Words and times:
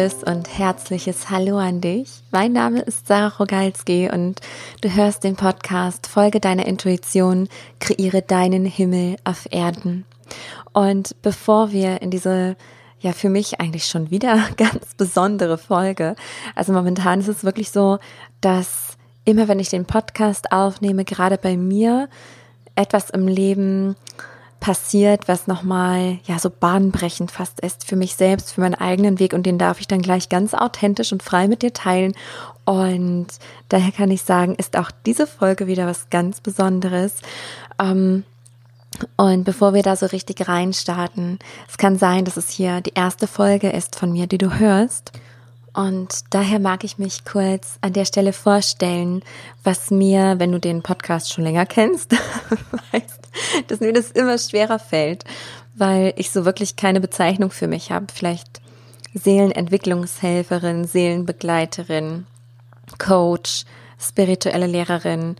liebes 0.00 0.24
und 0.24 0.58
herzliches 0.58 1.28
Hallo 1.28 1.58
an 1.58 1.82
dich. 1.82 2.22
Mein 2.30 2.52
Name 2.52 2.80
ist 2.80 3.06
Sarah 3.06 3.36
Rogalski 3.36 4.08
und 4.10 4.40
du 4.80 4.94
hörst 4.94 5.24
den 5.24 5.36
Podcast 5.36 6.06
Folge 6.06 6.40
deiner 6.40 6.64
Intuition, 6.64 7.48
kreiere 7.80 8.22
deinen 8.22 8.64
Himmel 8.64 9.16
auf 9.24 9.46
Erden. 9.50 10.06
Und 10.72 11.20
bevor 11.20 11.72
wir 11.72 12.00
in 12.00 12.10
diese 12.10 12.56
ja 13.00 13.12
für 13.12 13.28
mich 13.28 13.60
eigentlich 13.60 13.86
schon 13.86 14.10
wieder 14.10 14.42
ganz 14.56 14.94
besondere 14.96 15.58
Folge. 15.58 16.14
Also 16.54 16.72
momentan 16.72 17.20
ist 17.20 17.28
es 17.28 17.44
wirklich 17.44 17.70
so, 17.70 17.98
dass 18.40 18.96
immer 19.26 19.48
wenn 19.48 19.60
ich 19.60 19.68
den 19.68 19.84
Podcast 19.84 20.50
aufnehme, 20.50 21.04
gerade 21.04 21.36
bei 21.36 21.58
mir 21.58 22.08
etwas 22.74 23.10
im 23.10 23.28
Leben 23.28 23.96
passiert, 24.60 25.26
was 25.26 25.46
nochmal 25.46 26.18
ja 26.24 26.38
so 26.38 26.50
bahnbrechend 26.50 27.30
fast 27.30 27.60
ist 27.60 27.86
für 27.86 27.96
mich 27.96 28.14
selbst, 28.14 28.52
für 28.52 28.60
meinen 28.60 28.74
eigenen 28.74 29.18
Weg 29.18 29.32
und 29.32 29.44
den 29.44 29.58
darf 29.58 29.80
ich 29.80 29.88
dann 29.88 30.02
gleich 30.02 30.28
ganz 30.28 30.54
authentisch 30.54 31.12
und 31.12 31.22
frei 31.22 31.48
mit 31.48 31.62
dir 31.62 31.72
teilen. 31.72 32.12
Und 32.66 33.26
daher 33.68 33.90
kann 33.90 34.10
ich 34.10 34.22
sagen, 34.22 34.54
ist 34.54 34.76
auch 34.76 34.90
diese 35.06 35.26
Folge 35.26 35.66
wieder 35.66 35.86
was 35.86 36.10
ganz 36.10 36.40
Besonderes. 36.40 37.14
Ähm, 37.80 38.24
und 39.16 39.44
bevor 39.44 39.72
wir 39.72 39.82
da 39.82 39.96
so 39.96 40.06
richtig 40.06 40.46
reinstarten, 40.46 41.38
es 41.68 41.78
kann 41.78 41.96
sein, 41.96 42.24
dass 42.24 42.36
es 42.36 42.50
hier 42.50 42.80
die 42.80 42.94
erste 42.94 43.26
Folge 43.26 43.70
ist 43.70 43.96
von 43.96 44.12
mir, 44.12 44.26
die 44.26 44.38
du 44.38 44.58
hörst. 44.58 45.12
Und 45.72 46.24
daher 46.30 46.58
mag 46.58 46.84
ich 46.84 46.98
mich 46.98 47.24
kurz 47.24 47.78
an 47.80 47.92
der 47.92 48.04
Stelle 48.04 48.32
vorstellen, 48.32 49.22
was 49.62 49.90
mir, 49.90 50.36
wenn 50.38 50.52
du 50.52 50.58
den 50.58 50.82
Podcast 50.82 51.32
schon 51.32 51.44
länger 51.44 51.66
kennst, 51.66 52.12
weißt, 52.92 53.20
dass 53.68 53.80
mir 53.80 53.92
das 53.92 54.10
immer 54.10 54.36
schwerer 54.38 54.78
fällt, 54.78 55.24
weil 55.74 56.12
ich 56.16 56.30
so 56.30 56.44
wirklich 56.44 56.76
keine 56.76 57.00
Bezeichnung 57.00 57.50
für 57.50 57.68
mich 57.68 57.92
habe. 57.92 58.06
Vielleicht 58.12 58.60
Seelenentwicklungshelferin, 59.14 60.84
Seelenbegleiterin, 60.84 62.26
Coach, 62.98 63.64
spirituelle 63.98 64.66
Lehrerin, 64.66 65.36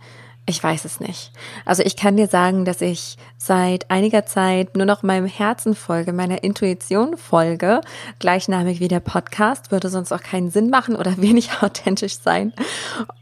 ich 0.47 0.61
weiß 0.61 0.85
es 0.85 0.99
nicht. 0.99 1.31
Also 1.65 1.83
ich 1.83 1.95
kann 1.95 2.17
dir 2.17 2.27
sagen, 2.27 2.65
dass 2.65 2.81
ich 2.81 3.17
seit 3.37 3.89
einiger 3.91 4.25
Zeit 4.25 4.75
nur 4.75 4.85
noch 4.85 5.03
meinem 5.03 5.27
Herzen 5.27 5.75
folge, 5.75 6.13
meiner 6.13 6.43
Intuition 6.43 7.15
folge. 7.15 7.81
Gleichnamig 8.19 8.79
wie 8.79 8.87
der 8.87 8.99
Podcast 8.99 9.71
würde 9.71 9.89
sonst 9.89 10.11
auch 10.11 10.21
keinen 10.21 10.49
Sinn 10.49 10.69
machen 10.69 10.95
oder 10.95 11.17
wenig 11.21 11.61
authentisch 11.61 12.17
sein. 12.17 12.53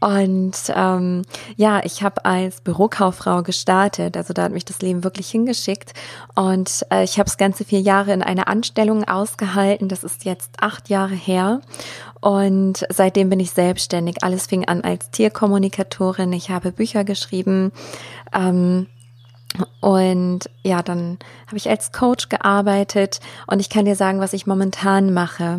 Und 0.00 0.56
ähm, 0.74 1.22
ja, 1.56 1.82
ich 1.84 2.02
habe 2.02 2.24
als 2.24 2.62
Bürokauffrau 2.62 3.42
gestartet. 3.42 4.16
Also 4.16 4.32
da 4.32 4.44
hat 4.44 4.52
mich 4.52 4.64
das 4.64 4.80
Leben 4.80 5.04
wirklich 5.04 5.30
hingeschickt. 5.30 5.92
Und 6.34 6.86
äh, 6.90 7.04
ich 7.04 7.18
habe 7.18 7.26
das 7.26 7.36
ganze 7.36 7.64
vier 7.64 7.80
Jahre 7.80 8.12
in 8.12 8.22
einer 8.22 8.48
Anstellung 8.48 9.04
ausgehalten. 9.04 9.88
Das 9.88 10.04
ist 10.04 10.24
jetzt 10.24 10.62
acht 10.62 10.88
Jahre 10.88 11.14
her. 11.14 11.60
Und 12.20 12.84
seitdem 12.90 13.30
bin 13.30 13.40
ich 13.40 13.52
selbstständig. 13.52 14.22
Alles 14.22 14.46
fing 14.46 14.68
an 14.68 14.82
als 14.82 15.10
Tierkommunikatorin. 15.10 16.32
Ich 16.34 16.50
habe 16.50 16.72
Bücher 16.72 17.04
geschrieben. 17.10 17.72
Ähm, 18.32 18.86
und 19.80 20.48
ja, 20.62 20.80
dann 20.82 21.18
habe 21.46 21.56
ich 21.56 21.68
als 21.68 21.90
Coach 21.90 22.28
gearbeitet 22.28 23.18
und 23.48 23.58
ich 23.60 23.68
kann 23.68 23.84
dir 23.84 23.96
sagen, 23.96 24.20
was 24.20 24.32
ich 24.32 24.46
momentan 24.46 25.12
mache. 25.12 25.56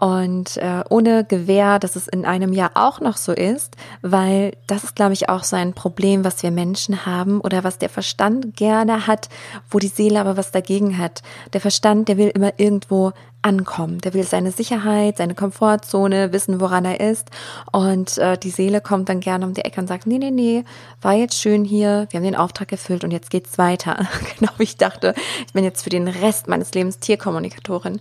Und 0.00 0.56
äh, 0.58 0.84
ohne 0.90 1.24
Gewähr, 1.24 1.78
dass 1.78 1.96
es 1.96 2.06
in 2.06 2.24
einem 2.24 2.52
Jahr 2.52 2.70
auch 2.74 3.00
noch 3.00 3.16
so 3.16 3.32
ist, 3.32 3.76
weil 4.00 4.52
das 4.68 4.84
ist, 4.84 4.94
glaube 4.94 5.12
ich, 5.12 5.28
auch 5.28 5.42
so 5.42 5.56
ein 5.56 5.74
Problem, 5.74 6.24
was 6.24 6.42
wir 6.42 6.52
Menschen 6.52 7.04
haben 7.04 7.40
oder 7.40 7.64
was 7.64 7.78
der 7.78 7.88
Verstand 7.88 8.56
gerne 8.56 9.08
hat, 9.08 9.28
wo 9.70 9.78
die 9.78 9.88
Seele 9.88 10.20
aber 10.20 10.36
was 10.36 10.52
dagegen 10.52 10.98
hat. 10.98 11.22
Der 11.52 11.60
Verstand, 11.60 12.08
der 12.08 12.16
will 12.16 12.28
immer 12.28 12.52
irgendwo 12.58 13.12
ankommen. 13.42 13.98
Der 14.00 14.14
will 14.14 14.24
seine 14.24 14.52
Sicherheit, 14.52 15.16
seine 15.16 15.34
Komfortzone, 15.34 16.32
wissen, 16.32 16.60
woran 16.60 16.84
er 16.84 17.00
ist. 17.00 17.30
Und 17.72 18.18
äh, 18.18 18.36
die 18.38 18.50
Seele 18.50 18.80
kommt 18.80 19.08
dann 19.08 19.20
gerne 19.20 19.46
um 19.46 19.54
die 19.54 19.64
Ecke 19.64 19.80
und 19.80 19.86
sagt, 19.86 20.06
nee, 20.06 20.18
nee, 20.18 20.30
nee, 20.30 20.64
war 21.02 21.14
jetzt 21.14 21.40
schön 21.40 21.64
hier, 21.64 22.06
wir 22.10 22.18
haben 22.18 22.24
den 22.24 22.36
Auftrag 22.36 22.70
erfüllt 22.72 23.04
und 23.04 23.10
jetzt 23.10 23.30
geht's 23.30 23.58
weiter. 23.58 24.06
genau 24.38 24.52
wie 24.58 24.64
ich 24.64 24.76
dachte, 24.76 25.14
ich 25.46 25.52
bin 25.52 25.64
jetzt 25.64 25.82
für 25.82 25.90
den 25.90 26.08
Rest 26.08 26.48
meines 26.48 26.72
Lebens 26.72 26.98
Tierkommunikatorin. 26.98 28.00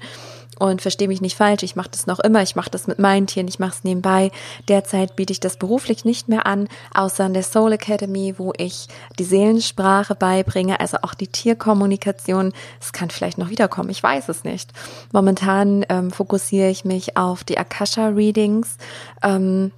Und 0.59 0.81
verstehe 0.81 1.07
mich 1.07 1.22
nicht 1.22 1.38
falsch, 1.38 1.63
ich 1.63 1.75
mache 1.75 1.90
das 1.91 2.07
noch 2.07 2.19
immer, 2.19 2.41
ich 2.41 2.56
mache 2.56 2.69
das 2.69 2.88
mit 2.88 3.00
meinen 3.00 3.28
Tieren, 3.28 3.47
ich 3.47 3.59
mache 3.59 3.73
es 3.75 3.84
nebenbei. 3.84 4.31
Derzeit 4.68 5.16
biete 5.16 5.31
ich 5.34 5.40
das 5.40 5.57
beruflich 5.57 6.06
nicht 6.06 6.29
mehr 6.29 6.45
an, 6.45 6.68
außer 6.94 7.25
in 7.25 7.34
der 7.34 7.44
Soul 7.44 7.73
Academy, 7.73 8.35
wo 8.38 8.53
ich 8.57 8.88
die 9.19 9.23
Seelensprache 9.23 10.16
beibringe, 10.16 10.79
also 10.79 10.97
auch 11.03 11.13
die 11.13 11.28
Tierkommunikation. 11.28 12.53
Es 12.81 12.91
kann 12.91 13.09
vielleicht 13.09 13.38
noch 13.38 13.50
wiederkommen, 13.50 13.90
ich 13.90 14.01
weiß 14.01 14.29
es 14.29 14.44
nicht. 14.44 14.72
Momentan 15.12 15.85
ähm, 15.90 16.12
fokussiere 16.12 16.69
ich 16.69 16.85
mich 16.85 17.17
auf 17.17 17.44
die 17.44 17.57
Akasha 17.57 18.07
Readings. 18.07 18.78
Ähm, 19.22 19.72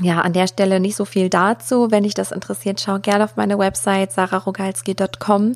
ja, 0.00 0.20
an 0.20 0.32
der 0.32 0.46
Stelle 0.46 0.80
nicht 0.80 0.96
so 0.96 1.04
viel 1.04 1.28
dazu. 1.28 1.90
Wenn 1.90 2.04
dich 2.04 2.14
das 2.14 2.32
interessiert, 2.32 2.80
schau 2.80 2.98
gerne 2.98 3.24
auf 3.24 3.36
meine 3.36 3.58
Website 3.58 4.12
sararogalski.com. 4.12 5.54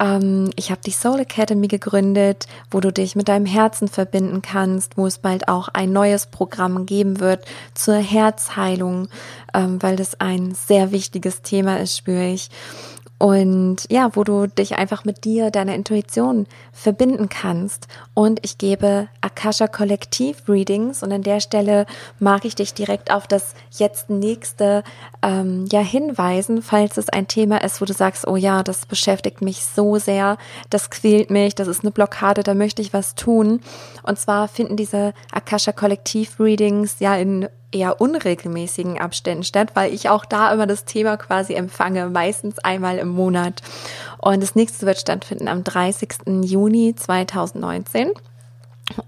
Ähm, 0.00 0.50
ich 0.56 0.70
habe 0.70 0.80
die 0.84 0.90
Soul 0.90 1.20
Academy 1.20 1.68
gegründet, 1.68 2.46
wo 2.70 2.80
du 2.80 2.92
dich 2.92 3.16
mit 3.16 3.28
deinem 3.28 3.46
Herzen 3.46 3.88
verbinden 3.88 4.42
kannst, 4.42 4.96
wo 4.96 5.06
es 5.06 5.18
bald 5.18 5.48
auch 5.48 5.68
ein 5.68 5.92
neues 5.92 6.26
Programm 6.26 6.86
geben 6.86 7.20
wird 7.20 7.44
zur 7.74 7.96
Herzheilung, 7.96 9.08
ähm, 9.54 9.82
weil 9.82 9.96
das 9.96 10.20
ein 10.20 10.54
sehr 10.54 10.92
wichtiges 10.92 11.42
Thema 11.42 11.78
ist, 11.78 11.96
spüre 11.96 12.26
ich 12.26 12.50
und 13.18 13.78
ja, 13.88 14.10
wo 14.14 14.24
du 14.24 14.46
dich 14.46 14.76
einfach 14.76 15.06
mit 15.06 15.24
dir, 15.24 15.50
deiner 15.50 15.74
Intuition 15.74 16.46
verbinden 16.72 17.30
kannst. 17.30 17.88
Und 18.12 18.40
ich 18.42 18.58
gebe 18.58 19.08
Akasha 19.22 19.68
Kollektiv 19.68 20.48
Readings 20.48 21.02
und 21.02 21.12
an 21.12 21.22
der 21.22 21.40
Stelle 21.40 21.86
mag 22.18 22.44
ich 22.44 22.54
dich 22.54 22.74
direkt 22.74 23.10
auf 23.10 23.26
das 23.26 23.54
jetzt 23.70 24.10
nächste 24.10 24.84
ähm, 25.22 25.64
ja 25.72 25.80
hinweisen, 25.80 26.60
falls 26.60 26.98
es 26.98 27.08
ein 27.08 27.26
Thema 27.26 27.64
ist, 27.64 27.80
wo 27.80 27.86
du 27.86 27.94
sagst, 27.94 28.26
oh 28.26 28.36
ja, 28.36 28.62
das 28.62 28.84
beschäftigt 28.84 29.40
mich 29.40 29.64
so 29.64 29.96
sehr, 29.96 30.36
das 30.68 30.90
quält 30.90 31.30
mich, 31.30 31.54
das 31.54 31.68
ist 31.68 31.82
eine 31.82 31.92
Blockade, 31.92 32.42
da 32.42 32.52
möchte 32.52 32.82
ich 32.82 32.92
was 32.92 33.14
tun. 33.14 33.60
Und 34.02 34.18
zwar 34.18 34.46
finden 34.46 34.76
diese 34.76 35.14
Akasha 35.32 35.72
Kollektiv 35.72 36.38
Readings 36.38 36.96
ja 37.00 37.16
in 37.16 37.48
eher 37.76 38.00
unregelmäßigen 38.00 38.98
Abständen 38.98 39.44
statt, 39.44 39.70
weil 39.74 39.92
ich 39.92 40.08
auch 40.08 40.24
da 40.24 40.52
immer 40.52 40.66
das 40.66 40.84
Thema 40.84 41.16
quasi 41.16 41.54
empfange, 41.54 42.08
meistens 42.08 42.58
einmal 42.58 42.98
im 42.98 43.08
Monat. 43.08 43.62
Und 44.18 44.42
das 44.42 44.54
nächste 44.54 44.86
wird 44.86 44.98
stattfinden 44.98 45.48
am 45.48 45.64
30. 45.64 46.08
Juni 46.42 46.94
2019. 46.96 48.10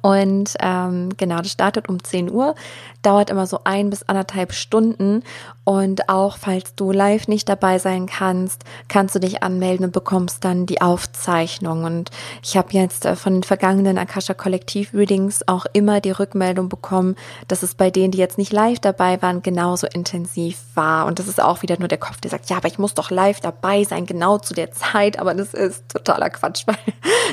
Und 0.02 0.54
ähm, 0.60 1.10
genau, 1.16 1.38
das 1.38 1.52
startet 1.52 1.88
um 1.88 2.02
10 2.02 2.32
Uhr, 2.32 2.56
dauert 3.02 3.30
immer 3.30 3.46
so 3.46 3.60
ein 3.62 3.90
bis 3.90 4.02
anderthalb 4.02 4.52
Stunden. 4.52 5.22
Und 5.62 6.08
auch 6.08 6.36
falls 6.36 6.74
du 6.74 6.90
live 6.90 7.28
nicht 7.28 7.48
dabei 7.48 7.78
sein 7.78 8.06
kannst, 8.06 8.64
kannst 8.88 9.14
du 9.14 9.20
dich 9.20 9.42
anmelden 9.42 9.86
und 9.86 9.92
bekommst 9.92 10.44
dann 10.44 10.66
die 10.66 10.80
Aufzeichnung. 10.80 11.84
Und 11.84 12.10
ich 12.42 12.56
habe 12.56 12.72
jetzt 12.72 13.04
äh, 13.04 13.14
von 13.14 13.34
den 13.34 13.42
vergangenen 13.44 13.98
Akasha 13.98 14.34
Kollektiv 14.34 14.92
Readings 14.94 15.46
auch 15.46 15.66
immer 15.72 16.00
die 16.00 16.10
Rückmeldung 16.10 16.68
bekommen, 16.68 17.14
dass 17.46 17.62
es 17.62 17.74
bei 17.74 17.90
denen, 17.90 18.10
die 18.10 18.18
jetzt 18.18 18.38
nicht 18.38 18.52
live 18.52 18.80
dabei 18.80 19.22
waren, 19.22 19.42
genauso 19.42 19.86
intensiv 19.86 20.58
war. 20.74 21.06
Und 21.06 21.20
das 21.20 21.28
ist 21.28 21.40
auch 21.40 21.62
wieder 21.62 21.78
nur 21.78 21.88
der 21.88 21.98
Kopf, 21.98 22.20
der 22.20 22.32
sagt, 22.32 22.50
ja, 22.50 22.56
aber 22.56 22.68
ich 22.68 22.78
muss 22.78 22.94
doch 22.94 23.10
live 23.10 23.40
dabei 23.40 23.84
sein, 23.84 24.06
genau 24.06 24.38
zu 24.38 24.54
der 24.54 24.72
Zeit. 24.72 25.20
Aber 25.20 25.34
das 25.34 25.54
ist 25.54 25.88
totaler 25.88 26.30
Quatsch, 26.30 26.62
weil 26.66 26.76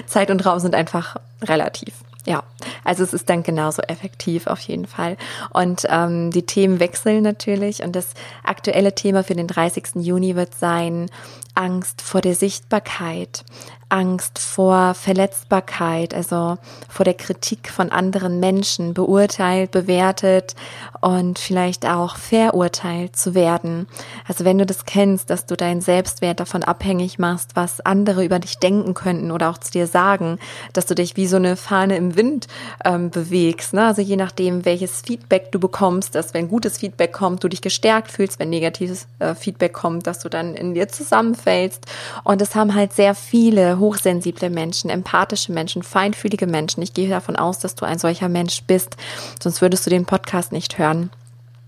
Zeit 0.05 0.29
und 0.29 0.45
Raum 0.45 0.59
sind 0.59 0.75
einfach 0.75 1.15
relativ. 1.41 1.93
Ja, 2.25 2.43
also 2.83 3.03
es 3.03 3.13
ist 3.13 3.29
dann 3.29 3.43
genauso 3.43 3.83
effektiv 3.83 4.47
auf 4.47 4.59
jeden 4.61 4.87
Fall. 4.87 5.15
Und 5.51 5.85
ähm, 5.89 6.31
die 6.31 6.45
Themen 6.45 6.79
wechseln 6.79 7.21
natürlich. 7.21 7.83
Und 7.83 7.95
das 7.95 8.09
aktuelle 8.43 8.95
Thema 8.95 9.23
für 9.23 9.35
den 9.35 9.47
30. 9.47 9.95
Juni 9.95 10.35
wird 10.35 10.55
sein 10.55 11.09
Angst 11.53 12.01
vor 12.01 12.21
der 12.21 12.35
Sichtbarkeit, 12.35 13.45
Angst 13.89 14.39
vor 14.39 14.93
Verletzbarkeit, 14.95 16.13
also 16.13 16.57
vor 16.89 17.03
der 17.03 17.13
Kritik 17.13 17.69
von 17.69 17.91
anderen 17.91 18.39
Menschen, 18.39 18.93
beurteilt, 18.93 19.71
bewertet 19.71 20.55
und 21.01 21.37
vielleicht 21.37 21.85
auch 21.85 22.15
verurteilt 22.15 23.15
zu 23.15 23.35
werden. 23.35 23.87
Also 24.27 24.43
wenn 24.43 24.57
du 24.57 24.65
das 24.65 24.85
kennst, 24.85 25.29
dass 25.29 25.45
du 25.45 25.55
deinen 25.55 25.81
Selbstwert 25.81 26.39
davon 26.39 26.63
abhängig 26.63 27.19
machst, 27.19 27.55
was 27.55 27.79
andere 27.81 28.25
über 28.25 28.39
dich 28.39 28.57
denken 28.57 28.95
könnten 28.95 29.31
oder 29.31 29.49
auch 29.49 29.59
zu 29.59 29.71
dir 29.71 29.85
sagen, 29.85 30.39
dass 30.73 30.87
du 30.87 30.95
dich 30.95 31.15
wie 31.15 31.27
so 31.27 31.35
eine 31.35 31.55
Fahne 31.55 31.95
im 31.95 32.15
Wind 32.15 32.47
ähm, 32.83 33.11
bewegst. 33.11 33.73
Ne? 33.73 33.85
Also 33.85 34.01
je 34.01 34.15
nachdem, 34.15 34.65
welches 34.65 35.01
Feedback 35.01 35.51
du 35.51 35.59
bekommst, 35.59 36.15
dass 36.15 36.33
wenn 36.33 36.47
gutes 36.47 36.79
Feedback 36.79 37.13
kommt, 37.13 37.43
du 37.43 37.49
dich 37.49 37.61
gestärkt 37.61 38.11
fühlst, 38.11 38.39
wenn 38.39 38.49
negatives 38.49 39.07
äh, 39.19 39.35
Feedback 39.35 39.73
kommt, 39.73 40.07
dass 40.07 40.19
du 40.19 40.29
dann 40.29 40.55
in 40.55 40.73
dir 40.73 40.87
zusammenfällst. 40.87 41.85
Und 42.23 42.41
es 42.41 42.55
haben 42.55 42.73
halt 42.73 42.93
sehr 42.93 43.13
viele 43.13 43.74
hochsensible 43.79 44.49
Menschen, 44.49 44.89
empathische 44.89 45.51
Menschen, 45.51 45.83
feinfühlige 45.83 46.47
Menschen. 46.47 46.81
Ich 46.81 46.93
gehe 46.93 47.09
davon 47.09 47.35
aus, 47.35 47.59
dass 47.59 47.75
du 47.75 47.85
ein 47.85 47.99
solcher 47.99 48.29
Mensch 48.29 48.63
bist, 48.63 48.97
sonst 49.41 49.61
würdest 49.61 49.85
du 49.85 49.89
den 49.89 50.05
Podcast 50.05 50.51
nicht 50.51 50.77
hören. 50.77 51.09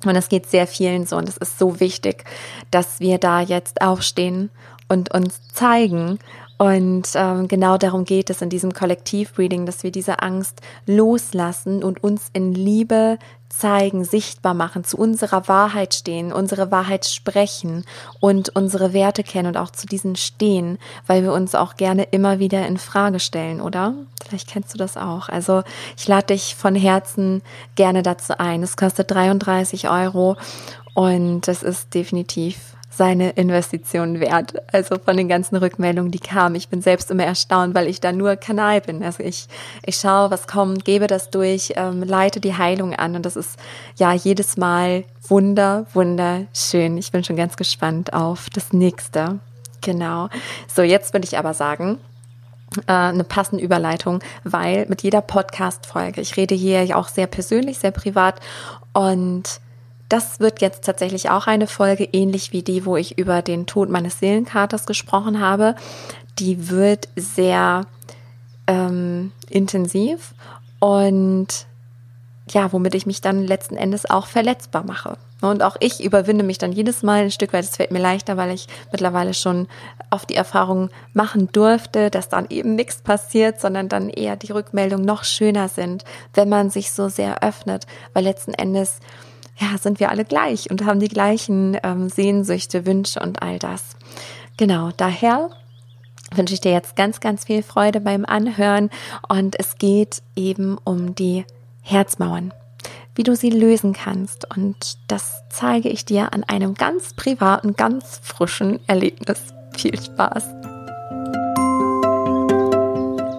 Und 0.06 0.15
es 0.15 0.30
geht 0.30 0.45
sehr 0.48 0.68
vielen 0.68 1.06
so 1.06 1.18
und 1.18 1.27
es 1.27 1.38
ist 1.38 1.57
so 1.57 1.80
wichtig, 1.80 2.24
dass 2.69 3.00
wir 3.00 3.18
da 3.18 3.42
jetzt 3.42 3.81
aufstehen 3.81 4.51
und 4.88 5.13
uns 5.13 5.42
zeigen 5.54 6.19
Und 6.57 7.09
ähm, 7.13 7.48
genau 7.48 7.77
darum 7.77 8.04
geht 8.04 8.30
es 8.31 8.42
in 8.42 8.50
diesem 8.50 8.74
Kollektiv-Reading, 8.74 9.65
dass 9.65 9.83
wir 9.83 9.92
diese 9.92 10.21
Angst 10.21 10.62
loslassen 10.88 11.83
und 11.83 12.03
uns 12.03 12.30
in 12.33 12.53
Liebe 12.53 13.19
zeigen, 13.57 14.04
sichtbar 14.04 14.54
machen, 14.54 14.83
zu 14.83 14.98
unserer 14.98 15.48
Wahrheit 15.48 15.94
stehen, 15.94 16.31
unsere 16.31 16.71
Wahrheit 16.71 17.06
sprechen 17.06 17.86
und 18.19 18.56
unsere 18.56 18.94
Werte 18.94 19.24
kennen 19.24 19.48
und 19.48 19.57
auch 19.57 19.71
zu 19.71 19.88
diesen 19.88 20.15
stehen, 20.15 20.77
weil 21.07 21.24
wir 21.24 21.33
uns 21.33 21.56
auch 21.56 21.75
gerne 21.75 22.04
immer 22.04 22.39
wieder 22.39 22.65
in 22.68 22.77
Frage 22.77 23.19
stellen, 23.19 23.62
oder? 23.62 23.94
Vielleicht 24.27 24.50
kennst 24.50 24.74
du 24.74 24.77
das 24.77 24.98
auch. 24.98 25.30
Also 25.30 25.63
ich 25.98 26.07
lade 26.07 26.27
dich 26.27 26.56
von 26.56 26.75
Herzen 26.75 27.42
gerne 27.75 28.04
dazu 28.04 28.38
ein. 28.39 28.63
Es 28.63 28.77
kostet 28.77 29.12
33 29.12 29.89
Euro 29.89 30.36
und 30.94 31.48
es 31.48 31.63
ist 31.63 31.94
definitiv 31.94 32.76
seine 32.97 33.29
Investition 33.31 34.19
wert. 34.19 34.53
Also 34.73 34.97
von 34.97 35.15
den 35.15 35.29
ganzen 35.29 35.55
Rückmeldungen, 35.55 36.11
die 36.11 36.19
kamen. 36.19 36.55
Ich 36.55 36.67
bin 36.67 36.81
selbst 36.81 37.11
immer 37.11 37.23
erstaunt, 37.23 37.75
weil 37.75 37.88
ich 37.88 38.01
da 38.01 38.11
nur 38.11 38.35
Kanal 38.35 38.81
bin. 38.81 39.03
Also 39.03 39.23
ich, 39.23 39.47
ich 39.85 39.97
schaue, 39.97 40.31
was 40.31 40.47
kommt, 40.47 40.83
gebe 40.83 41.05
das 41.05 41.29
durch, 41.29 41.73
ähm, 41.75 42.01
leite 42.01 42.39
die 42.39 42.57
Heilung 42.57 42.95
an 42.95 43.15
und 43.15 43.25
das 43.25 43.35
ist 43.35 43.59
ja 43.97 44.13
jedes 44.13 44.57
Mal 44.57 45.03
wunder, 45.27 45.85
wunderschön. 45.94 46.97
Ich 46.97 47.11
bin 47.11 47.23
schon 47.23 47.35
ganz 47.35 47.55
gespannt 47.55 48.13
auf 48.13 48.49
das 48.49 48.73
nächste. 48.73 49.39
Genau. 49.81 50.29
So, 50.73 50.81
jetzt 50.81 51.13
würde 51.13 51.25
ich 51.25 51.38
aber 51.38 51.53
sagen, 51.53 52.00
äh, 52.88 52.91
eine 52.91 53.23
passende 53.23 53.63
Überleitung, 53.63 54.21
weil 54.43 54.88
mit 54.88 55.03
jeder 55.03 55.21
Podcast-Folge, 55.21 56.19
ich 56.19 56.35
rede 56.35 56.55
hier 56.55 56.83
ja 56.83 56.95
auch 56.95 57.09
sehr 57.09 57.27
persönlich, 57.27 57.77
sehr 57.77 57.91
privat 57.91 58.39
und 58.93 59.59
das 60.09 60.39
wird 60.39 60.62
jetzt 60.62 60.83
tatsächlich 60.86 61.30
auch 61.30 61.48
eine 61.48 61.68
Folge, 61.68 62.07
ähnlich 62.12 62.54
wie 62.54 62.63
die, 62.63 62.86
wo 62.86 62.95
ich 62.95 63.18
über 63.18 63.42
den 63.42 63.65
Tod 63.65 63.89
meines 63.89 64.19
Seelenkaters 64.19 64.86
gesprochen 64.86 65.39
habe. 65.39 65.75
Die 66.39 66.69
wird 66.69 67.09
sehr 67.15 67.86
ähm, 68.68 69.31
intensiv 69.50 70.33
und 70.80 71.65
ja, 72.50 72.71
womit 72.71 72.95
ich 72.95 73.06
mich 73.06 73.19
dann 73.19 73.45
letzten 73.45 73.75
Endes 73.75 74.09
auch 74.09 74.27
verletzbar 74.27 74.86
mache. 74.86 75.18
Und 75.42 75.62
auch 75.62 75.75
ich 75.80 76.04
überwinde 76.04 76.44
mich 76.44 76.57
dann 76.57 76.71
jedes 76.71 77.03
Mal 77.03 77.24
ein 77.24 77.31
Stück 77.31 77.53
weit. 77.53 77.65
Es 77.65 77.75
fällt 77.75 77.92
mir 77.92 78.00
leichter, 78.00 78.38
weil 78.38 78.51
ich 78.51 78.68
mittlerweile 78.92 79.33
schon 79.33 79.68
oft 80.10 80.30
die 80.30 80.36
Erfahrung 80.36 80.89
machen 81.13 81.50
durfte, 81.51 82.10
dass 82.10 82.30
dann 82.30 82.48
eben 82.50 82.75
nichts 82.75 83.01
passiert, 83.01 83.60
sondern 83.60 83.88
dann 83.88 84.10
eher 84.10 84.36
die 84.36 84.51
Rückmeldungen 84.51 85.06
noch 85.06 85.24
schöner 85.24 85.69
sind, 85.69 86.06
wenn 86.33 86.50
man 86.50 86.71
sich 86.71 86.92
so 86.92 87.10
sehr 87.10 87.44
öffnet. 87.44 87.86
Weil 88.13 88.24
letzten 88.24 88.53
Endes 88.53 89.00
ja, 89.59 89.77
sind 89.77 90.00
wir 90.00 90.09
alle 90.09 90.25
gleich 90.25 90.69
und 90.69 90.86
haben 90.86 91.00
die 91.00 91.07
gleichen 91.07 91.77
ähm, 91.83 92.09
Sehnsüchte, 92.09 92.86
Wünsche 92.86 93.19
und 93.19 93.42
all 93.42 93.59
das. 93.59 93.95
Genau, 94.57 94.92
daher 94.95 95.50
wünsche 96.36 96.54
ich 96.54 96.62
dir 96.62 96.71
jetzt 96.71 96.95
ganz, 96.95 97.19
ganz 97.19 97.45
viel 97.45 97.63
Freude 97.63 98.01
beim 98.01 98.25
Anhören 98.25 98.89
und 99.30 99.59
es 99.59 99.77
geht 99.77 100.21
eben 100.36 100.77
um 100.83 101.15
die 101.15 101.45
Herzmauern, 101.81 102.54
wie 103.15 103.24
du 103.24 103.36
sie 103.36 103.50
lösen 103.50 103.94
kannst 103.94 104.50
und 104.56 104.98
das 105.07 105.44
zeige 105.50 105.89
ich 105.89 106.06
dir 106.06 106.33
an 106.33 106.44
einem 106.44 106.74
ganz 106.74 107.13
privaten, 107.13 107.75
ganz 107.75 108.19
frischen 108.21 108.80
Erlebnis. 108.88 109.39
Viel 109.75 110.00
Spaß! 110.00 110.44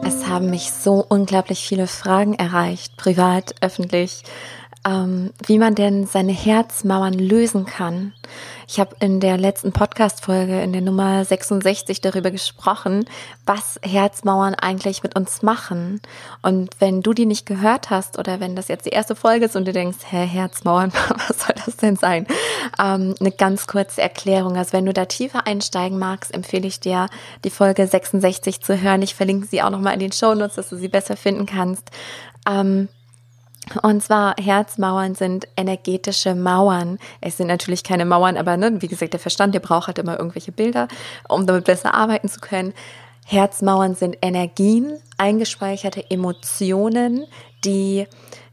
Es 0.04 0.26
haben 0.26 0.50
mich 0.50 0.72
so 0.72 1.04
unglaublich 1.06 1.66
viele 1.66 1.86
Fragen 1.86 2.34
erreicht, 2.34 2.96
privat, 2.96 3.54
öffentlich 3.60 4.22
ähm, 4.88 5.30
wie 5.46 5.58
man 5.58 5.74
denn 5.74 6.06
seine 6.06 6.32
Herzmauern 6.32 7.12
lösen 7.12 7.66
kann. 7.66 8.14
Ich 8.66 8.80
habe 8.80 8.96
in 9.00 9.20
der 9.20 9.36
letzten 9.36 9.72
Podcast-Folge, 9.72 10.62
in 10.62 10.72
der 10.72 10.82
Nummer 10.82 11.24
66, 11.24 12.00
darüber 12.00 12.30
gesprochen, 12.30 13.04
was 13.44 13.78
Herzmauern 13.82 14.54
eigentlich 14.54 15.02
mit 15.02 15.14
uns 15.16 15.42
machen. 15.42 16.00
Und 16.42 16.70
wenn 16.78 17.02
du 17.02 17.12
die 17.12 17.26
nicht 17.26 17.44
gehört 17.44 17.90
hast 17.90 18.18
oder 18.18 18.40
wenn 18.40 18.56
das 18.56 18.68
jetzt 18.68 18.86
die 18.86 18.90
erste 18.90 19.14
Folge 19.14 19.46
ist 19.46 19.56
und 19.56 19.66
du 19.66 19.72
denkst, 19.72 19.98
hä, 20.08 20.24
Herzmauern, 20.26 20.92
was 21.28 21.40
soll 21.40 21.54
das 21.64 21.76
denn 21.76 21.96
sein? 21.96 22.26
Ähm, 22.82 23.14
eine 23.20 23.32
ganz 23.32 23.66
kurze 23.66 24.00
Erklärung. 24.00 24.56
Also 24.56 24.72
wenn 24.72 24.86
du 24.86 24.92
da 24.92 25.04
tiefer 25.04 25.46
einsteigen 25.46 25.98
magst, 25.98 26.32
empfehle 26.32 26.66
ich 26.66 26.80
dir, 26.80 27.08
die 27.44 27.50
Folge 27.50 27.86
66 27.86 28.62
zu 28.62 28.80
hören. 28.80 29.02
Ich 29.02 29.14
verlinke 29.14 29.46
sie 29.46 29.62
auch 29.62 29.70
nochmal 29.70 29.94
in 29.94 30.00
den 30.00 30.12
Show 30.12 30.34
Notes, 30.34 30.56
dass 30.56 30.70
du 30.70 30.76
sie 30.76 30.88
besser 30.88 31.16
finden 31.16 31.46
kannst. 31.46 31.90
Ähm, 32.48 32.88
und 33.82 34.02
zwar 34.02 34.34
Herzmauern 34.38 35.14
sind 35.14 35.48
energetische 35.56 36.34
Mauern. 36.34 36.98
Es 37.20 37.36
sind 37.36 37.46
natürlich 37.48 37.84
keine 37.84 38.04
Mauern, 38.04 38.36
aber 38.36 38.56
ne, 38.56 38.80
wie 38.80 38.88
gesagt, 38.88 39.12
der 39.12 39.20
Verstand, 39.20 39.54
der 39.54 39.60
braucht 39.60 39.86
halt 39.86 39.98
immer 39.98 40.18
irgendwelche 40.18 40.52
Bilder, 40.52 40.88
um 41.28 41.46
damit 41.46 41.64
besser 41.64 41.94
arbeiten 41.94 42.28
zu 42.28 42.40
können. 42.40 42.72
Herzmauern 43.26 43.94
sind 43.94 44.16
Energien, 44.22 44.98
eingespeicherte 45.18 46.10
Emotionen, 46.10 47.26
die 47.64 48.06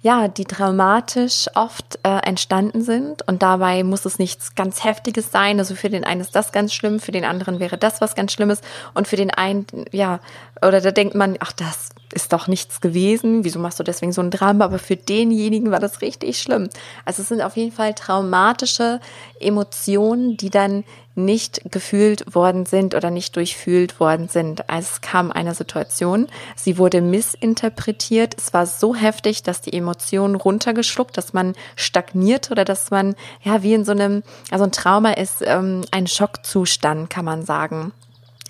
ja, 0.06 0.28
die 0.28 0.46
traumatisch 0.46 1.48
oft 1.56 1.98
äh, 2.04 2.20
entstanden 2.28 2.84
sind 2.84 3.28
und 3.28 3.42
dabei 3.42 3.84
muss 3.84 4.06
es 4.06 4.20
nichts 4.20 4.54
ganz 4.54 4.84
Heftiges 4.84 5.32
sein. 5.32 5.58
Also 5.58 5.74
für 5.74 5.90
den 5.90 6.04
einen 6.04 6.22
ist 6.22 6.36
das 6.36 6.52
ganz 6.52 6.76
schlimm, 6.76 7.00
für 7.00 7.12
den 7.12 7.26
anderen 7.26 7.60
wäre 7.60 7.80
das 7.80 8.02
was 8.02 8.14
ganz 8.14 8.32
Schlimmes 8.32 8.62
und 8.94 9.08
für 9.08 9.16
den 9.16 9.32
einen, 9.32 9.66
ja, 9.92 10.20
oder 10.62 10.80
da 10.80 10.92
denkt 10.92 11.16
man, 11.16 11.38
ach, 11.40 11.54
das 11.54 11.90
ist 12.14 12.32
doch 12.34 12.48
nichts 12.48 12.82
gewesen, 12.82 13.44
wieso 13.44 13.58
machst 13.58 13.80
du 13.80 13.84
deswegen 13.84 14.12
so 14.12 14.22
ein 14.22 14.30
Drama? 14.30 14.66
Aber 14.66 14.78
für 14.78 14.96
denjenigen 14.96 15.72
war 15.72 15.80
das 15.80 16.02
richtig 16.02 16.40
schlimm. 16.40 16.70
Also 17.04 17.24
es 17.24 17.30
sind 17.30 17.42
auf 17.42 17.58
jeden 17.58 17.72
Fall 17.72 17.96
traumatische 17.96 19.00
Emotionen, 19.40 20.38
die 20.38 20.52
dann 20.52 20.84
nicht 21.16 21.62
gefühlt 21.72 22.36
worden 22.36 22.66
sind 22.66 22.94
oder 22.94 23.10
nicht 23.10 23.36
durchfühlt 23.36 24.00
worden 24.00 24.28
sind. 24.28 24.70
Also 24.70 24.90
es 24.94 25.02
kam 25.02 25.32
eine 25.32 25.56
Situation, 25.56 26.28
sie 26.56 26.78
wurde 26.78 27.02
missinterpretiert. 27.02 28.36
Es 28.38 28.54
war 28.54 28.66
so 28.66 28.96
heftig, 28.96 29.44
dass 29.44 29.62
die 29.62 29.74
Emotionen 29.74 30.36
runtergeschluckt, 30.36 31.18
dass 31.18 31.34
man 31.34 31.54
stagniert 31.76 32.52
oder 32.52 32.66
dass 32.66 32.92
man 32.92 33.16
ja 33.42 33.64
wie 33.64 33.74
in 33.74 33.86
so 33.86 33.92
einem, 33.92 34.24
also 34.52 34.66
ein 34.66 34.72
Trauma 34.72 35.12
ist 35.12 35.42
ähm, 35.42 35.84
ein 35.92 36.08
Schockzustand, 36.08 37.10
kann 37.10 37.26
man 37.26 37.46
sagen 37.46 37.92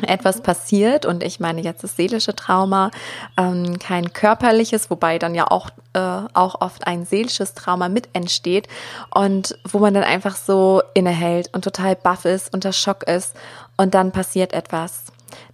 etwas 0.01 0.41
passiert 0.41 1.05
und 1.05 1.23
ich 1.23 1.39
meine 1.39 1.61
jetzt 1.61 1.83
das 1.83 1.95
seelische 1.95 2.35
Trauma, 2.35 2.91
ähm, 3.37 3.79
kein 3.79 4.11
körperliches, 4.11 4.89
wobei 4.89 5.19
dann 5.19 5.35
ja 5.35 5.49
auch, 5.49 5.69
äh, 5.93 5.99
auch 6.33 6.59
oft 6.59 6.85
ein 6.85 7.05
seelisches 7.05 7.53
Trauma 7.53 7.87
mit 7.87 8.09
entsteht 8.13 8.67
und 9.13 9.57
wo 9.63 9.79
man 9.79 9.93
dann 9.93 10.03
einfach 10.03 10.35
so 10.35 10.81
innehält 10.93 11.49
und 11.53 11.63
total 11.63 11.95
baff 11.95 12.25
ist, 12.25 12.53
unter 12.53 12.73
Schock 12.73 13.03
ist 13.03 13.35
und 13.77 13.93
dann 13.93 14.11
passiert 14.11 14.53
etwas. 14.53 15.03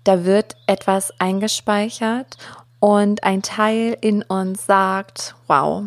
Da 0.04 0.26
wird 0.26 0.56
etwas 0.66 1.14
eingespeichert 1.20 2.38
und 2.80 3.24
ein 3.24 3.44
Teil 3.44 3.95
in 4.02 4.24
uns 4.24 4.66
sagt, 4.66 5.36
wow, 5.45 5.83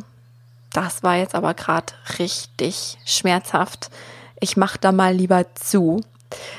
das 0.73 1.02
war 1.02 1.16
jetzt 1.16 1.34
aber 1.34 1.54
gerade 1.54 1.92
richtig 2.18 2.99
schmerzhaft. 3.04 3.90
Ich 4.38 4.56
mach 4.56 4.76
da 4.76 4.92
mal 4.92 5.12
lieber 5.12 5.54
zu 5.54 6.00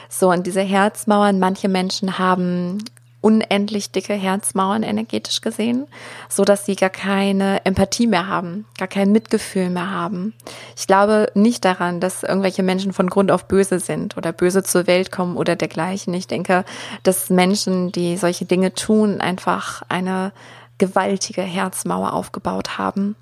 so, 0.10 0.29
und 0.29 0.48
diese 0.48 0.62
Herzmauern, 0.62 1.39
manche 1.39 1.70
Menschen 1.70 2.17
haben 2.17 2.79
unendlich 3.25 3.91
dicke 3.91 4.13
Herzmauern 4.13 4.84
energetisch 4.84 5.41
gesehen, 5.41 5.88
so 6.29 6.46
dass 6.46 6.67
sie 6.67 6.75
gar 6.75 6.91
keine 6.91 7.65
Empathie 7.65 8.05
mehr 8.05 8.27
haben, 8.27 8.65
gar 8.77 8.88
kein 8.88 9.12
Mitgefühl 9.12 9.72
mehr 9.72 9.89
haben. 9.89 10.36
Ich 10.77 10.86
glaube 10.86 11.32
nicht 11.34 11.65
daran, 11.65 12.00
dass 12.00 12.22
irgendwelche 12.22 12.62
Menschen 12.62 12.94
von 12.94 13.10
Grund 13.10 13.32
auf 13.32 13.48
böse 13.48 13.79
sind 13.79 14.15
oder 14.15 14.32
böse 14.32 14.62
zur 14.62 14.86
Welt 14.86 15.12
kommen 15.12 15.38
oder 15.38 15.55
dergleichen. 15.55 16.13
Ich 16.13 16.27
denke, 16.27 16.65
dass 17.01 17.32
Menschen, 17.32 17.91
die 17.91 18.15
solche 18.15 18.46
Dinge 18.46 18.75
tun, 18.75 19.22
einfach 19.22 19.82
eine 19.89 20.32
gewaltige 20.77 21.41
Herzmauer 21.41 22.13
aufgebaut 22.13 22.77
haben. 22.77 23.15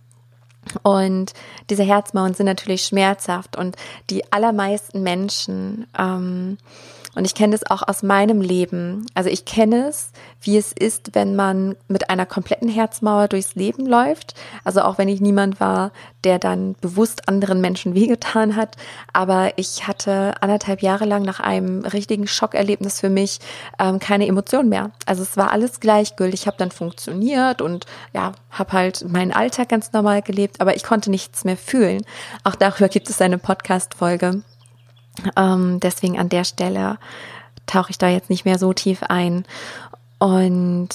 Und 0.81 1.33
diese 1.69 1.83
Herzmauern 1.83 2.33
sind 2.33 2.45
natürlich 2.45 2.83
schmerzhaft 2.85 3.55
und 3.57 3.75
die 4.09 4.31
allermeisten 4.31 5.03
Menschen 5.03 5.87
ähm, 5.97 6.57
und 7.15 7.25
ich 7.25 7.35
kenne 7.35 7.51
das 7.51 7.69
auch 7.69 7.87
aus 7.87 8.01
meinem 8.01 8.41
Leben. 8.41 9.05
Also 9.13 9.29
ich 9.29 9.45
kenne 9.45 9.87
es, 9.87 10.11
wie 10.41 10.57
es 10.57 10.71
ist, 10.71 11.13
wenn 11.13 11.35
man 11.35 11.75
mit 11.87 12.09
einer 12.09 12.25
kompletten 12.25 12.69
Herzmauer 12.69 13.27
durchs 13.27 13.55
Leben 13.55 13.85
läuft. 13.85 14.33
Also 14.63 14.81
auch 14.81 14.97
wenn 14.97 15.07
ich 15.07 15.21
niemand 15.21 15.59
war, 15.59 15.91
der 16.23 16.39
dann 16.39 16.75
bewusst 16.81 17.27
anderen 17.27 17.61
Menschen 17.61 17.93
wehgetan 17.95 18.55
hat. 18.55 18.77
Aber 19.13 19.51
ich 19.57 19.87
hatte 19.87 20.33
anderthalb 20.41 20.81
Jahre 20.81 21.05
lang 21.05 21.23
nach 21.23 21.39
einem 21.39 21.85
richtigen 21.85 22.27
Schockerlebnis 22.27 22.99
für 22.99 23.09
mich 23.09 23.39
ähm, 23.79 23.99
keine 23.99 24.27
Emotion 24.27 24.69
mehr. 24.69 24.91
Also 25.05 25.21
es 25.21 25.37
war 25.37 25.51
alles 25.51 25.79
gleichgültig. 25.79 26.41
Ich 26.41 26.47
habe 26.47 26.57
dann 26.57 26.71
funktioniert 26.71 27.61
und 27.61 27.85
ja, 28.13 28.31
habe 28.49 28.73
halt 28.73 29.07
meinen 29.07 29.31
Alltag 29.31 29.69
ganz 29.69 29.93
normal 29.93 30.21
gelebt, 30.21 30.61
aber 30.61 30.75
ich 30.75 30.83
konnte 30.83 31.11
nichts 31.11 31.43
mehr 31.45 31.57
fühlen. 31.57 32.03
Auch 32.43 32.55
darüber 32.55 32.89
gibt 32.89 33.09
es 33.09 33.21
eine 33.21 33.37
Podcast-Folge. 33.37 34.41
Ähm, 35.35 35.79
deswegen 35.79 36.19
an 36.19 36.29
der 36.29 36.43
Stelle 36.43 36.97
tauche 37.65 37.91
ich 37.91 37.97
da 37.97 38.09
jetzt 38.09 38.29
nicht 38.29 38.45
mehr 38.45 38.59
so 38.59 38.73
tief 38.73 39.03
ein. 39.03 39.45
Und 40.19 40.89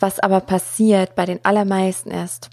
was 0.00 0.18
aber 0.18 0.40
passiert 0.40 1.14
bei 1.14 1.26
den 1.26 1.44
allermeisten 1.44 2.10
ist, 2.10 2.50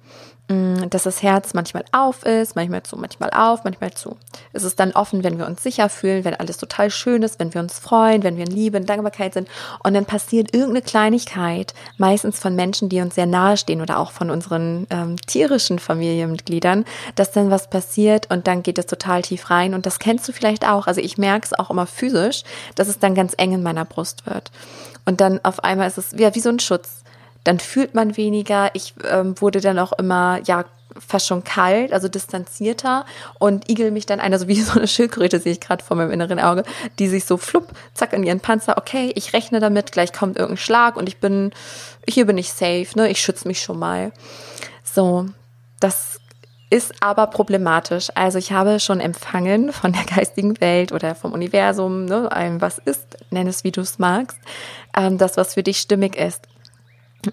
dass 0.90 1.04
das 1.04 1.22
Herz 1.22 1.54
manchmal 1.54 1.86
auf 1.92 2.26
ist, 2.26 2.56
manchmal 2.56 2.82
zu, 2.82 2.98
manchmal 2.98 3.30
auf, 3.30 3.64
manchmal 3.64 3.92
zu. 3.94 4.18
Es 4.52 4.64
ist 4.64 4.80
dann 4.80 4.94
offen, 4.94 5.24
wenn 5.24 5.38
wir 5.38 5.46
uns 5.46 5.62
sicher 5.62 5.90
fühlen, 5.90 6.26
wenn 6.26 6.34
alles 6.34 6.58
total 6.58 6.90
schön 6.90 7.22
ist, 7.22 7.40
wenn 7.40 7.54
wir 7.54 7.62
uns 7.62 7.78
freuen, 7.78 8.24
wenn 8.24 8.36
wir 8.36 8.46
in 8.46 8.52
Liebe, 8.52 8.78
in 8.78 8.88
Dankbarkeit 8.88 9.36
sind. 9.36 9.48
Und 9.84 9.94
dann 9.94 10.06
passiert 10.06 10.56
irgendeine 10.56 10.82
Kleinigkeit, 10.82 11.76
meistens 11.98 12.40
von 12.40 12.56
Menschen, 12.56 12.90
die 12.90 13.00
uns 13.00 13.14
sehr 13.14 13.28
nahe 13.28 13.58
stehen 13.58 13.80
oder 13.80 14.00
auch 14.00 14.12
von 14.12 14.32
unseren 14.32 14.88
ähm, 14.90 15.18
tierischen 15.18 15.78
Familienmitgliedern, 15.78 16.84
dass 17.14 17.32
dann 17.32 17.52
was 17.52 17.70
passiert 17.70 18.32
und 18.32 18.48
dann 18.48 18.64
geht 18.64 18.80
es 18.80 18.88
total 18.88 19.22
tief 19.22 19.52
rein. 19.52 19.76
Und 19.76 19.86
das 19.86 20.00
kennst 20.00 20.28
du 20.28 20.32
vielleicht 20.32 20.68
auch. 20.68 20.88
Also 20.88 21.00
ich 21.00 21.20
merke 21.20 21.46
es 21.46 21.54
auch 21.54 21.70
immer 21.70 21.86
physisch, 21.86 22.44
dass 22.74 22.88
es 22.88 22.98
dann 22.98 23.14
ganz 23.14 23.36
eng 23.38 23.54
in 23.54 23.62
meiner 23.62 23.86
Brust 23.86 24.26
wird. 24.26 24.50
Und 25.06 25.22
dann 25.22 25.40
auf 25.44 25.64
einmal 25.64 25.88
ist 25.88 26.00
es 26.00 26.12
ja 26.18 26.34
wie 26.34 26.40
so 26.40 26.50
ein 26.50 26.60
Schutz 26.60 27.04
dann 27.50 27.60
fühlt 27.60 27.96
man 27.96 28.16
weniger. 28.16 28.70
Ich 28.76 28.94
ähm, 29.10 29.42
wurde 29.42 29.60
dann 29.60 29.80
auch 29.80 29.92
immer, 29.94 30.40
ja, 30.46 30.66
fast 31.00 31.26
schon 31.26 31.44
kalt, 31.44 31.94
also 31.94 32.08
distanzierter 32.08 33.08
und 33.40 33.68
igel 33.68 33.90
mich 33.90 34.06
dann 34.06 34.20
einer, 34.20 34.38
so 34.38 34.48
wie 34.48 34.62
so 34.62 34.78
eine 34.78 34.88
Schildkröte 34.88 35.40
sehe 35.40 35.54
ich 35.54 35.60
gerade 35.60 35.84
vor 35.84 35.98
meinem 35.98 36.12
inneren 36.12 36.40
Auge, 36.40 36.62
die 37.00 37.08
sich 37.08 37.26
so 37.26 37.38
flupp, 37.38 37.70
zack, 37.96 38.14
in 38.14 38.24
ihren 38.24 38.40
Panzer, 38.40 38.78
okay, 38.78 39.12
ich 39.16 39.34
rechne 39.34 39.60
damit, 39.60 39.92
gleich 39.92 40.14
kommt 40.14 40.38
irgendein 40.38 40.62
Schlag 40.62 40.96
und 40.96 41.10
ich 41.10 41.18
bin, 41.18 41.52
hier 42.08 42.28
bin 42.28 42.38
ich 42.38 42.52
safe, 42.52 42.90
ne, 42.94 43.10
ich 43.10 43.20
schütze 43.20 43.48
mich 43.48 43.64
schon 43.64 43.80
mal. 43.80 44.12
So, 44.84 45.26
das 45.80 46.20
ist 46.70 46.94
aber 47.00 47.26
problematisch. 47.28 48.10
Also 48.14 48.38
ich 48.38 48.52
habe 48.52 48.80
schon 48.80 49.00
empfangen 49.00 49.74
von 49.74 49.92
der 49.92 50.04
geistigen 50.04 50.62
Welt 50.62 50.92
oder 50.92 51.16
vom 51.16 51.32
Universum, 51.32 52.06
ne, 52.06 52.32
allem 52.32 52.62
was 52.62 52.78
ist, 52.78 53.18
nenn 53.32 53.48
es 53.48 53.64
wie 53.64 53.72
du 53.72 53.82
es 53.82 53.98
magst, 53.98 54.38
ähm, 54.96 55.18
das, 55.18 55.36
was 55.36 55.56
für 55.56 55.64
dich 55.64 55.80
stimmig 55.80 56.16
ist. 56.16 56.48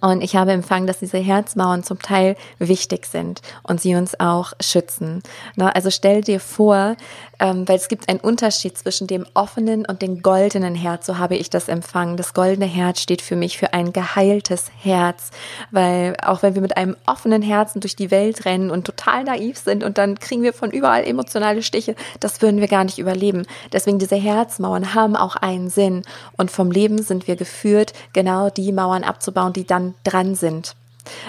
Und 0.01 0.21
ich 0.21 0.35
habe 0.35 0.53
empfangen, 0.53 0.87
dass 0.87 0.99
diese 0.99 1.19
Herzmauern 1.19 1.85
zum 1.85 2.01
Teil 2.01 2.37
wichtig 2.59 3.07
sind 3.07 3.41
und 3.63 3.81
sie 3.81 3.95
uns 3.95 4.19
auch 4.19 4.53
schützen. 4.61 5.23
Also 5.57 5.91
stell 5.91 6.23
dir 6.23 6.41
vor, 6.41 6.97
ähm, 7.39 7.69
weil 7.69 7.77
es 7.77 7.89
gibt 7.89 8.09
einen 8.09 8.21
Unterschied 8.21 8.77
zwischen 8.79 9.07
dem 9.07 9.27
offenen 9.35 9.85
und 9.87 10.03
dem 10.03 10.23
goldenen 10.23 10.75
Herz, 10.75 11.07
so 11.07 11.19
habe 11.19 11.37
ich 11.37 11.51
das 11.51 11.69
empfangen. 11.69 12.17
Das 12.17 12.35
goldene 12.35 12.67
Herz 12.67 13.01
steht 13.01 13.23
für 13.23 13.37
mich 13.37 13.59
für 13.59 13.75
ein 13.75 13.93
geheiltes 13.93 14.67
Herz, 14.83 15.31
weil 15.71 16.17
auch 16.23 16.43
wenn 16.43 16.55
wir 16.55 16.63
mit 16.63 16.77
einem 16.77 16.97
offenen 17.07 17.43
Herzen 17.43 17.81
durch 17.81 17.95
die 17.95 18.11
Welt 18.11 18.45
rennen 18.45 18.71
und 18.71 18.85
total 18.85 19.25
naiv 19.25 19.59
sind 19.59 19.85
und 19.85 19.99
dann 19.99 20.19
kriegen 20.19 20.43
wir 20.43 20.53
von 20.53 20.71
überall 20.71 21.05
emotionale 21.05 21.63
Stiche, 21.63 21.95
das 22.21 22.43
würden 22.43 22.61
wir 22.61 22.69
gar 22.69 22.85
nicht 22.85 22.99
überleben. 22.99 23.47
Deswegen 23.73 23.99
diese 23.99 24.17
Herzmauern 24.17 24.95
haben 24.95 25.15
auch 25.15 25.37
einen 25.37 25.69
Sinn 25.69 26.03
und 26.37 26.51
vom 26.51 26.71
Leben 26.71 27.03
sind 27.03 27.29
wir 27.29 27.37
geführt, 27.37 27.93
genau 28.13 28.51
die 28.51 28.73
Mauern 28.73 29.05
abzubauen, 29.05 29.53
die 29.53 29.67
dann 29.77 29.95
dran 30.05 30.35
sind. 30.35 30.75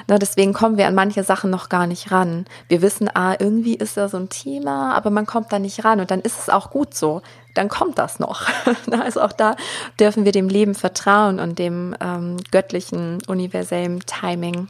Na, 0.08 0.18
deswegen 0.18 0.54
kommen 0.54 0.78
wir 0.78 0.88
an 0.88 0.96
manche 0.96 1.24
Sachen 1.24 1.50
noch 1.52 1.70
gar 1.70 1.86
nicht 1.86 2.12
ran. 2.12 2.46
Wir 2.68 2.82
wissen, 2.82 3.10
ah, 3.14 3.36
irgendwie 3.38 3.76
ist 3.76 3.98
da 3.98 4.10
so 4.10 4.18
ein 4.18 4.30
Thema, 4.30 4.96
aber 4.96 5.10
man 5.10 5.26
kommt 5.26 5.52
da 5.52 5.60
nicht 5.60 5.84
ran 5.84 6.00
und 6.00 6.10
dann 6.10 6.22
ist 6.22 6.40
es 6.40 6.50
auch 6.50 6.72
gut 6.72 6.96
so. 6.96 7.22
Dann 7.54 7.70
kommt 7.70 7.98
das 7.98 8.20
noch. 8.20 8.48
also 8.92 9.22
auch 9.22 9.34
da 9.34 9.56
dürfen 10.00 10.26
wir 10.26 10.32
dem 10.32 10.50
Leben 10.50 10.74
vertrauen 10.74 11.40
und 11.40 11.60
dem 11.60 11.96
ähm, 12.02 12.38
göttlichen, 12.52 13.20
universellen 13.28 14.00
Timing. 14.06 14.68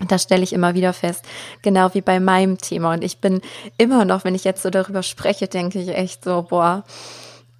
Und 0.00 0.12
das 0.12 0.22
stelle 0.22 0.42
ich 0.42 0.52
immer 0.52 0.74
wieder 0.74 0.92
fest, 0.92 1.24
genau 1.62 1.92
wie 1.94 2.00
bei 2.00 2.20
meinem 2.20 2.58
Thema. 2.58 2.94
Und 2.94 3.02
ich 3.02 3.18
bin 3.18 3.40
immer 3.78 4.04
noch, 4.04 4.24
wenn 4.24 4.34
ich 4.34 4.44
jetzt 4.44 4.62
so 4.62 4.70
darüber 4.70 5.02
spreche, 5.02 5.48
denke 5.48 5.80
ich 5.80 5.88
echt 5.88 6.24
so, 6.24 6.42
boah, 6.42 6.84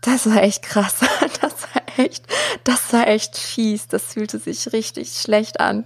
das 0.01 0.29
war 0.29 0.43
echt 0.43 0.63
krass. 0.63 0.97
Das 1.41 1.53
war 1.75 1.78
echt, 1.99 2.25
das 2.65 2.93
war 2.93 3.07
echt 3.07 3.37
fies. 3.37 3.89
Das 3.89 4.15
fühlte 4.15 4.39
sich 4.39 4.73
richtig 4.73 5.13
schlecht 5.13 5.61
an. 5.61 5.85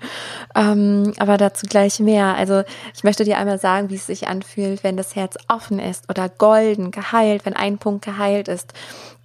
Ähm, 0.55 1.13
aber 1.19 1.37
dazu 1.37 1.67
gleich 1.67 2.01
mehr. 2.01 2.35
Also 2.37 2.63
ich 2.95 3.05
möchte 3.05 3.25
dir 3.25 3.39
einmal 3.39 3.59
sagen, 3.59 3.91
wie 3.91 3.97
es 3.97 4.07
sich 4.07 4.29
anfühlt, 4.29 4.85
wenn 4.85 4.97
das 4.97 5.17
Herz 5.17 5.37
offen 5.49 5.79
ist 5.79 6.09
oder 6.09 6.29
golden, 6.29 6.91
geheilt, 6.91 7.47
wenn 7.47 7.55
ein 7.55 7.79
Punkt 7.79 8.05
geheilt 8.05 8.49
ist. 8.49 8.73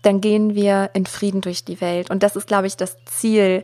Dann 0.02 0.22
gehen 0.22 0.56
wir 0.56 0.92
in 0.94 1.06
Frieden 1.06 1.42
durch 1.42 1.66
die 1.66 1.82
Welt. 1.82 2.10
Und 2.10 2.24
das 2.24 2.36
ist, 2.36 2.48
glaube 2.48 2.68
ich, 2.68 2.78
das 2.78 2.98
Ziel. 3.06 3.64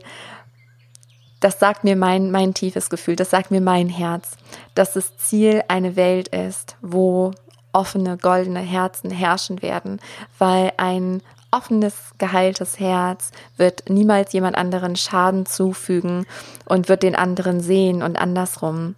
Das 1.40 1.58
sagt 1.58 1.84
mir 1.84 1.96
mein, 1.96 2.30
mein 2.30 2.54
tiefes 2.54 2.88
Gefühl, 2.88 3.16
das 3.16 3.30
sagt 3.30 3.50
mir 3.50 3.60
mein 3.60 3.88
Herz, 3.88 4.36
dass 4.74 4.94
das 4.94 5.16
Ziel 5.18 5.62
eine 5.68 5.94
Welt 5.94 6.28
ist, 6.28 6.76
wo 6.80 7.32
offene, 7.74 8.16
goldene 8.16 8.60
Herzen 8.60 9.10
herrschen 9.10 9.60
werden, 9.60 10.00
weil 10.38 10.72
ein 10.76 11.22
offenes, 11.54 11.94
geheiltes 12.18 12.80
Herz 12.80 13.30
wird 13.56 13.88
niemals 13.88 14.32
jemand 14.32 14.56
anderen 14.56 14.96
Schaden 14.96 15.46
zufügen 15.46 16.26
und 16.66 16.88
wird 16.88 17.02
den 17.02 17.16
anderen 17.16 17.60
sehen 17.60 18.02
und 18.02 18.16
andersrum. 18.16 18.94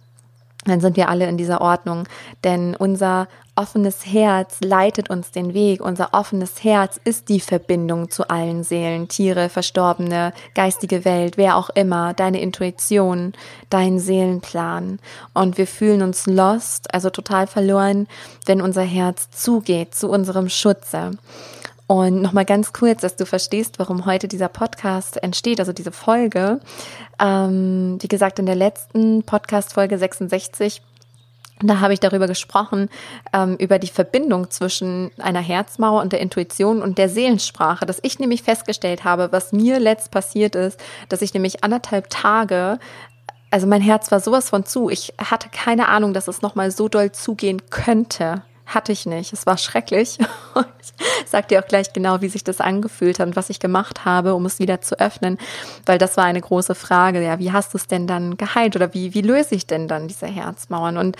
Dann 0.65 0.81
sind 0.81 0.97
wir 0.97 1.07
alle 1.09 1.27
in 1.27 1.37
dieser 1.37 1.61
Ordnung, 1.61 2.07
denn 2.43 2.75
unser 2.75 3.27
offenes 3.55 4.05
Herz 4.05 4.57
leitet 4.61 5.09
uns 5.09 5.31
den 5.31 5.53
Weg. 5.53 5.81
Unser 5.81 6.13
offenes 6.13 6.63
Herz 6.63 6.99
ist 7.03 7.29
die 7.29 7.39
Verbindung 7.39 8.11
zu 8.11 8.29
allen 8.29 8.63
Seelen, 8.63 9.07
Tiere, 9.07 9.49
Verstorbene, 9.49 10.33
geistige 10.53 11.05
Welt, 11.05 11.37
wer 11.37 11.55
auch 11.55 11.69
immer, 11.71 12.13
deine 12.13 12.41
Intuition, 12.41 13.33
dein 13.69 13.99
Seelenplan. 13.99 14.99
Und 15.33 15.57
wir 15.57 15.67
fühlen 15.67 16.01
uns 16.01 16.27
lost, 16.27 16.93
also 16.93 17.09
total 17.09 17.47
verloren, 17.47 18.07
wenn 18.45 18.61
unser 18.61 18.83
Herz 18.83 19.29
zugeht 19.31 19.95
zu 19.95 20.09
unserem 20.09 20.49
Schutze. 20.49 21.11
Und 21.87 22.21
nochmal 22.21 22.43
ganz 22.43 22.73
kurz, 22.73 23.01
dass 23.01 23.15
du 23.15 23.25
verstehst, 23.25 23.79
warum 23.79 24.05
heute 24.05 24.27
dieser 24.27 24.49
Podcast 24.49 25.23
entsteht, 25.23 25.59
also 25.61 25.71
diese 25.71 25.93
Folge. 25.93 26.59
Ähm, 27.17 27.97
wie 28.01 28.09
gesagt, 28.09 28.39
in 28.39 28.45
der 28.45 28.55
letzten 28.55 29.23
Podcast-Folge 29.23 29.97
66 29.97 30.81
da 31.59 31.79
habe 31.79 31.93
ich 31.93 31.99
darüber 31.99 32.27
gesprochen, 32.27 32.87
ähm, 33.33 33.55
über 33.57 33.79
die 33.79 33.87
Verbindung 33.87 34.51
zwischen 34.51 35.09
einer 35.17 35.39
Herzmauer 35.39 36.01
und 36.01 36.13
der 36.13 36.19
Intuition 36.19 36.83
und 36.83 36.99
der 36.99 37.09
Seelensprache, 37.09 37.85
dass 37.87 37.99
ich 38.03 38.19
nämlich 38.19 38.43
festgestellt 38.43 39.03
habe, 39.03 39.31
was 39.31 39.53
mir 39.53 39.79
letzt 39.79 40.11
passiert 40.11 40.55
ist, 40.55 40.79
dass 41.09 41.23
ich 41.23 41.33
nämlich 41.33 41.63
anderthalb 41.63 42.09
Tage 42.09 42.77
also 43.49 43.65
mein 43.65 43.81
Herz 43.81 44.11
war 44.11 44.19
sowas 44.19 44.49
von 44.49 44.65
zu. 44.65 44.89
Ich 44.89 45.13
hatte 45.17 45.47
keine 45.49 45.87
Ahnung, 45.87 46.13
dass 46.13 46.27
es 46.27 46.41
nochmal 46.41 46.69
so 46.69 46.89
doll 46.89 47.13
zugehen 47.13 47.69
könnte. 47.69 48.43
Hatte 48.67 48.91
ich 48.91 49.05
nicht. 49.05 49.31
Es 49.31 49.45
war 49.45 49.57
schrecklich. 49.57 50.17
ich 50.57 51.29
sag 51.29 51.47
dir 51.47 51.63
auch 51.63 51.67
gleich 51.67 51.93
genau, 51.93 52.19
wie 52.19 52.27
sich 52.27 52.43
das 52.43 52.59
angefühlt 52.59 53.17
hat 53.17 53.27
und 53.27 53.35
was 53.37 53.49
ich 53.49 53.61
gemacht 53.61 54.03
habe, 54.03 54.35
um 54.35 54.45
es 54.45 54.59
wieder 54.59 54.81
zu 54.81 54.99
öffnen, 54.99 55.37
weil 55.85 55.97
das 55.97 56.17
war 56.17 56.25
eine 56.25 56.41
große 56.41 56.75
Frage. 56.75 57.23
Ja, 57.23 57.39
wie 57.39 57.53
hast 57.53 57.73
du 57.73 57.77
es 57.77 57.87
denn 57.87 58.07
dann 58.07 58.35
geheilt 58.35 58.75
oder 58.75 58.93
wie, 58.93 59.13
wie 59.13 59.21
löse 59.21 59.55
ich 59.55 59.67
denn 59.67 59.87
dann 59.87 60.09
diese 60.09 60.27
Herzmauern? 60.27 60.97
Und 60.97 61.15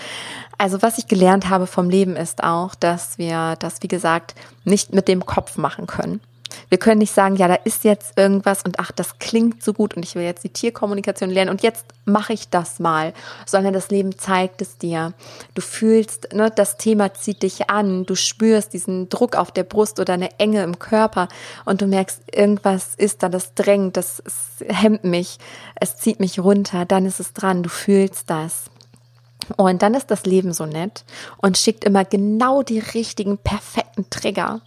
also 0.58 0.82
was 0.82 0.98
ich 0.98 1.08
gelernt 1.08 1.48
habe 1.48 1.66
vom 1.66 1.88
Leben 1.88 2.16
ist 2.16 2.44
auch, 2.44 2.74
dass 2.74 3.16
wir 3.16 3.56
das, 3.58 3.82
wie 3.82 3.88
gesagt, 3.88 4.34
nicht 4.64 4.92
mit 4.92 5.08
dem 5.08 5.24
Kopf 5.24 5.56
machen 5.56 5.86
können. 5.86 6.20
Wir 6.68 6.78
können 6.78 6.98
nicht 6.98 7.14
sagen, 7.14 7.36
ja, 7.36 7.48
da 7.48 7.54
ist 7.54 7.84
jetzt 7.84 8.18
irgendwas 8.18 8.62
und 8.62 8.78
ach, 8.78 8.92
das 8.92 9.18
klingt 9.18 9.62
so 9.62 9.72
gut 9.72 9.94
und 9.94 10.04
ich 10.04 10.14
will 10.14 10.22
jetzt 10.22 10.44
die 10.44 10.52
Tierkommunikation 10.52 11.30
lernen 11.30 11.50
und 11.50 11.62
jetzt 11.62 11.86
mache 12.04 12.32
ich 12.32 12.48
das 12.48 12.78
mal, 12.78 13.12
sondern 13.46 13.72
das 13.72 13.90
Leben 13.90 14.18
zeigt 14.18 14.60
es 14.60 14.76
dir. 14.78 15.14
Du 15.54 15.62
fühlst, 15.62 16.32
ne, 16.32 16.50
das 16.50 16.76
Thema 16.76 17.14
zieht 17.14 17.42
dich 17.42 17.70
an, 17.70 18.04
du 18.04 18.14
spürst 18.14 18.72
diesen 18.72 19.08
Druck 19.08 19.36
auf 19.36 19.50
der 19.50 19.64
Brust 19.64 19.98
oder 20.00 20.14
eine 20.14 20.38
Enge 20.38 20.62
im 20.62 20.78
Körper 20.78 21.28
und 21.64 21.80
du 21.80 21.86
merkst, 21.86 22.22
irgendwas 22.34 22.94
ist 22.96 23.22
da, 23.22 23.28
das 23.28 23.54
drängt, 23.54 23.96
das 23.96 24.22
hemmt 24.66 25.04
mich, 25.04 25.38
es 25.80 25.96
zieht 25.96 26.20
mich 26.20 26.38
runter, 26.38 26.84
dann 26.84 27.06
ist 27.06 27.20
es 27.20 27.32
dran, 27.32 27.62
du 27.62 27.70
fühlst 27.70 28.28
das. 28.28 28.64
Und 29.56 29.82
dann 29.82 29.94
ist 29.94 30.10
das 30.10 30.26
Leben 30.26 30.52
so 30.52 30.66
nett 30.66 31.04
und 31.38 31.56
schickt 31.56 31.84
immer 31.84 32.04
genau 32.04 32.62
die 32.62 32.80
richtigen, 32.80 33.38
perfekten 33.38 34.10
Trigger. 34.10 34.60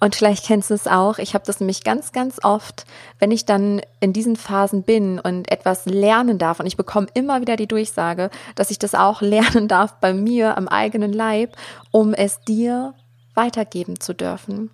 Und 0.00 0.14
vielleicht 0.14 0.46
kennst 0.46 0.70
du 0.70 0.74
es 0.74 0.86
auch. 0.86 1.18
Ich 1.18 1.34
habe 1.34 1.44
das 1.44 1.60
nämlich 1.60 1.84
ganz, 1.84 2.12
ganz 2.12 2.38
oft, 2.42 2.84
wenn 3.18 3.30
ich 3.30 3.44
dann 3.44 3.80
in 4.00 4.12
diesen 4.12 4.36
Phasen 4.36 4.82
bin 4.82 5.18
und 5.18 5.50
etwas 5.50 5.86
lernen 5.86 6.38
darf. 6.38 6.60
Und 6.60 6.66
ich 6.66 6.76
bekomme 6.76 7.08
immer 7.14 7.40
wieder 7.40 7.56
die 7.56 7.66
Durchsage, 7.66 8.30
dass 8.54 8.70
ich 8.70 8.78
das 8.78 8.94
auch 8.94 9.20
lernen 9.22 9.68
darf 9.68 9.94
bei 9.94 10.12
mir 10.12 10.56
am 10.56 10.68
eigenen 10.68 11.12
Leib, 11.12 11.56
um 11.90 12.14
es 12.14 12.40
dir 12.40 12.94
weitergeben 13.34 14.00
zu 14.00 14.14
dürfen. 14.14 14.70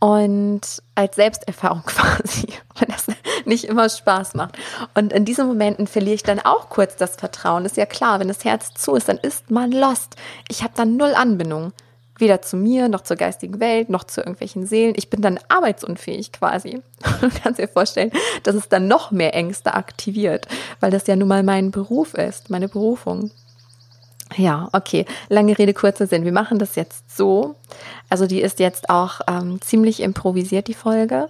Und 0.00 0.82
als 0.94 1.16
Selbsterfahrung 1.16 1.82
quasi, 1.86 2.48
wenn 2.78 2.88
das 2.88 3.06
nicht 3.46 3.64
immer 3.64 3.88
Spaß 3.88 4.34
macht. 4.34 4.56
Und 4.94 5.12
in 5.12 5.24
diesen 5.24 5.46
Momenten 5.46 5.86
verliere 5.86 6.14
ich 6.14 6.22
dann 6.22 6.40
auch 6.40 6.68
kurz 6.68 6.96
das 6.96 7.16
Vertrauen. 7.16 7.64
Ist 7.64 7.76
ja 7.76 7.86
klar, 7.86 8.20
wenn 8.20 8.28
das 8.28 8.44
Herz 8.44 8.74
zu 8.74 8.94
ist, 8.94 9.08
dann 9.08 9.18
ist 9.18 9.50
man 9.50 9.72
lost. 9.72 10.16
Ich 10.48 10.62
habe 10.62 10.74
dann 10.76 10.96
null 10.96 11.14
Anbindung 11.14 11.72
weder 12.18 12.42
zu 12.42 12.56
mir, 12.56 12.88
noch 12.88 13.02
zur 13.02 13.16
geistigen 13.16 13.60
Welt, 13.60 13.88
noch 13.88 14.04
zu 14.04 14.20
irgendwelchen 14.20 14.66
Seelen. 14.66 14.94
Ich 14.96 15.10
bin 15.10 15.20
dann 15.20 15.38
arbeitsunfähig 15.48 16.32
quasi. 16.32 16.80
Du 17.20 17.30
kannst 17.42 17.58
dir 17.58 17.68
vorstellen, 17.68 18.10
dass 18.42 18.54
es 18.54 18.68
dann 18.68 18.88
noch 18.88 19.10
mehr 19.10 19.34
Ängste 19.34 19.74
aktiviert, 19.74 20.46
weil 20.80 20.90
das 20.90 21.06
ja 21.06 21.16
nun 21.16 21.28
mal 21.28 21.42
mein 21.42 21.70
Beruf 21.70 22.14
ist, 22.14 22.50
meine 22.50 22.68
Berufung. 22.68 23.30
Ja, 24.36 24.68
okay. 24.72 25.06
Lange 25.28 25.56
Rede, 25.56 25.74
kurzer 25.74 26.06
Sinn. 26.06 26.24
Wir 26.24 26.32
machen 26.32 26.58
das 26.58 26.76
jetzt 26.76 27.16
so. 27.16 27.54
Also 28.08 28.26
die 28.26 28.40
ist 28.40 28.58
jetzt 28.58 28.90
auch 28.90 29.20
ähm, 29.28 29.60
ziemlich 29.60 30.00
improvisiert, 30.00 30.66
die 30.66 30.74
Folge. 30.74 31.28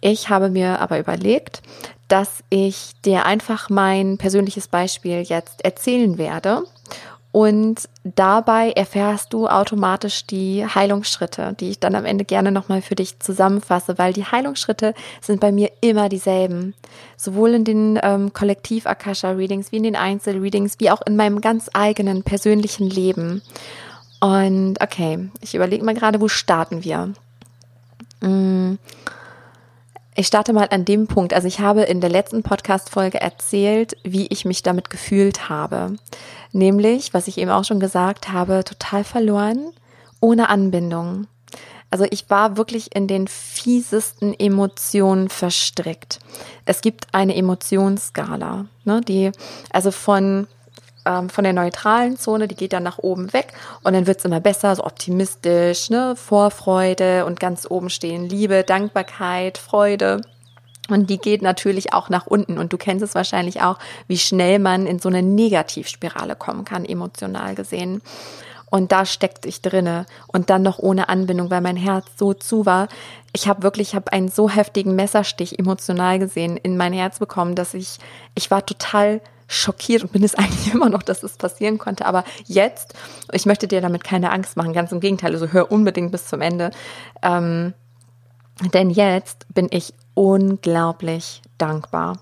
Ich 0.00 0.28
habe 0.30 0.48
mir 0.48 0.80
aber 0.80 0.98
überlegt, 0.98 1.62
dass 2.08 2.44
ich 2.50 2.92
dir 3.04 3.26
einfach 3.26 3.68
mein 3.68 4.16
persönliches 4.16 4.68
Beispiel 4.68 5.22
jetzt 5.22 5.64
erzählen 5.64 6.18
werde 6.18 6.62
Und 7.36 7.90
dabei 8.02 8.70
erfährst 8.70 9.34
du 9.34 9.46
automatisch 9.46 10.26
die 10.26 10.64
Heilungsschritte, 10.64 11.54
die 11.60 11.68
ich 11.68 11.78
dann 11.78 11.94
am 11.94 12.06
Ende 12.06 12.24
gerne 12.24 12.50
nochmal 12.50 12.80
für 12.80 12.94
dich 12.94 13.20
zusammenfasse, 13.20 13.98
weil 13.98 14.14
die 14.14 14.24
Heilungsschritte 14.24 14.94
sind 15.20 15.38
bei 15.38 15.52
mir 15.52 15.70
immer 15.82 16.08
dieselben. 16.08 16.72
Sowohl 17.18 17.52
in 17.52 17.64
den 17.64 18.00
ähm, 18.02 18.32
Kollektiv-Akasha-Readings 18.32 19.70
wie 19.70 19.76
in 19.76 19.82
den 19.82 19.96
Einzel-Readings, 19.96 20.76
wie 20.78 20.90
auch 20.90 21.02
in 21.04 21.14
meinem 21.14 21.42
ganz 21.42 21.68
eigenen 21.74 22.22
persönlichen 22.22 22.88
Leben. 22.88 23.42
Und 24.20 24.80
okay, 24.80 25.28
ich 25.42 25.54
überlege 25.54 25.84
mal 25.84 25.94
gerade, 25.94 26.22
wo 26.22 26.28
starten 26.28 26.84
wir? 26.84 27.12
Mm. 28.22 28.78
Ich 30.18 30.28
starte 30.28 30.54
mal 30.54 30.68
an 30.70 30.86
dem 30.86 31.08
Punkt. 31.08 31.34
Also 31.34 31.46
ich 31.46 31.60
habe 31.60 31.82
in 31.82 32.00
der 32.00 32.08
letzten 32.08 32.42
Podcast-Folge 32.42 33.20
erzählt, 33.20 33.98
wie 34.02 34.26
ich 34.28 34.46
mich 34.46 34.62
damit 34.62 34.88
gefühlt 34.88 35.50
habe. 35.50 35.96
Nämlich, 36.52 37.12
was 37.12 37.28
ich 37.28 37.36
eben 37.36 37.50
auch 37.50 37.64
schon 37.64 37.80
gesagt 37.80 38.32
habe, 38.32 38.64
total 38.64 39.04
verloren, 39.04 39.72
ohne 40.18 40.48
Anbindung. 40.48 41.26
Also 41.90 42.06
ich 42.10 42.30
war 42.30 42.56
wirklich 42.56 42.96
in 42.96 43.06
den 43.06 43.28
fiesesten 43.28 44.32
Emotionen 44.32 45.28
verstrickt. 45.28 46.18
Es 46.64 46.80
gibt 46.80 47.08
eine 47.12 47.36
Emotionsskala, 47.36 48.64
ne, 48.84 49.02
die 49.02 49.32
also 49.70 49.90
von 49.90 50.46
ähm, 51.06 51.30
von 51.30 51.44
der 51.44 51.52
neutralen 51.52 52.18
Zone, 52.18 52.48
die 52.48 52.56
geht 52.56 52.72
dann 52.72 52.82
nach 52.82 52.98
oben 52.98 53.32
weg 53.32 53.52
und 53.82 53.94
dann 53.94 54.06
wird's 54.06 54.24
immer 54.24 54.40
besser, 54.40 54.74
so 54.74 54.84
optimistisch, 54.84 55.90
ne, 55.90 56.16
Vorfreude 56.16 57.24
und 57.24 57.40
ganz 57.40 57.66
oben 57.70 57.90
stehen 57.90 58.28
Liebe, 58.28 58.64
Dankbarkeit, 58.64 59.58
Freude. 59.58 60.20
Und 60.88 61.10
die 61.10 61.18
geht 61.18 61.42
natürlich 61.42 61.92
auch 61.92 62.10
nach 62.10 62.26
unten. 62.26 62.58
Und 62.58 62.72
du 62.72 62.76
kennst 62.76 63.02
es 63.02 63.14
wahrscheinlich 63.16 63.60
auch, 63.60 63.78
wie 64.06 64.18
schnell 64.18 64.58
man 64.58 64.86
in 64.86 65.00
so 65.00 65.08
eine 65.08 65.22
Negativspirale 65.22 66.36
kommen 66.36 66.64
kann, 66.64 66.84
emotional 66.84 67.56
gesehen. 67.56 68.02
Und 68.70 68.92
da 68.92 69.06
steckte 69.06 69.48
ich 69.48 69.62
drinne 69.62 70.06
und 70.26 70.50
dann 70.50 70.62
noch 70.62 70.78
ohne 70.78 71.08
Anbindung, 71.08 71.50
weil 71.50 71.60
mein 71.60 71.76
Herz 71.76 72.06
so 72.16 72.34
zu 72.34 72.66
war. 72.66 72.88
Ich 73.32 73.48
habe 73.48 73.62
wirklich, 73.62 73.88
ich 73.88 73.94
habe 73.94 74.12
einen 74.12 74.28
so 74.28 74.50
heftigen 74.50 74.96
Messerstich 74.96 75.58
emotional 75.58 76.18
gesehen 76.18 76.56
in 76.56 76.76
mein 76.76 76.92
Herz 76.92 77.18
bekommen, 77.18 77.54
dass 77.54 77.74
ich, 77.74 77.98
ich 78.34 78.50
war 78.50 78.66
total 78.66 79.20
schockiert 79.48 80.02
und 80.02 80.12
bin 80.12 80.24
es 80.24 80.34
eigentlich 80.36 80.72
immer 80.72 80.88
noch, 80.88 81.02
dass 81.02 81.22
es 81.22 81.36
passieren 81.36 81.78
konnte. 81.78 82.06
Aber 82.06 82.24
jetzt, 82.44 82.94
ich 83.32 83.46
möchte 83.46 83.68
dir 83.68 83.80
damit 83.80 84.04
keine 84.04 84.30
Angst 84.30 84.56
machen, 84.56 84.72
ganz 84.72 84.92
im 84.92 85.00
Gegenteil, 85.00 85.32
also 85.32 85.48
hör 85.48 85.70
unbedingt 85.70 86.12
bis 86.12 86.26
zum 86.26 86.40
Ende. 86.40 86.70
Ähm, 87.22 87.74
denn 88.72 88.88
jetzt 88.90 89.46
bin 89.52 89.68
ich 89.70 89.92
unglaublich 90.14 91.42
dankbar. 91.58 92.18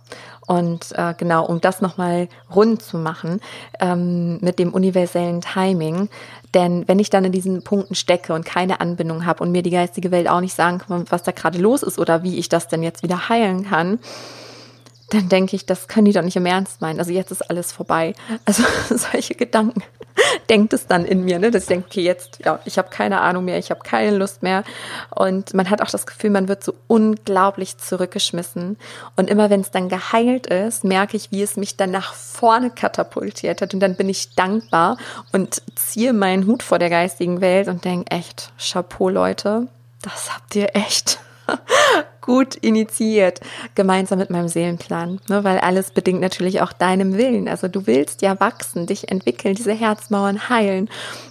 Und 0.46 0.92
äh, 0.92 1.14
genau, 1.16 1.46
um 1.46 1.60
das 1.60 1.80
nochmal 1.80 2.28
rund 2.54 2.82
zu 2.82 2.98
machen 2.98 3.40
ähm, 3.80 4.38
mit 4.40 4.58
dem 4.58 4.74
universellen 4.74 5.40
Timing. 5.40 6.08
Denn 6.52 6.86
wenn 6.86 6.98
ich 6.98 7.08
dann 7.08 7.24
in 7.24 7.32
diesen 7.32 7.62
Punkten 7.62 7.94
stecke 7.94 8.34
und 8.34 8.44
keine 8.44 8.80
Anbindung 8.80 9.26
habe 9.26 9.42
und 9.42 9.52
mir 9.52 9.62
die 9.62 9.70
geistige 9.70 10.10
Welt 10.10 10.28
auch 10.28 10.40
nicht 10.40 10.54
sagen 10.54 10.78
kann, 10.78 11.04
was 11.08 11.22
da 11.22 11.32
gerade 11.32 11.58
los 11.58 11.82
ist 11.82 11.98
oder 11.98 12.22
wie 12.24 12.36
ich 12.36 12.48
das 12.48 12.68
denn 12.68 12.82
jetzt 12.82 13.02
wieder 13.02 13.28
heilen 13.28 13.64
kann, 13.64 14.00
dann 15.10 15.28
denke 15.28 15.56
ich, 15.56 15.66
das 15.66 15.88
können 15.88 16.06
die 16.06 16.12
doch 16.12 16.22
nicht 16.22 16.36
im 16.36 16.46
Ernst 16.46 16.80
meinen. 16.80 16.98
Also 16.98 17.12
jetzt 17.12 17.30
ist 17.30 17.48
alles 17.50 17.72
vorbei. 17.72 18.14
Also 18.44 18.62
solche 18.90 19.34
Gedanken 19.34 19.82
denkt 20.48 20.72
es 20.72 20.86
dann 20.86 21.04
in 21.04 21.24
mir, 21.24 21.38
ne? 21.38 21.50
dass 21.50 21.64
ich 21.64 21.68
denke, 21.68 21.86
okay, 21.88 22.02
jetzt, 22.02 22.38
ja, 22.44 22.60
ich 22.64 22.78
habe 22.78 22.88
keine 22.88 23.20
Ahnung 23.20 23.44
mehr, 23.44 23.58
ich 23.58 23.70
habe 23.70 23.80
keine 23.82 24.16
Lust 24.16 24.42
mehr. 24.42 24.64
Und 25.14 25.54
man 25.54 25.70
hat 25.70 25.82
auch 25.82 25.90
das 25.90 26.06
Gefühl, 26.06 26.30
man 26.30 26.48
wird 26.48 26.62
so 26.64 26.74
unglaublich 26.86 27.78
zurückgeschmissen. 27.78 28.78
Und 29.16 29.30
immer 29.30 29.50
wenn 29.50 29.60
es 29.60 29.70
dann 29.70 29.88
geheilt 29.88 30.46
ist, 30.46 30.84
merke 30.84 31.16
ich, 31.16 31.30
wie 31.30 31.42
es 31.42 31.56
mich 31.56 31.76
dann 31.76 31.90
nach 31.90 32.14
vorne 32.14 32.70
katapultiert 32.70 33.62
hat. 33.62 33.74
Und 33.74 33.80
dann 33.80 33.96
bin 33.96 34.08
ich 34.08 34.34
dankbar 34.34 34.96
und 35.32 35.62
ziehe 35.74 36.12
meinen 36.12 36.46
Hut 36.46 36.62
vor 36.62 36.78
der 36.78 36.90
geistigen 36.90 37.40
Welt 37.40 37.68
und 37.68 37.84
denke, 37.84 38.10
echt, 38.10 38.52
Chapeau, 38.58 39.08
Leute, 39.08 39.68
das 40.02 40.34
habt 40.34 40.54
ihr 40.54 40.74
echt 40.74 41.18
gut 42.24 42.54
initiiert, 42.54 43.40
gemeinsam 43.74 44.18
mit 44.18 44.30
meinem 44.30 44.48
Seelenplan, 44.48 45.20
ne, 45.28 45.44
weil 45.44 45.58
alles 45.58 45.90
bedingt 45.90 46.22
natürlich 46.22 46.62
auch 46.62 46.72
deinem 46.72 47.18
Willen. 47.18 47.48
Also 47.48 47.68
du 47.68 47.86
willst 47.86 48.22
ja 48.22 48.40
wachsen, 48.40 48.86
dich 48.86 49.10
entwickeln, 49.10 49.54
diese 49.54 49.74
Herzmauern 49.74 50.48
heilen. 50.48 50.88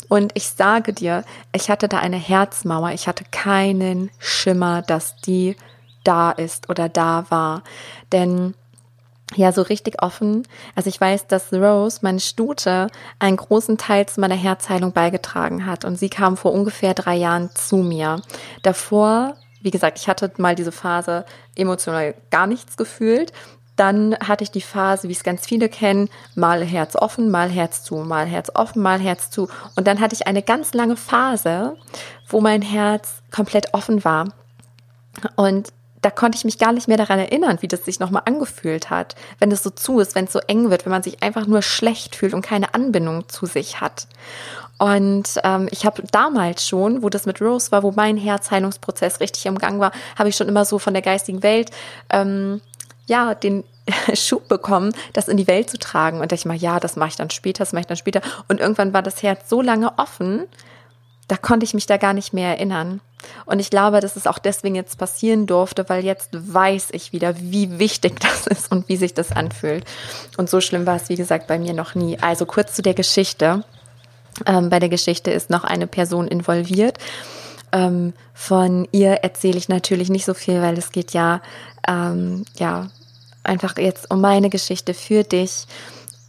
Und 0.08 0.34
ich 0.36 0.50
sage 0.50 0.94
dir, 0.94 1.24
ich 1.52 1.72
hatte 1.72 1.88
da 1.88 1.98
eine 1.98 2.18
Herzmauer, 2.18 2.92
ich 2.92 3.08
hatte 3.08 3.24
keinen 3.32 4.12
Schimmer, 4.20 4.84
dass 4.84 5.16
die 5.16 5.56
da 6.04 6.30
ist 6.30 6.70
oder 6.70 6.90
da 6.90 7.26
war. 7.30 7.64
Denn 8.12 8.54
ja, 9.36 9.52
so 9.52 9.64
richtig 9.64 10.04
offen. 10.04 10.44
Also 10.76 10.90
ich 10.90 11.02
weiß, 11.02 11.26
dass 11.26 11.52
Rose, 11.52 12.00
meine 12.04 12.20
Stute, 12.20 12.88
einen 13.18 13.38
großen 13.38 13.80
Teil 13.80 14.06
zu 14.06 14.22
meiner 14.22 14.36
Herzheilung 14.36 14.92
beigetragen 14.92 15.66
hat. 15.66 15.86
Und 15.86 15.98
sie 15.98 16.10
kam 16.10 16.38
vor 16.38 16.54
ungefähr 16.54 16.94
drei 16.94 17.16
Jahren 17.16 17.50
zu 17.56 17.78
mir. 17.78 18.22
Davor 18.62 19.38
wie 19.64 19.72
gesagt, 19.72 19.98
ich 19.98 20.08
hatte 20.08 20.32
mal 20.38 20.56
diese 20.56 20.72
Phase 20.72 21.26
emotional 21.56 22.14
gar 22.30 22.46
nichts 22.48 22.78
gefühlt. 22.78 23.32
Dann 23.76 24.16
hatte 24.20 24.44
ich 24.44 24.52
die 24.52 24.62
Phase, 24.62 25.10
wie 25.10 25.14
es 25.14 25.24
ganz 25.24 25.48
viele 25.48 25.68
kennen, 25.68 26.10
mal 26.36 26.64
Herz 26.64 26.96
offen, 26.96 27.32
mal 27.32 27.50
Herz 27.50 27.84
zu, 27.84 27.96
mal 27.96 28.28
Herz 28.28 28.52
offen, 28.54 28.84
mal 28.84 29.00
Herz 29.00 29.32
zu. 29.32 29.50
Und 29.76 29.88
dann 29.88 30.00
hatte 30.00 30.14
ich 30.14 30.28
eine 30.28 30.44
ganz 30.44 30.74
lange 30.76 30.96
Phase, 30.96 31.76
wo 32.28 32.40
mein 32.40 32.62
Herz 32.62 33.24
komplett 33.32 33.74
offen 33.74 34.04
war. 34.04 34.28
Und 35.36 35.74
da 36.04 36.12
konnte 36.12 36.38
ich 36.38 36.46
mich 36.46 36.60
gar 36.60 36.74
nicht 36.74 36.88
mehr 36.88 36.98
daran 36.98 37.18
erinnern, 37.18 37.58
wie 37.62 37.68
das 37.68 37.86
sich 37.86 38.00
nochmal 38.00 38.24
angefühlt 38.26 38.90
hat, 38.90 39.16
wenn 39.40 39.52
es 39.52 39.64
so 39.64 39.70
zu 39.70 40.00
ist, 40.00 40.16
wenn 40.16 40.26
es 40.26 40.34
so 40.34 40.40
eng 40.40 40.70
wird, 40.70 40.86
wenn 40.86 40.92
man 40.92 41.02
sich 41.02 41.24
einfach 41.24 41.48
nur 41.48 41.62
schlecht 41.62 42.16
fühlt 42.16 42.34
und 42.34 42.42
keine 42.42 42.74
Anbindung 42.74 43.28
zu 43.30 43.46
sich 43.46 43.80
hat. 43.80 44.08
Und 44.78 45.40
ähm, 45.44 45.70
ich 45.72 45.86
habe 45.86 46.04
damals 46.12 46.68
schon, 46.68 47.04
wo 47.04 47.10
das 47.10 47.26
mit 47.26 47.42
Rose 47.42 47.72
war, 47.72 47.84
wo 47.84 47.92
mein 47.92 48.18
Herzheilungsprozess 48.18 49.22
richtig 49.22 49.46
im 49.46 49.58
Gang 49.58 49.80
war, 49.80 49.94
habe 50.18 50.28
ich 50.28 50.36
schon 50.36 50.50
immer 50.50 50.66
so 50.66 50.78
von 50.78 50.94
der 50.94 51.02
geistigen 51.02 51.42
Welt 51.42 51.72
ähm, 52.10 52.60
ja 53.06 53.34
den 53.34 53.64
Schub 54.14 54.50
bekommen, 54.50 54.94
das 55.14 55.30
in 55.30 55.38
die 55.38 55.48
Welt 55.48 55.70
zu 55.70 55.80
tragen. 55.80 56.20
Und 56.20 56.34
ich 56.34 56.44
mal, 56.44 56.58
ja, 56.58 56.82
das 56.82 56.98
mache 56.98 57.10
ich 57.10 57.16
dann 57.16 57.30
später, 57.30 57.60
das 57.60 57.72
mache 57.72 57.82
ich 57.82 57.88
dann 57.88 57.98
später. 57.98 58.22
Und 58.50 58.60
irgendwann 58.60 58.94
war 58.94 59.04
das 59.04 59.24
Herz 59.24 59.48
so 59.48 59.62
lange 59.62 59.98
offen, 59.98 60.44
da 61.28 61.38
konnte 61.38 61.64
ich 61.64 61.74
mich 61.74 61.86
da 61.86 61.98
gar 61.98 62.14
nicht 62.14 62.34
mehr 62.34 62.50
erinnern. 62.50 63.02
Und 63.46 63.60
ich 63.60 63.70
glaube, 63.70 64.02
dass 64.02 64.16
es 64.16 64.28
auch 64.28 64.38
deswegen 64.38 64.76
jetzt 64.76 64.98
passieren 64.98 65.48
durfte, 65.48 65.88
weil 65.88 66.04
jetzt 66.04 66.30
weiß 66.34 66.90
ich 66.92 67.14
wieder, 67.14 67.40
wie 67.40 67.80
wichtig 67.80 68.20
das 68.20 68.48
ist 68.48 68.72
und 68.72 68.90
wie 68.90 68.98
sich 68.98 69.14
das 69.14 69.32
anfühlt. 69.32 69.86
Und 70.38 70.50
so 70.50 70.62
schlimm 70.62 70.86
war 70.86 70.98
es, 70.98 71.10
wie 71.10 71.16
gesagt, 71.16 71.48
bei 71.48 71.58
mir 71.58 71.74
noch 71.74 71.96
nie. 71.96 72.20
Also 72.20 72.46
kurz 72.46 72.74
zu 72.74 72.82
der 72.82 72.94
Geschichte. 72.94 73.64
Ähm, 74.46 74.70
bei 74.70 74.80
der 74.80 74.90
Geschichte 74.90 75.32
ist 75.32 75.50
noch 75.50 75.64
eine 75.64 75.88
Person 75.88 76.28
involviert. 76.28 76.98
Ähm, 77.72 78.14
von 78.34 78.88
ihr 78.92 79.12
erzähle 79.24 79.58
ich 79.58 79.70
natürlich 79.70 80.10
nicht 80.10 80.26
so 80.26 80.34
viel, 80.34 80.62
weil 80.62 80.78
es 80.78 80.92
geht 80.92 81.14
ja, 81.14 81.42
ähm, 81.88 82.46
ja, 82.58 82.90
einfach 83.44 83.78
jetzt 83.78 84.10
um 84.12 84.22
meine 84.22 84.50
Geschichte 84.50 84.94
für 84.94 85.24
dich. 85.24 85.68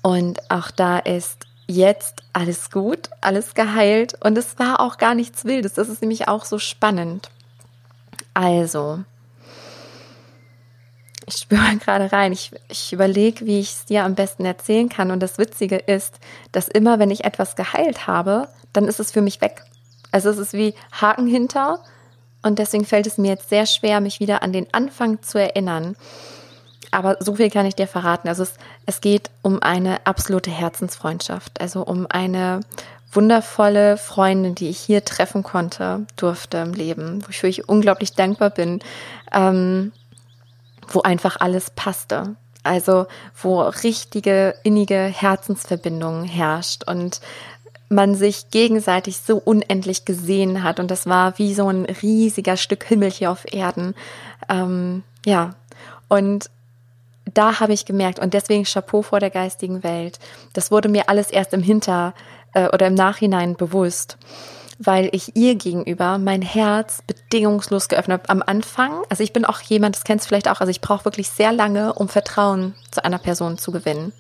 Und 0.03 0.51
auch 0.51 0.71
da 0.71 0.99
ist 0.99 1.47
jetzt 1.67 2.23
alles 2.33 2.71
gut, 2.71 3.11
alles 3.21 3.55
geheilt 3.55 4.15
und 4.23 4.37
es 4.37 4.59
war 4.59 4.81
auch 4.81 4.99
gar 4.99 5.15
nichts 5.15 5.45
Wildes. 5.45 5.75
Das 5.75 5.89
ist 5.89 6.01
nämlich 6.01 6.29
auch 6.29 6.45
so 6.45 6.59
spannend. 6.59 7.31
Also, 8.35 9.01
ich 11.27 11.37
spüre 11.37 11.77
gerade 11.85 12.13
rein. 12.13 12.33
Ich, 12.33 12.53
ich 12.69 12.93
überlege, 12.93 13.47
wie 13.47 13.61
ich 13.61 13.71
es 13.71 13.85
dir 13.87 14.05
am 14.05 14.15
besten 14.15 14.45
erzählen 14.45 14.89
kann. 14.89 15.11
Und 15.11 15.21
das 15.21 15.39
Witzige 15.39 15.77
ist, 15.77 16.19
dass 16.53 16.69
immer, 16.69 16.99
wenn 16.99 17.11
ich 17.11 17.25
etwas 17.25 17.57
geheilt 17.57 18.07
habe, 18.07 18.49
dann 18.73 18.87
ist 18.87 19.01
es 19.01 19.13
für 19.13 19.23
mich 19.23 19.41
weg. 19.41 19.63
Also 20.11 20.31
es 20.31 20.39
ist 20.39 20.53
wie 20.53 20.75
Haken 20.93 21.27
hinter. 21.27 21.81
Und 22.43 22.59
deswegen 22.59 22.85
fällt 22.85 23.07
es 23.07 23.19
mir 23.19 23.33
jetzt 23.33 23.49
sehr 23.49 23.67
schwer, 23.67 24.01
mich 24.01 24.21
wieder 24.21 24.43
an 24.43 24.53
den 24.53 24.73
Anfang 24.73 25.23
zu 25.23 25.41
erinnern. 25.41 25.97
Aber 26.95 27.17
so 27.21 27.35
viel 27.35 27.51
kann 27.51 27.67
ich 27.67 27.75
dir 27.75 27.89
verraten. 27.89 28.29
Also 28.29 28.45
es, 28.45 28.55
es 28.87 29.01
geht 29.01 29.31
um 29.43 29.63
eine 29.63 30.07
absolute 30.07 30.51
Herzensfreundschaft. 30.51 31.61
Also 31.61 31.83
um 31.83 32.07
eine 32.09 32.61
wundervolle 33.13 33.97
Freundin, 33.97 34.55
die 34.55 34.69
ich 34.69 34.79
hier 34.79 35.05
treffen 35.05 35.43
konnte, 35.43 36.07
durfte 36.17 36.59
im 36.59 36.73
Leben, 36.73 37.27
wofür 37.27 37.49
ich 37.49 37.69
unglaublich 37.69 38.13
dankbar 38.15 38.51
bin. 38.51 38.81
Ähm, 39.33 39.93
wo 40.89 41.03
einfach 41.03 41.41
alles 41.41 41.71
passte. 41.71 42.37
Also 42.63 43.07
wo 43.41 43.61
richtige 43.63 44.55
innige 44.63 44.97
Herzensverbindung 44.97 46.25
herrscht 46.25 46.85
und 46.87 47.21
man 47.89 48.15
sich 48.15 48.51
gegenseitig 48.51 49.19
so 49.19 49.37
unendlich 49.37 50.05
gesehen 50.05 50.63
hat 50.63 50.81
und 50.81 50.91
das 50.91 51.07
war 51.07 51.39
wie 51.39 51.55
so 51.55 51.69
ein 51.69 51.85
riesiger 51.85 52.57
Stück 52.57 52.85
Himmel 52.85 53.11
hier 53.11 53.31
auf 53.31 53.53
Erden. 53.53 53.95
Ähm, 54.49 55.03
ja, 55.27 55.55
und 56.09 56.51
da 57.33 57.61
habe 57.61 57.73
ich 57.73 57.87
gemerkt 57.87 58.19
und 58.19 58.35
deswegen 58.35 58.65
Chapeau 58.65 59.03
vor 59.03 59.21
der 59.21 59.31
geistigen 59.31 59.83
Welt. 59.83 60.19
Das 60.53 60.71
wurde 60.71 60.89
mir 60.89 61.09
alles 61.09 61.31
erst 61.31 61.53
im 61.53 61.63
Hinter 61.63 62.15
äh, 62.53 62.69
oder 62.69 62.87
im 62.87 62.95
Nachhinein 62.95 63.57
bewusst 63.57 64.19
weil 64.79 65.09
ich 65.13 65.37
ihr 65.37 65.55
gegenüber 65.55 66.19
mein 66.19 66.43
Herz 66.43 67.03
bedingungslos 67.07 67.89
geöffnet 67.89 68.23
habe. 68.23 68.31
Am 68.31 68.43
Anfang, 68.45 69.03
also 69.09 69.23
ich 69.23 69.33
bin 69.33 69.45
auch 69.45 69.61
jemand, 69.61 69.97
das 69.97 70.05
kennst 70.05 70.25
du 70.25 70.29
vielleicht 70.29 70.49
auch, 70.49 70.61
also 70.61 70.71
ich 70.71 70.81
brauche 70.81 71.05
wirklich 71.05 71.31
sehr 71.31 71.53
lange, 71.53 71.93
um 71.95 72.09
Vertrauen 72.09 72.75
zu 72.91 73.05
einer 73.05 73.19
Person 73.19 73.59
zu 73.59 73.73
gewinnen. 73.73 74.13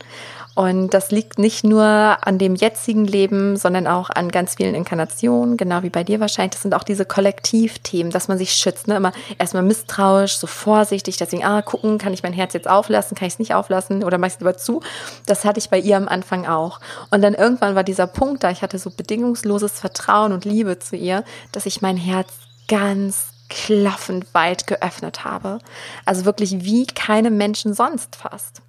Und 0.55 0.95
das 0.95 1.11
liegt 1.11 1.39
nicht 1.39 1.65
nur 1.65 1.85
an 1.85 2.39
dem 2.39 2.55
jetzigen 2.55 3.05
Leben, 3.05 3.57
sondern 3.57 3.89
auch 3.89 4.09
an 4.11 4.31
ganz 4.31 4.55
vielen 4.55 4.75
Inkarnationen, 4.75 5.57
genau 5.57 5.83
wie 5.83 5.91
bei 5.91 6.05
dir 6.05 6.21
wahrscheinlich. 6.21 6.53
Das 6.53 6.63
sind 6.63 6.75
auch 6.75 6.85
diese 6.85 7.05
Kollektivthemen, 7.05 8.13
dass 8.13 8.29
man 8.29 8.39
sich 8.39 8.53
schützt. 8.53 8.87
Ne? 8.87 8.97
Immer 8.97 9.13
erstmal 9.39 9.65
misstrauisch, 9.65 10.37
so 10.37 10.47
vorsichtig, 10.47 11.17
deswegen, 11.17 11.45
ah, 11.45 11.63
gucken, 11.63 11.99
kann 11.99 12.13
ich 12.13 12.23
mein 12.23 12.33
Herz 12.33 12.55
jetzt 12.55 12.69
auflassen, 12.69 13.17
kann 13.17 13.27
ich 13.27 13.35
es 13.35 13.39
nicht 13.41 13.55
auflassen 13.55 14.05
oder 14.05 14.19
mach 14.19 14.29
ich 14.29 14.35
es 14.35 14.41
lieber 14.41 14.57
zu? 14.57 14.81
Das 15.27 15.45
hatte 15.45 15.59
ich 15.59 15.71
bei 15.71 15.79
ihr 15.79 15.97
am 15.97 16.07
Anfang 16.07 16.47
auch. 16.47 16.79
Und 17.11 17.23
dann 17.23 17.35
irgendwann 17.35 17.75
war 17.75 17.85
dieser 17.85 18.07
Punkt 18.07 18.45
da, 18.45 18.51
ich 18.51 18.63
hatte 18.63 18.79
so 18.79 18.91
bedingungsloses 18.91 19.81
Vertrauen 19.81 20.33
und 20.33 20.45
Liebe 20.45 20.79
zu 20.79 20.95
ihr, 20.95 21.25
dass 21.51 21.67
ich 21.67 21.83
mein 21.83 21.97
Herz 21.97 22.29
ganz 22.69 23.31
klaffend 23.49 24.33
weit 24.35 24.67
geöffnet 24.69 25.25
habe. 25.25 25.59
Also 26.05 26.25
wirklich 26.25 26.65
wie 26.65 26.87
keine 26.87 27.31
Menschen 27.31 27.75
sonst 27.75 28.17
fast. 28.17 28.63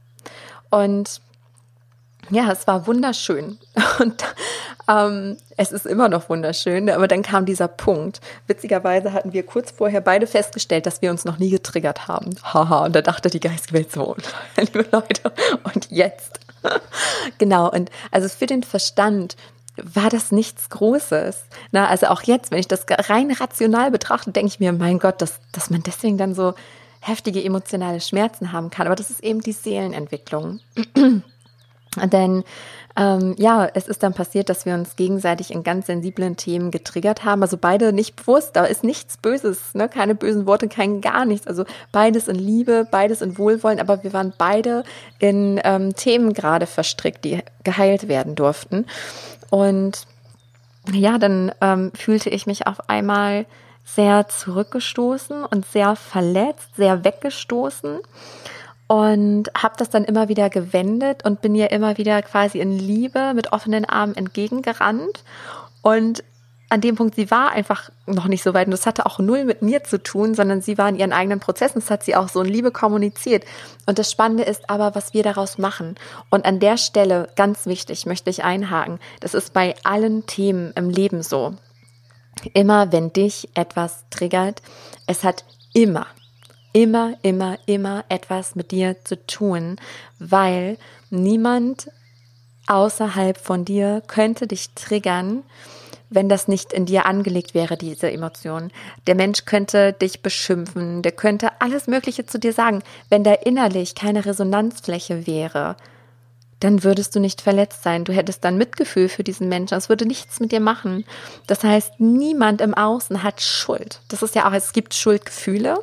Und 0.69 1.21
ja, 2.29 2.51
es 2.51 2.67
war 2.67 2.87
wunderschön. 2.87 3.57
Und 3.99 4.23
ähm, 4.87 5.37
es 5.57 5.71
ist 5.71 5.85
immer 5.85 6.09
noch 6.09 6.29
wunderschön, 6.29 6.89
aber 6.89 7.07
dann 7.07 7.21
kam 7.21 7.45
dieser 7.45 7.67
Punkt. 7.67 8.21
Witzigerweise 8.47 9.13
hatten 9.13 9.33
wir 9.33 9.43
kurz 9.43 9.71
vorher 9.71 10.01
beide 10.01 10.27
festgestellt, 10.27 10.85
dass 10.85 11.01
wir 11.01 11.11
uns 11.11 11.25
noch 11.25 11.39
nie 11.39 11.49
getriggert 11.49 12.07
haben. 12.07 12.35
Haha, 12.43 12.85
und 12.85 12.95
da 12.95 13.01
dachte 13.01 13.29
die 13.29 13.39
Geistwelt 13.39 13.91
so, 13.91 14.15
liebe 14.57 14.85
Leute, 14.91 15.31
und 15.73 15.89
jetzt. 15.89 16.39
genau, 17.37 17.69
und 17.71 17.89
also 18.11 18.29
für 18.29 18.45
den 18.45 18.63
Verstand 18.63 19.35
war 19.77 20.09
das 20.09 20.31
nichts 20.31 20.69
Großes. 20.69 21.45
Na, 21.71 21.87
also 21.87 22.07
auch 22.07 22.23
jetzt, 22.23 22.51
wenn 22.51 22.59
ich 22.59 22.67
das 22.67 22.85
rein 22.89 23.31
rational 23.31 23.91
betrachte, 23.91 24.31
denke 24.31 24.47
ich 24.47 24.59
mir, 24.59 24.71
mein 24.71 24.99
Gott, 24.99 25.21
dass, 25.21 25.39
dass 25.51 25.69
man 25.69 25.83
deswegen 25.83 26.17
dann 26.17 26.33
so 26.33 26.53
heftige 27.01 27.43
emotionale 27.43 28.01
Schmerzen 28.01 28.51
haben 28.51 28.69
kann. 28.69 28.87
Aber 28.87 28.95
das 28.95 29.09
ist 29.09 29.23
eben 29.23 29.41
die 29.41 29.51
Seelenentwicklung. 29.51 30.59
Denn 32.11 32.43
ähm, 32.97 33.35
ja, 33.37 33.67
es 33.73 33.87
ist 33.87 34.03
dann 34.03 34.13
passiert, 34.13 34.47
dass 34.49 34.65
wir 34.65 34.73
uns 34.73 34.95
gegenseitig 34.95 35.51
in 35.51 35.63
ganz 35.63 35.87
sensiblen 35.87 36.37
Themen 36.37 36.71
getriggert 36.71 37.25
haben. 37.25 37.41
Also 37.41 37.57
beide 37.57 37.91
nicht 37.91 38.15
bewusst, 38.15 38.55
da 38.55 38.63
ist 38.63 38.85
nichts 38.85 39.17
Böses, 39.17 39.73
ne? 39.73 39.89
keine 39.89 40.15
bösen 40.15 40.45
Worte, 40.45 40.69
kein 40.69 41.01
gar 41.01 41.25
nichts. 41.25 41.45
Also 41.45 41.65
beides 41.91 42.29
in 42.29 42.37
Liebe, 42.37 42.87
beides 42.89 43.21
in 43.21 43.37
Wohlwollen, 43.37 43.81
aber 43.81 44.03
wir 44.03 44.13
waren 44.13 44.33
beide 44.37 44.85
in 45.19 45.59
ähm, 45.65 45.93
Themen 45.95 46.33
gerade 46.33 46.67
verstrickt, 46.67 47.25
die 47.25 47.39
geheilt 47.65 48.07
werden 48.07 48.35
durften. 48.35 48.85
Und 49.49 50.07
ja, 50.93 51.17
dann 51.17 51.51
ähm, 51.59 51.91
fühlte 51.93 52.29
ich 52.29 52.47
mich 52.47 52.65
auf 52.65 52.89
einmal 52.89 53.45
sehr 53.83 54.27
zurückgestoßen 54.29 55.43
und 55.43 55.65
sehr 55.65 55.95
verletzt, 55.95 56.75
sehr 56.77 57.03
weggestoßen 57.03 57.99
und 58.87 59.49
habe 59.57 59.75
das 59.77 59.89
dann 59.89 60.05
immer 60.05 60.29
wieder 60.29 60.49
gewendet 60.49 61.25
und 61.25 61.41
bin 61.41 61.55
ihr 61.55 61.71
immer 61.71 61.97
wieder 61.97 62.21
quasi 62.21 62.59
in 62.59 62.77
Liebe 62.77 63.33
mit 63.33 63.51
offenen 63.51 63.85
Armen 63.85 64.15
entgegengerannt 64.15 65.23
und 65.81 66.23
an 66.69 66.81
dem 66.81 66.95
Punkt, 66.95 67.15
sie 67.15 67.29
war 67.29 67.51
einfach 67.51 67.91
noch 68.07 68.25
nicht 68.27 68.43
so 68.43 68.53
weit 68.53 68.67
und 68.67 68.71
das 68.71 68.85
hatte 68.85 69.05
auch 69.05 69.19
null 69.19 69.45
mit 69.45 69.61
mir 69.61 69.83
zu 69.83 70.01
tun, 70.01 70.33
sondern 70.33 70.61
sie 70.61 70.77
war 70.77 70.89
in 70.89 70.97
ihren 70.97 71.13
eigenen 71.13 71.39
Prozessen. 71.39 71.79
Das 71.79 71.91
hat 71.91 72.03
sie 72.03 72.15
auch 72.15 72.27
so 72.27 72.41
in 72.41 72.51
Liebe 72.51 72.71
kommuniziert. 72.71 73.45
Und 73.85 73.99
das 73.99 74.11
Spannende 74.11 74.43
ist 74.43 74.69
aber, 74.69 74.95
was 74.95 75.13
wir 75.13 75.21
daraus 75.21 75.57
machen. 75.57 75.95
Und 76.31 76.45
an 76.45 76.59
der 76.59 76.77
Stelle, 76.77 77.29
ganz 77.35 77.65
wichtig, 77.67 78.05
möchte 78.05 78.29
ich 78.29 78.43
einhaken, 78.43 78.99
das 79.19 79.35
ist 79.35 79.53
bei 79.53 79.75
allen 79.83 80.25
Themen 80.25 80.73
im 80.75 80.89
Leben 80.89 81.21
so. 81.21 81.53
Immer 82.53 82.91
wenn 82.91 83.13
dich 83.13 83.49
etwas 83.53 84.05
triggert, 84.09 84.61
es 85.07 85.23
hat 85.23 85.45
immer, 85.73 86.07
immer, 86.75 87.13
immer, 87.21 87.57
immer 87.67 88.03
etwas 88.09 88.53
mit 88.55 88.71
dir 88.71 88.97
zu 89.05 89.25
tun, 89.25 89.77
weil 90.19 90.77
niemand 91.09 91.89
außerhalb 92.67 93.37
von 93.37 93.63
dir 93.63 94.03
könnte 94.05 94.45
dich 94.45 94.71
triggern, 94.75 95.43
wenn 96.09 96.27
das 96.27 96.49
nicht 96.49 96.73
in 96.73 96.85
dir 96.85 97.05
angelegt 97.05 97.53
wäre, 97.53 97.77
diese 97.77 98.11
Emotion. 98.11 98.71
Der 99.07 99.15
Mensch 99.15 99.45
könnte 99.45 99.93
dich 99.93 100.21
beschimpfen, 100.21 101.01
der 101.01 101.13
könnte 101.13 101.61
alles 101.61 101.87
Mögliche 101.87 102.25
zu 102.25 102.39
dir 102.39 102.51
sagen. 102.51 102.83
Wenn 103.09 103.23
da 103.23 103.31
innerlich 103.31 103.95
keine 103.95 104.25
Resonanzfläche 104.25 105.25
wäre, 105.25 105.77
dann 106.59 106.83
würdest 106.83 107.15
du 107.15 107.21
nicht 107.21 107.39
verletzt 107.39 107.83
sein. 107.83 108.03
Du 108.03 108.11
hättest 108.11 108.43
dann 108.43 108.57
Mitgefühl 108.57 109.07
für 109.07 109.23
diesen 109.23 109.47
Menschen. 109.47 109.77
Es 109.77 109.87
würde 109.87 110.05
nichts 110.05 110.41
mit 110.41 110.51
dir 110.51 110.59
machen. 110.59 111.05
Das 111.47 111.63
heißt, 111.63 112.01
niemand 112.01 112.59
im 112.59 112.73
Außen 112.73 113.23
hat 113.23 113.41
Schuld. 113.41 114.01
Das 114.09 114.23
ist 114.23 114.35
ja 114.35 114.49
auch, 114.49 114.53
es 114.53 114.73
gibt 114.73 114.93
Schuldgefühle 114.93 115.79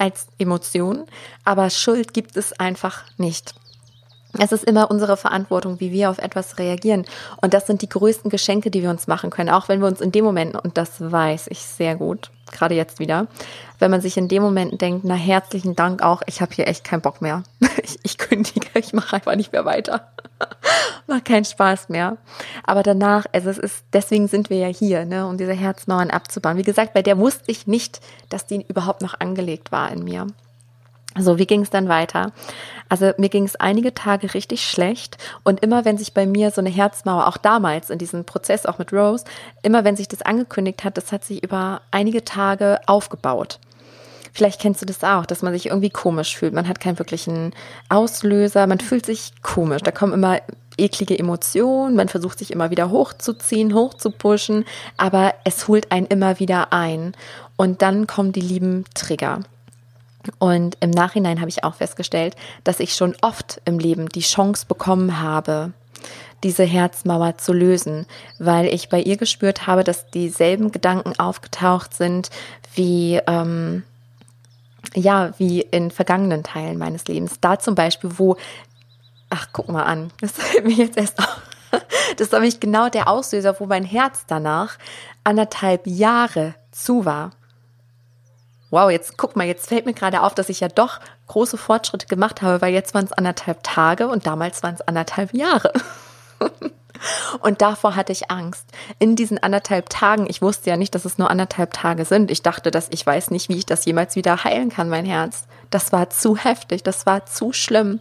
als 0.00 0.26
Emotion, 0.38 1.04
aber 1.44 1.70
Schuld 1.70 2.14
gibt 2.14 2.36
es 2.36 2.58
einfach 2.58 3.04
nicht. 3.18 3.54
Es 4.38 4.52
ist 4.52 4.64
immer 4.64 4.90
unsere 4.90 5.16
Verantwortung, 5.16 5.80
wie 5.80 5.90
wir 5.90 6.08
auf 6.08 6.18
etwas 6.18 6.58
reagieren. 6.58 7.04
Und 7.42 7.52
das 7.52 7.66
sind 7.66 7.82
die 7.82 7.88
größten 7.88 8.30
Geschenke, 8.30 8.70
die 8.70 8.82
wir 8.82 8.90
uns 8.90 9.08
machen 9.08 9.30
können. 9.30 9.50
Auch 9.50 9.68
wenn 9.68 9.80
wir 9.80 9.88
uns 9.88 10.00
in 10.00 10.12
dem 10.12 10.24
Moment, 10.24 10.54
und 10.54 10.78
das 10.78 11.00
weiß 11.00 11.48
ich 11.48 11.58
sehr 11.60 11.96
gut, 11.96 12.30
gerade 12.52 12.74
jetzt 12.76 13.00
wieder, 13.00 13.26
wenn 13.80 13.90
man 13.90 14.00
sich 14.00 14.16
in 14.16 14.28
dem 14.28 14.42
Moment 14.42 14.80
denkt, 14.80 15.04
na 15.04 15.14
herzlichen 15.14 15.74
Dank 15.74 16.02
auch, 16.02 16.22
ich 16.26 16.40
habe 16.40 16.54
hier 16.54 16.68
echt 16.68 16.84
keinen 16.84 17.02
Bock 17.02 17.20
mehr. 17.20 17.42
Ich, 17.82 17.98
ich 18.02 18.18
kündige, 18.18 18.68
ich 18.78 18.92
mache 18.92 19.16
einfach 19.16 19.34
nicht 19.36 19.52
mehr 19.52 19.64
weiter. 19.64 20.06
Macht 21.10 21.24
keinen 21.24 21.44
Spaß 21.44 21.88
mehr. 21.88 22.18
Aber 22.62 22.84
danach, 22.84 23.26
also 23.32 23.50
es 23.50 23.58
ist, 23.58 23.84
deswegen 23.92 24.28
sind 24.28 24.48
wir 24.48 24.58
ja 24.58 24.68
hier, 24.68 25.04
ne, 25.04 25.26
um 25.26 25.36
diese 25.36 25.54
Herzmauern 25.54 26.08
abzubauen. 26.08 26.56
Wie 26.56 26.62
gesagt, 26.62 26.94
bei 26.94 27.02
der 27.02 27.18
wusste 27.18 27.50
ich 27.50 27.66
nicht, 27.66 28.00
dass 28.28 28.46
die 28.46 28.64
überhaupt 28.68 29.02
noch 29.02 29.18
angelegt 29.18 29.72
war 29.72 29.90
in 29.90 30.04
mir. 30.04 30.28
So, 31.18 31.36
wie 31.36 31.46
ging 31.46 31.62
es 31.62 31.70
dann 31.70 31.88
weiter? 31.88 32.30
Also 32.88 33.10
mir 33.18 33.28
ging 33.28 33.42
es 33.42 33.56
einige 33.56 33.92
Tage 33.92 34.34
richtig 34.34 34.64
schlecht 34.70 35.18
und 35.42 35.64
immer 35.64 35.84
wenn 35.84 35.98
sich 35.98 36.14
bei 36.14 36.26
mir 36.26 36.52
so 36.52 36.60
eine 36.60 36.70
Herzmauer, 36.70 37.26
auch 37.26 37.38
damals 37.38 37.90
in 37.90 37.98
diesem 37.98 38.24
Prozess, 38.24 38.64
auch 38.64 38.78
mit 38.78 38.92
Rose, 38.92 39.24
immer 39.62 39.82
wenn 39.82 39.96
sich 39.96 40.06
das 40.06 40.22
angekündigt 40.22 40.84
hat, 40.84 40.96
das 40.96 41.10
hat 41.10 41.24
sich 41.24 41.42
über 41.42 41.80
einige 41.90 42.24
Tage 42.24 42.78
aufgebaut. 42.86 43.58
Vielleicht 44.32 44.60
kennst 44.60 44.82
du 44.82 44.86
das 44.86 45.02
auch, 45.02 45.26
dass 45.26 45.42
man 45.42 45.52
sich 45.52 45.66
irgendwie 45.66 45.90
komisch 45.90 46.36
fühlt. 46.36 46.54
Man 46.54 46.68
hat 46.68 46.78
keinen 46.78 47.00
wirklichen 47.00 47.52
Auslöser, 47.88 48.68
man 48.68 48.78
fühlt 48.78 49.04
sich 49.04 49.32
komisch. 49.42 49.82
Da 49.82 49.90
kommen 49.90 50.12
immer 50.12 50.38
eklige 50.76 51.18
Emotionen, 51.18 51.96
man 51.96 52.08
versucht 52.08 52.38
sich 52.38 52.50
immer 52.50 52.70
wieder 52.70 52.90
hochzuziehen, 52.90 53.74
hochzupushen, 53.74 54.64
aber 54.96 55.34
es 55.44 55.68
holt 55.68 55.92
einen 55.92 56.06
immer 56.06 56.38
wieder 56.38 56.72
ein. 56.72 57.14
Und 57.56 57.82
dann 57.82 58.06
kommen 58.06 58.32
die 58.32 58.40
lieben 58.40 58.84
Trigger. 58.94 59.40
Und 60.38 60.76
im 60.80 60.90
Nachhinein 60.90 61.40
habe 61.40 61.48
ich 61.48 61.64
auch 61.64 61.74
festgestellt, 61.74 62.36
dass 62.64 62.80
ich 62.80 62.94
schon 62.94 63.16
oft 63.22 63.60
im 63.64 63.78
Leben 63.78 64.08
die 64.08 64.20
Chance 64.20 64.66
bekommen 64.66 65.20
habe, 65.20 65.72
diese 66.42 66.64
Herzmauer 66.64 67.38
zu 67.38 67.52
lösen, 67.52 68.06
weil 68.38 68.66
ich 68.66 68.88
bei 68.88 69.00
ihr 69.00 69.16
gespürt 69.16 69.66
habe, 69.66 69.84
dass 69.84 70.10
dieselben 70.10 70.72
Gedanken 70.72 71.18
aufgetaucht 71.18 71.94
sind 71.94 72.30
wie 72.74 73.20
ähm, 73.26 73.82
ja 74.94 75.32
wie 75.38 75.60
in 75.60 75.90
vergangenen 75.90 76.42
Teilen 76.42 76.78
meines 76.78 77.06
Lebens. 77.06 77.38
Da 77.40 77.58
zum 77.58 77.74
Beispiel, 77.74 78.10
wo 78.16 78.36
ach 79.30 79.48
guck 79.52 79.68
mal 79.68 79.84
an, 79.84 80.12
das 80.20 80.32
fällt 80.32 80.64
mir 80.64 80.74
jetzt 80.74 80.96
erst 80.96 81.18
auf. 81.18 81.40
Das 82.16 82.32
war 82.32 82.40
nämlich 82.40 82.60
genau 82.60 82.88
der 82.88 83.08
Auslöser, 83.08 83.58
wo 83.60 83.66
mein 83.66 83.84
Herz 83.84 84.24
danach 84.26 84.76
anderthalb 85.22 85.86
Jahre 85.86 86.54
zu 86.72 87.04
war 87.04 87.30
wow, 88.70 88.90
jetzt 88.90 89.18
guck 89.18 89.36
mal, 89.36 89.46
jetzt 89.46 89.68
fällt 89.68 89.86
mir 89.86 89.94
gerade 89.94 90.22
auf, 90.22 90.34
dass 90.34 90.48
ich 90.48 90.60
ja 90.60 90.68
doch 90.68 91.00
große 91.26 91.58
Fortschritte 91.58 92.06
gemacht 92.06 92.42
habe, 92.42 92.62
weil 92.62 92.72
jetzt 92.72 92.94
waren 92.94 93.04
es 93.04 93.12
anderthalb 93.12 93.62
Tage 93.62 94.08
und 94.08 94.26
damals 94.26 94.62
waren 94.62 94.74
es 94.74 94.80
anderthalb 94.80 95.34
Jahre. 95.34 95.72
Und 97.40 97.62
davor 97.62 97.96
hatte 97.96 98.12
ich 98.12 98.30
Angst. 98.30 98.66
In 98.98 99.16
diesen 99.16 99.42
anderthalb 99.42 99.88
Tagen, 99.88 100.26
ich 100.28 100.42
wusste 100.42 100.68
ja 100.68 100.76
nicht, 100.76 100.94
dass 100.94 101.06
es 101.06 101.16
nur 101.16 101.30
anderthalb 101.30 101.72
Tage 101.72 102.04
sind. 102.04 102.30
Ich 102.30 102.42
dachte, 102.42 102.70
dass 102.70 102.88
ich 102.90 103.06
weiß 103.06 103.30
nicht, 103.30 103.48
wie 103.48 103.56
ich 103.56 103.64
das 103.64 103.86
jemals 103.86 104.16
wieder 104.16 104.44
heilen 104.44 104.68
kann, 104.68 104.90
mein 104.90 105.06
Herz. 105.06 105.46
Das 105.70 105.92
war 105.92 106.10
zu 106.10 106.36
heftig, 106.36 106.82
das 106.82 107.06
war 107.06 107.24
zu 107.24 107.54
schlimm. 107.54 108.00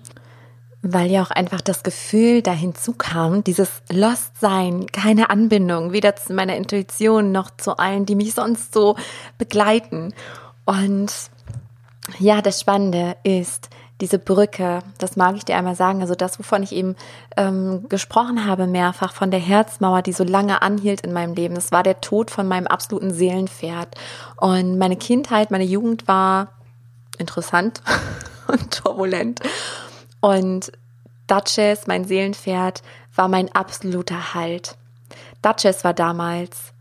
Weil 0.81 1.11
ja 1.11 1.21
auch 1.21 1.31
einfach 1.31 1.61
das 1.61 1.83
Gefühl 1.83 2.41
dahin 2.41 2.73
zukam, 2.73 3.43
dieses 3.43 3.81
Lost-Sein, 3.91 4.87
keine 4.87 5.29
Anbindung, 5.29 5.91
weder 5.91 6.15
zu 6.15 6.33
meiner 6.33 6.55
Intuition 6.55 7.33
noch 7.33 7.51
zu 7.57 7.77
allen, 7.77 8.05
die 8.05 8.15
mich 8.15 8.33
sonst 8.33 8.73
so 8.73 8.95
begleiten. 9.37 10.13
Und 10.65 11.11
ja, 12.17 12.41
das 12.41 12.61
Spannende 12.61 13.17
ist 13.23 13.69
diese 14.01 14.17
Brücke, 14.17 14.79
das 14.97 15.17
mag 15.17 15.35
ich 15.35 15.43
dir 15.43 15.57
einmal 15.57 15.75
sagen, 15.75 16.01
also 16.01 16.15
das, 16.15 16.39
wovon 16.39 16.63
ich 16.63 16.71
eben 16.71 16.95
ähm, 17.35 17.87
gesprochen 17.89 18.45
habe, 18.45 18.65
mehrfach 18.65 19.13
von 19.13 19.29
der 19.29 19.41
Herzmauer, 19.41 20.01
die 20.01 20.13
so 20.13 20.23
lange 20.23 20.61
anhielt 20.61 21.01
in 21.01 21.11
meinem 21.11 21.33
Leben. 21.33 21.55
Das 21.55 21.71
war 21.73 21.83
der 21.83 21.99
Tod 21.99 22.31
von 22.31 22.47
meinem 22.47 22.67
absoluten 22.67 23.13
Seelenpferd. 23.13 23.95
Und 24.37 24.77
meine 24.77 24.95
Kindheit, 24.95 25.51
meine 25.51 25.65
Jugend 25.65 26.07
war 26.07 26.53
interessant 27.17 27.81
und 28.47 28.71
turbulent. 28.71 29.41
Und 30.21 30.71
Duchess, 31.27 31.87
mein 31.87 32.05
Seelenpferd, 32.05 32.81
war 33.15 33.27
mein 33.27 33.53
absoluter 33.53 34.33
Halt. 34.33 34.75
Duchess 35.41 35.83
war 35.83 35.93
damals 35.93 36.73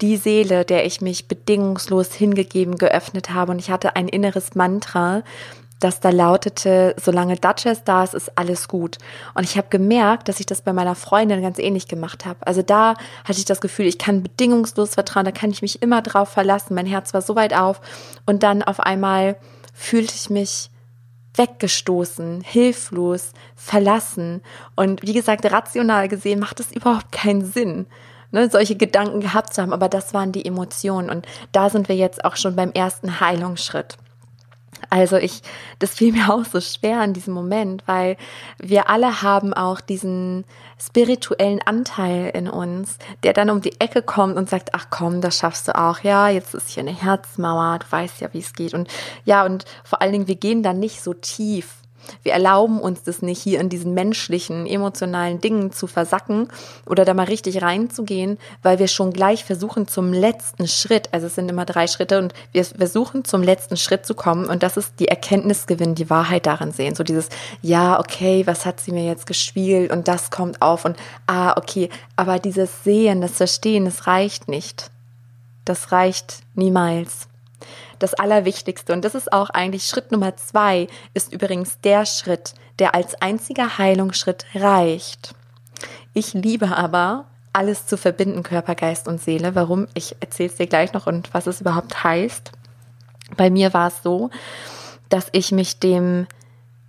die 0.00 0.16
Seele, 0.16 0.64
der 0.64 0.84
ich 0.84 1.00
mich 1.00 1.28
bedingungslos 1.28 2.12
hingegeben 2.12 2.76
geöffnet 2.76 3.30
habe. 3.30 3.52
Und 3.52 3.58
ich 3.58 3.70
hatte 3.70 3.96
ein 3.96 4.08
inneres 4.08 4.54
Mantra, 4.54 5.22
dass 5.80 6.00
da 6.00 6.10
lautete, 6.10 6.94
solange 7.02 7.36
Duchess 7.36 7.84
da 7.84 8.04
ist, 8.04 8.14
ist 8.14 8.38
alles 8.38 8.68
gut. 8.68 8.98
Und 9.34 9.44
ich 9.44 9.56
habe 9.56 9.68
gemerkt, 9.68 10.28
dass 10.28 10.40
ich 10.40 10.46
das 10.46 10.62
bei 10.62 10.72
meiner 10.72 10.94
Freundin 10.94 11.42
ganz 11.42 11.58
ähnlich 11.58 11.86
gemacht 11.86 12.24
habe. 12.24 12.46
Also 12.46 12.62
da 12.62 12.94
hatte 13.24 13.38
ich 13.38 13.44
das 13.44 13.60
Gefühl, 13.60 13.86
ich 13.86 13.98
kann 13.98 14.22
bedingungslos 14.22 14.94
vertrauen, 14.94 15.26
da 15.26 15.32
kann 15.32 15.50
ich 15.50 15.62
mich 15.62 15.82
immer 15.82 16.00
drauf 16.00 16.30
verlassen. 16.30 16.74
Mein 16.74 16.86
Herz 16.86 17.12
war 17.12 17.20
so 17.20 17.36
weit 17.36 17.54
auf 17.54 17.80
und 18.24 18.42
dann 18.42 18.62
auf 18.62 18.80
einmal 18.80 19.36
fühlte 19.74 20.14
ich 20.14 20.30
mich 20.30 20.70
weggestoßen, 21.36 22.40
hilflos, 22.42 23.32
verlassen. 23.54 24.42
Und 24.74 25.02
wie 25.02 25.12
gesagt, 25.12 25.50
rational 25.50 26.08
gesehen 26.08 26.40
macht 26.40 26.60
es 26.60 26.72
überhaupt 26.72 27.12
keinen 27.12 27.44
Sinn, 27.44 27.86
ne, 28.30 28.50
solche 28.50 28.76
Gedanken 28.76 29.20
gehabt 29.20 29.54
zu 29.54 29.62
haben. 29.62 29.72
Aber 29.72 29.88
das 29.88 30.14
waren 30.14 30.32
die 30.32 30.44
Emotionen. 30.44 31.10
Und 31.10 31.26
da 31.52 31.70
sind 31.70 31.88
wir 31.88 31.96
jetzt 31.96 32.24
auch 32.24 32.36
schon 32.36 32.56
beim 32.56 32.72
ersten 32.72 33.20
Heilungsschritt. 33.20 33.96
Also 34.90 35.16
ich, 35.16 35.42
das 35.78 35.94
fiel 35.94 36.12
mir 36.12 36.30
auch 36.32 36.44
so 36.44 36.60
schwer 36.60 37.02
in 37.04 37.12
diesem 37.12 37.34
Moment, 37.34 37.82
weil 37.86 38.16
wir 38.58 38.88
alle 38.88 39.22
haben 39.22 39.54
auch 39.54 39.80
diesen 39.80 40.44
spirituellen 40.78 41.60
Anteil 41.62 42.30
in 42.34 42.48
uns, 42.48 42.98
der 43.22 43.32
dann 43.32 43.50
um 43.50 43.60
die 43.60 43.80
Ecke 43.80 44.02
kommt 44.02 44.36
und 44.36 44.48
sagt, 44.48 44.74
ach 44.74 44.86
komm, 44.90 45.20
das 45.20 45.38
schaffst 45.38 45.68
du 45.68 45.76
auch. 45.76 46.00
Ja, 46.00 46.28
jetzt 46.28 46.54
ist 46.54 46.70
hier 46.70 46.82
eine 46.82 46.94
Herzmauer, 46.94 47.78
du 47.78 47.86
weißt 47.90 48.20
ja, 48.20 48.28
wie 48.32 48.40
es 48.40 48.52
geht. 48.52 48.74
Und 48.74 48.88
ja, 49.24 49.44
und 49.44 49.64
vor 49.84 50.02
allen 50.02 50.12
Dingen, 50.12 50.28
wir 50.28 50.36
gehen 50.36 50.62
dann 50.62 50.78
nicht 50.78 51.02
so 51.02 51.14
tief 51.14 51.76
wir 52.22 52.32
erlauben 52.32 52.80
uns 52.80 53.02
das 53.02 53.22
nicht, 53.22 53.40
hier 53.40 53.60
in 53.60 53.68
diesen 53.68 53.94
menschlichen, 53.94 54.66
emotionalen 54.66 55.40
Dingen 55.40 55.72
zu 55.72 55.86
versacken 55.86 56.48
oder 56.86 57.04
da 57.04 57.14
mal 57.14 57.24
richtig 57.24 57.62
reinzugehen, 57.62 58.38
weil 58.62 58.78
wir 58.78 58.88
schon 58.88 59.12
gleich 59.12 59.44
versuchen 59.44 59.88
zum 59.88 60.12
letzten 60.12 60.66
Schritt, 60.68 61.08
also 61.12 61.26
es 61.26 61.34
sind 61.34 61.50
immer 61.50 61.64
drei 61.64 61.86
Schritte 61.86 62.18
und 62.18 62.34
wir 62.52 62.64
versuchen 62.64 63.24
zum 63.24 63.42
letzten 63.42 63.76
Schritt 63.76 64.06
zu 64.06 64.14
kommen 64.14 64.46
und 64.46 64.62
das 64.62 64.76
ist 64.76 64.94
die 64.98 65.08
Erkenntnisgewinn, 65.08 65.94
die 65.94 66.10
Wahrheit 66.10 66.46
darin 66.46 66.72
sehen. 66.72 66.94
So 66.94 67.04
dieses, 67.04 67.28
ja, 67.62 67.98
okay, 67.98 68.46
was 68.46 68.66
hat 68.66 68.80
sie 68.80 68.92
mir 68.92 69.04
jetzt 69.04 69.26
gespielt 69.26 69.92
und 69.92 70.08
das 70.08 70.30
kommt 70.30 70.62
auf 70.62 70.84
und 70.84 70.96
ah, 71.26 71.56
okay, 71.56 71.88
aber 72.16 72.38
dieses 72.38 72.84
Sehen, 72.84 73.20
das 73.20 73.32
Verstehen, 73.32 73.84
das 73.84 74.06
reicht 74.06 74.48
nicht. 74.48 74.90
Das 75.64 75.90
reicht 75.90 76.38
niemals 76.54 77.28
das 77.98 78.14
Allerwichtigste. 78.14 78.92
Und 78.92 79.04
das 79.04 79.14
ist 79.14 79.32
auch 79.32 79.50
eigentlich 79.50 79.86
Schritt 79.86 80.12
Nummer 80.12 80.36
zwei, 80.36 80.88
ist 81.14 81.32
übrigens 81.32 81.80
der 81.80 82.06
Schritt, 82.06 82.54
der 82.78 82.94
als 82.94 83.20
einziger 83.20 83.78
Heilungsschritt 83.78 84.44
reicht. 84.54 85.34
Ich 86.14 86.34
liebe 86.34 86.76
aber, 86.76 87.26
alles 87.52 87.86
zu 87.86 87.96
verbinden, 87.96 88.42
Körper, 88.42 88.74
Geist 88.74 89.08
und 89.08 89.20
Seele. 89.20 89.54
Warum? 89.54 89.88
Ich 89.94 90.16
erzähle 90.20 90.50
es 90.50 90.56
dir 90.56 90.66
gleich 90.66 90.92
noch 90.92 91.06
und 91.06 91.32
was 91.32 91.46
es 91.46 91.62
überhaupt 91.62 92.04
heißt. 92.04 92.52
Bei 93.36 93.50
mir 93.50 93.72
war 93.72 93.88
es 93.88 94.02
so, 94.02 94.30
dass 95.08 95.28
ich 95.32 95.52
mich 95.52 95.78
dem 95.78 96.26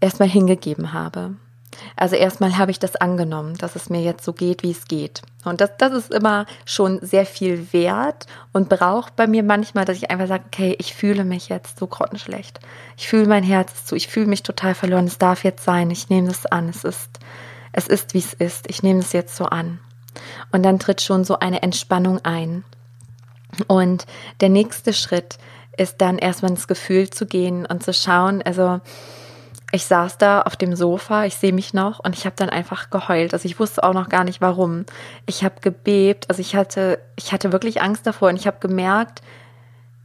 erstmal 0.01 0.29
hingegeben 0.29 0.93
habe. 0.93 1.35
Also 1.95 2.15
erstmal 2.15 2.57
habe 2.57 2.71
ich 2.71 2.79
das 2.79 2.95
angenommen, 2.95 3.55
dass 3.55 3.75
es 3.75 3.89
mir 3.89 4.01
jetzt 4.01 4.23
so 4.23 4.33
geht, 4.33 4.63
wie 4.63 4.71
es 4.71 4.85
geht. 4.85 5.21
Und 5.45 5.61
das, 5.61 5.71
das 5.77 5.93
ist 5.93 6.13
immer 6.13 6.45
schon 6.65 6.99
sehr 7.01 7.25
viel 7.25 7.71
wert 7.71 8.25
und 8.53 8.69
braucht 8.69 9.15
bei 9.15 9.27
mir 9.27 9.43
manchmal, 9.43 9.85
dass 9.85 9.97
ich 9.97 10.11
einfach 10.11 10.27
sage, 10.27 10.43
okay, 10.47 10.75
ich 10.79 10.93
fühle 10.93 11.23
mich 11.23 11.49
jetzt 11.49 11.79
so 11.79 11.87
grottenschlecht. 11.87 12.59
Ich 12.97 13.07
fühle 13.07 13.27
mein 13.27 13.43
Herz 13.43 13.85
zu, 13.85 13.95
ich 13.95 14.07
fühle 14.07 14.27
mich 14.27 14.43
total 14.43 14.75
verloren. 14.75 15.05
Es 15.05 15.17
darf 15.17 15.43
jetzt 15.43 15.63
sein. 15.63 15.89
Ich 15.91 16.09
nehme 16.09 16.27
das 16.27 16.45
an. 16.45 16.69
Es 16.69 16.83
ist, 16.83 17.19
es 17.71 17.87
ist, 17.87 18.13
wie 18.13 18.19
es 18.19 18.33
ist. 18.33 18.69
Ich 18.69 18.83
nehme 18.83 18.99
es 18.99 19.13
jetzt 19.13 19.35
so 19.35 19.45
an. 19.45 19.79
Und 20.51 20.63
dann 20.63 20.79
tritt 20.79 21.01
schon 21.01 21.23
so 21.23 21.39
eine 21.39 21.61
Entspannung 21.61 22.23
ein. 22.25 22.63
Und 23.67 24.05
der 24.41 24.49
nächste 24.49 24.93
Schritt 24.93 25.37
ist 25.77 26.01
dann 26.01 26.17
erstmal 26.17 26.51
ins 26.51 26.67
Gefühl 26.67 27.09
zu 27.09 27.25
gehen 27.25 27.65
und 27.65 27.83
zu 27.83 27.93
schauen, 27.93 28.41
also 28.41 28.81
ich 29.71 29.85
saß 29.85 30.17
da 30.17 30.41
auf 30.41 30.55
dem 30.55 30.75
Sofa, 30.75 31.25
ich 31.25 31.35
sehe 31.35 31.51
mich 31.51 31.73
noch 31.73 31.99
und 31.99 32.15
ich 32.15 32.25
habe 32.25 32.35
dann 32.37 32.49
einfach 32.49 32.89
geheult. 32.89 33.33
Also 33.33 33.45
ich 33.45 33.59
wusste 33.59 33.83
auch 33.83 33.93
noch 33.93 34.07
gar 34.07 34.23
nicht 34.23 34.39
warum. 34.39 34.85
Ich 35.25 35.43
habe 35.43 35.55
gebebt, 35.59 36.29
also 36.29 36.39
ich 36.41 36.55
hatte, 36.55 36.99
ich 37.17 37.33
hatte 37.33 37.51
wirklich 37.51 37.81
Angst 37.81 38.07
davor 38.07 38.29
und 38.29 38.37
ich 38.37 38.47
habe 38.47 38.57
gemerkt, 38.59 39.21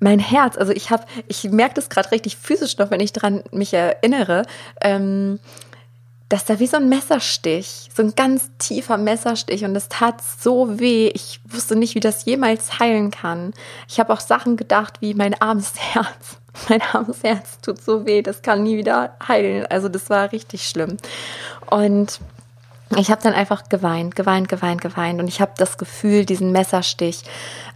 mein 0.01 0.19
Herz, 0.19 0.59
also 0.59 0.73
ich 0.73 0.91
habe, 0.91 1.05
ich 1.29 1.45
merke 1.45 1.75
das 1.75 1.89
gerade 1.89 2.11
richtig 2.11 2.37
physisch 2.37 2.77
noch, 2.79 2.91
wenn 2.91 2.99
ich 2.99 3.13
dran 3.13 3.45
mich 3.53 3.73
erinnere. 3.73 4.47
Ähm, 4.81 5.39
dass 6.33 6.47
da 6.47 6.59
wie 6.59 6.67
so 6.67 6.79
ein 6.79 6.89
Messerstich, 6.89 7.91
so 7.95 8.03
ein 8.03 8.15
ganz 8.15 8.51
tiefer 8.57 8.97
Messerstich 8.97 9.67
und 9.67 9.77
es 9.77 9.91
tat 9.91 10.23
so 10.23 10.81
weh. 10.81 11.09
Ich 11.13 11.41
wusste 11.45 11.77
nicht, 11.77 11.95
wie 11.95 12.01
das 12.01 12.25
jemals 12.25 12.79
heilen 12.79 13.11
kann. 13.11 13.53
Ich 13.87 14.01
habe 14.01 14.15
auch 14.15 14.21
Sachen 14.21 14.57
gedacht 14.57 15.03
wie 15.03 15.13
mein 15.13 15.39
armes 15.43 15.75
Herz. 15.77 16.39
Mein 16.71 16.81
armes 16.81 17.23
Herz 17.23 17.61
tut 17.61 17.83
so 17.83 18.07
weh, 18.07 18.23
das 18.23 18.41
kann 18.41 18.63
nie 18.63 18.79
wieder 18.79 19.15
heilen. 19.29 19.67
Also 19.67 19.91
das 19.91 20.09
war 20.09 20.33
richtig 20.33 20.67
schlimm. 20.67 20.97
Und 21.69 22.19
ich 22.99 23.11
habe 23.11 23.23
dann 23.23 23.33
einfach 23.33 23.69
geweint, 23.69 24.17
geweint, 24.17 24.49
geweint, 24.49 24.81
geweint 24.81 25.21
und 25.21 25.29
ich 25.29 25.41
habe 25.41 25.53
das 25.57 25.79
Gefühl, 25.79 26.25
diesen 26.25 26.53
Messerstich, 26.53 27.23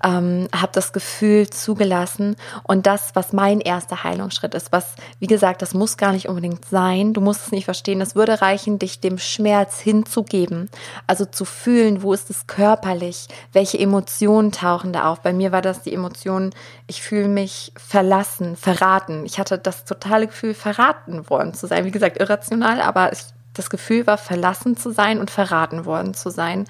ähm, 0.05 0.49
habe 0.55 0.73
das 0.73 0.93
Gefühl 0.93 1.49
zugelassen 1.49 2.37
und 2.65 2.87
das, 2.87 3.15
was 3.15 3.33
mein 3.33 3.61
erster 3.61 4.05
Heilungsschritt 4.05 4.55
ist, 4.55 4.73
was, 4.73 4.95
wie 5.19 5.27
gesagt, 5.27 5.63
das 5.63 5.75
muss 5.75 5.97
gar 5.97 6.13
nicht 6.13 6.29
unbedingt 6.29 6.65
sein, 6.67 7.15
du 7.15 7.21
musst 7.21 7.47
es 7.47 7.53
nicht 7.53 7.65
verstehen, 7.65 8.01
es 8.01 8.15
würde 8.15 8.43
reichen, 8.43 8.79
dich 8.79 9.01
dem 9.01 9.19
Schmerz 9.19 9.81
hinzugeben, 9.81 10.69
also 11.07 11.25
zu 11.25 11.45
fühlen, 11.45 12.03
wo 12.03 12.13
ist 12.13 12.29
es 12.29 12.47
körperlich, 12.47 13.29
welche 13.53 13.79
Emotionen 13.79 14.53
tauchen 14.53 14.93
da 14.93 15.11
auf. 15.11 15.21
Bei 15.21 15.33
mir 15.33 15.53
war 15.53 15.63
das 15.63 15.83
die 15.83 15.95
Emotion, 15.95 16.51
ich 16.87 17.03
fühle 17.03 17.29
mich 17.29 17.73
verlassen, 17.77 18.57
verraten. 18.57 19.25
Ich 19.25 19.39
hatte 19.39 19.59
das 19.59 19.85
totale 19.85 20.27
Gefühl, 20.27 20.55
verraten 20.55 21.29
worden 21.31 21.55
zu 21.55 21.67
sein. 21.67 21.85
Wie 21.85 21.91
gesagt, 21.91 22.19
irrational, 22.19 22.81
aber 22.81 23.13
ich 23.13 23.21
das 23.59 23.71
Gefühl 23.71 24.07
war, 24.07 24.19
verlassen 24.19 24.77
zu 24.77 24.91
sein 24.91 25.19
und 25.19 25.31
verraten 25.31 25.85
worden 25.85 26.15
zu 26.15 26.31
sein. 26.31 26.67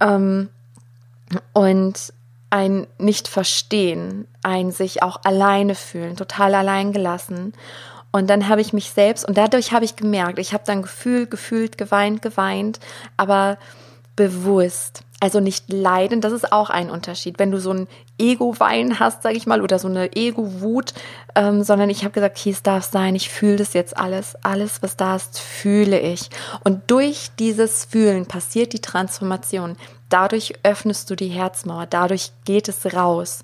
Ähm, 0.00 0.48
und 1.52 2.12
ein 2.50 2.86
Nicht-Verstehen, 2.98 4.26
ein 4.42 4.70
sich 4.70 5.02
auch 5.02 5.20
alleine 5.24 5.74
fühlen, 5.74 6.16
total 6.16 6.54
allein 6.54 6.92
gelassen. 6.92 7.52
Und 8.12 8.30
dann 8.30 8.48
habe 8.48 8.60
ich 8.60 8.72
mich 8.72 8.90
selbst, 8.90 9.26
und 9.26 9.36
dadurch 9.36 9.72
habe 9.72 9.84
ich 9.84 9.96
gemerkt, 9.96 10.38
ich 10.38 10.54
habe 10.54 10.64
dann 10.64 10.82
gefühlt, 10.82 11.30
gefühlt, 11.30 11.76
geweint, 11.76 12.22
geweint, 12.22 12.78
aber 13.16 13.58
bewusst. 14.14 15.02
Also 15.18 15.40
nicht 15.40 15.72
leiden, 15.72 16.20
das 16.20 16.32
ist 16.32 16.52
auch 16.52 16.68
ein 16.68 16.90
Unterschied. 16.90 17.38
Wenn 17.38 17.50
du 17.50 17.58
so 17.58 17.70
ein 17.70 17.88
Ego-Wein 18.18 19.00
hast, 19.00 19.22
sage 19.22 19.36
ich 19.36 19.46
mal, 19.46 19.62
oder 19.62 19.78
so 19.78 19.88
eine 19.88 20.14
Ego-Wut, 20.14 20.92
ähm, 21.34 21.62
sondern 21.62 21.88
ich 21.88 22.04
habe 22.04 22.12
gesagt, 22.12 22.38
okay, 22.38 22.50
es 22.50 22.62
darf 22.62 22.84
sein, 22.84 23.14
ich 23.14 23.30
fühle 23.30 23.56
das 23.56 23.72
jetzt 23.72 23.96
alles, 23.96 24.36
alles, 24.42 24.82
was 24.82 24.96
da 24.96 25.16
ist, 25.16 25.38
fühle 25.38 25.98
ich. 25.98 26.28
Und 26.64 26.90
durch 26.90 27.30
dieses 27.38 27.86
Fühlen 27.86 28.26
passiert 28.26 28.74
die 28.74 28.80
Transformation. 28.80 29.76
Dadurch 30.08 30.52
öffnest 30.62 31.10
du 31.10 31.16
die 31.16 31.28
Herzmauer, 31.28 31.86
dadurch 31.86 32.30
geht 32.44 32.68
es 32.68 32.94
raus, 32.94 33.42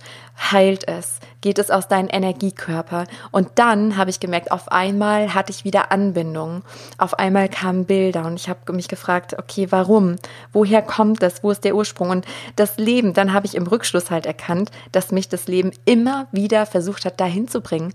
heilt 0.52 0.86
es, 0.86 1.18
geht 1.40 1.58
es 1.58 1.72
aus 1.72 1.88
deinem 1.88 2.08
Energiekörper. 2.08 3.06
Und 3.32 3.50
dann 3.56 3.96
habe 3.96 4.10
ich 4.10 4.20
gemerkt, 4.20 4.52
auf 4.52 4.70
einmal 4.70 5.34
hatte 5.34 5.50
ich 5.50 5.64
wieder 5.64 5.90
Anbindung. 5.90 6.62
Auf 6.98 7.18
einmal 7.18 7.48
kamen 7.48 7.84
Bilder 7.84 8.24
und 8.26 8.34
ich 8.34 8.48
habe 8.48 8.72
mich 8.72 8.86
gefragt, 8.86 9.34
okay, 9.38 9.66
warum? 9.70 10.16
Woher 10.52 10.82
kommt 10.82 11.20
das? 11.20 11.42
Wo 11.42 11.50
ist 11.50 11.64
der 11.64 11.74
Ursprung? 11.74 12.10
Und 12.10 12.26
das 12.54 12.78
Leben, 12.78 13.12
dann 13.12 13.32
habe 13.32 13.46
ich 13.46 13.56
im 13.56 13.66
Rückschluss 13.66 14.12
halt 14.12 14.26
erkannt, 14.26 14.70
dass 14.92 15.10
mich 15.10 15.28
das 15.28 15.48
Leben 15.48 15.72
immer 15.84 16.28
wieder 16.30 16.66
versucht 16.66 17.04
hat, 17.04 17.18
dahin 17.18 17.48
zu 17.48 17.60
bringen. 17.60 17.92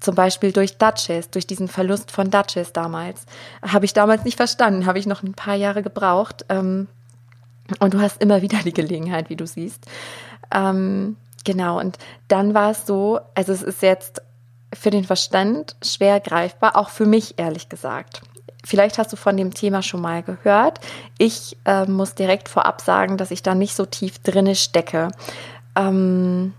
Zum 0.00 0.16
Beispiel 0.16 0.50
durch 0.50 0.78
Duchess, 0.78 1.30
durch 1.30 1.46
diesen 1.46 1.68
Verlust 1.68 2.10
von 2.10 2.30
Duchess 2.30 2.72
damals. 2.72 3.26
Habe 3.62 3.84
ich 3.84 3.92
damals 3.92 4.24
nicht 4.24 4.36
verstanden, 4.36 4.86
habe 4.86 4.98
ich 4.98 5.06
noch 5.06 5.22
ein 5.22 5.34
paar 5.34 5.54
Jahre 5.54 5.82
gebraucht. 5.82 6.46
Ähm, 6.48 6.88
und 7.78 7.94
du 7.94 8.00
hast 8.00 8.20
immer 8.20 8.42
wieder 8.42 8.58
die 8.64 8.72
Gelegenheit, 8.72 9.30
wie 9.30 9.36
du 9.36 9.46
siehst. 9.46 9.86
Ähm, 10.52 11.16
genau, 11.44 11.78
und 11.78 11.98
dann 12.28 12.54
war 12.54 12.70
es 12.70 12.86
so, 12.86 13.20
also 13.34 13.52
es 13.52 13.62
ist 13.62 13.82
jetzt 13.82 14.22
für 14.74 14.90
den 14.90 15.04
Verstand 15.04 15.76
schwer 15.82 16.20
greifbar, 16.20 16.76
auch 16.76 16.90
für 16.90 17.06
mich 17.06 17.38
ehrlich 17.38 17.68
gesagt. 17.68 18.22
Vielleicht 18.64 18.98
hast 18.98 19.12
du 19.12 19.16
von 19.16 19.36
dem 19.36 19.54
Thema 19.54 19.82
schon 19.82 20.02
mal 20.02 20.22
gehört. 20.22 20.80
Ich 21.18 21.56
äh, 21.64 21.86
muss 21.86 22.14
direkt 22.14 22.48
vorab 22.48 22.80
sagen, 22.80 23.16
dass 23.16 23.30
ich 23.30 23.42
da 23.42 23.54
nicht 23.54 23.74
so 23.74 23.86
tief 23.86 24.18
drinne 24.18 24.54
stecke. 24.54 25.08
Ähm, 25.76 26.52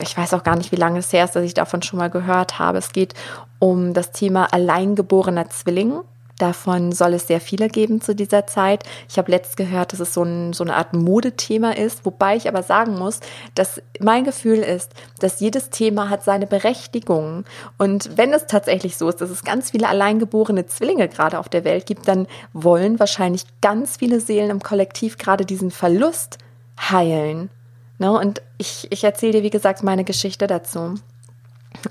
ich 0.00 0.16
weiß 0.16 0.34
auch 0.34 0.42
gar 0.42 0.56
nicht, 0.56 0.72
wie 0.72 0.76
lange 0.76 0.98
es 0.98 1.12
her 1.12 1.24
ist, 1.24 1.36
dass 1.36 1.44
ich 1.44 1.54
davon 1.54 1.82
schon 1.82 1.98
mal 1.98 2.10
gehört 2.10 2.58
habe. 2.58 2.78
Es 2.78 2.92
geht 2.92 3.14
um 3.58 3.94
das 3.94 4.12
Thema 4.12 4.52
alleingeborener 4.52 5.48
Zwilling. 5.50 6.00
Davon 6.40 6.92
soll 6.92 7.12
es 7.12 7.26
sehr 7.26 7.38
viele 7.38 7.68
geben 7.68 8.00
zu 8.00 8.14
dieser 8.14 8.46
Zeit. 8.46 8.84
Ich 9.10 9.18
habe 9.18 9.30
letzt 9.30 9.58
gehört, 9.58 9.92
dass 9.92 10.00
es 10.00 10.14
so, 10.14 10.22
ein, 10.22 10.54
so 10.54 10.64
eine 10.64 10.74
Art 10.74 10.94
Modethema 10.94 11.72
ist, 11.72 12.06
wobei 12.06 12.34
ich 12.34 12.48
aber 12.48 12.62
sagen 12.62 12.98
muss, 12.98 13.20
dass 13.54 13.82
mein 14.00 14.24
Gefühl 14.24 14.60
ist, 14.60 14.94
dass 15.18 15.40
jedes 15.40 15.68
Thema 15.68 16.08
hat 16.08 16.24
seine 16.24 16.46
Berechtigung. 16.46 17.44
Und 17.76 18.16
wenn 18.16 18.32
es 18.32 18.46
tatsächlich 18.46 18.96
so 18.96 19.10
ist, 19.10 19.20
dass 19.20 19.28
es 19.28 19.44
ganz 19.44 19.72
viele 19.72 19.86
alleingeborene 19.86 20.64
Zwillinge 20.64 21.08
gerade 21.08 21.38
auf 21.38 21.50
der 21.50 21.64
Welt 21.64 21.84
gibt, 21.84 22.08
dann 22.08 22.26
wollen 22.54 22.98
wahrscheinlich 22.98 23.44
ganz 23.60 23.98
viele 23.98 24.18
Seelen 24.18 24.48
im 24.48 24.62
Kollektiv 24.62 25.18
gerade 25.18 25.44
diesen 25.44 25.70
Verlust 25.70 26.38
heilen. 26.80 27.50
Ne? 27.98 28.10
Und 28.18 28.40
ich, 28.56 28.86
ich 28.88 29.04
erzähle 29.04 29.32
dir, 29.32 29.42
wie 29.42 29.50
gesagt, 29.50 29.82
meine 29.82 30.04
Geschichte 30.04 30.46
dazu. 30.46 30.94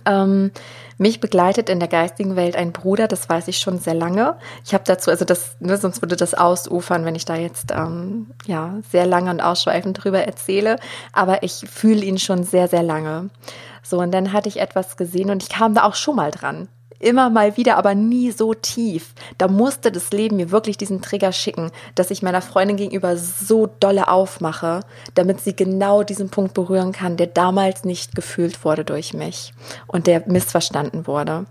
Ähm, 0.06 0.52
mich 0.98 1.22
begleitet 1.22 1.70
in 1.70 1.80
der 1.80 1.88
geistigen 1.88 2.36
Welt 2.36 2.56
ein 2.56 2.74
Bruder, 2.74 3.08
das 3.08 3.30
weiß 3.30 3.48
ich 3.48 3.60
schon 3.60 3.80
sehr 3.80 3.94
lange. 3.94 4.36
Ich 4.66 4.74
habe 4.74 4.84
dazu, 4.86 5.10
also 5.10 5.24
das, 5.24 5.56
ne, 5.60 5.78
sonst 5.78 6.02
würde 6.02 6.18
das 6.18 6.34
ausufern, 6.34 7.06
wenn 7.06 7.16
ich 7.16 7.26
da 7.26 7.36
jetzt 7.36 7.72
ähm, 7.72 8.32
ja 8.46 8.76
sehr 8.92 9.06
lange 9.06 9.32
und 9.32 9.40
ausschweifend 9.40 10.04
drüber 10.04 10.24
erzähle. 10.24 10.78
Aber 11.14 11.44
ich 11.44 11.64
fühle 11.70 12.04
ihn 12.04 12.20
schon 12.20 12.44
sehr, 12.44 12.68
sehr 12.68 12.84
lange. 12.84 13.30
So, 13.82 14.00
und 14.00 14.12
dann 14.12 14.34
hatte 14.34 14.50
ich 14.50 14.60
etwas 14.60 14.98
gesehen 14.98 15.30
und 15.30 15.42
ich 15.42 15.50
kam 15.50 15.74
da 15.74 15.84
auch 15.84 15.96
schon 15.96 16.18
mal 16.18 16.32
dran 16.32 16.68
immer 17.00 17.30
mal 17.30 17.58
wieder, 17.58 17.78
aber 17.78 17.96
nie 17.96 18.32
so 18.32 18.54
tief. 18.54 19.14
Da 19.38 19.48
musste 19.48 19.92
das 19.92 20.12
Leben 20.12 20.38
mir 20.38 20.52
wirklich 20.52 20.78
diesen 20.78 21.02
Trigger 21.02 21.32
schicken, 21.32 21.72
dass 21.96 22.12
ich 22.12 22.22
meiner 22.22 22.42
Freundin 22.42 22.78
gegenüber 22.78 23.18
so 23.18 23.68
dolle 23.80 24.08
aufmache, 24.08 24.82
damit 25.16 25.42
sie 25.42 25.56
genau 25.56 26.04
diesen 26.04 26.30
Punkt 26.30 26.54
berühren 26.54 26.92
kann, 26.92 27.18
der 27.18 27.28
damals 27.28 27.86
nicht 27.86 28.16
gefühlt 28.16 28.64
wurde 28.66 28.84
durch 28.84 29.14
mich 29.14 29.54
und 29.88 30.08
der 30.08 30.24
missverstanden 30.28 31.08
wurde. 31.08 31.46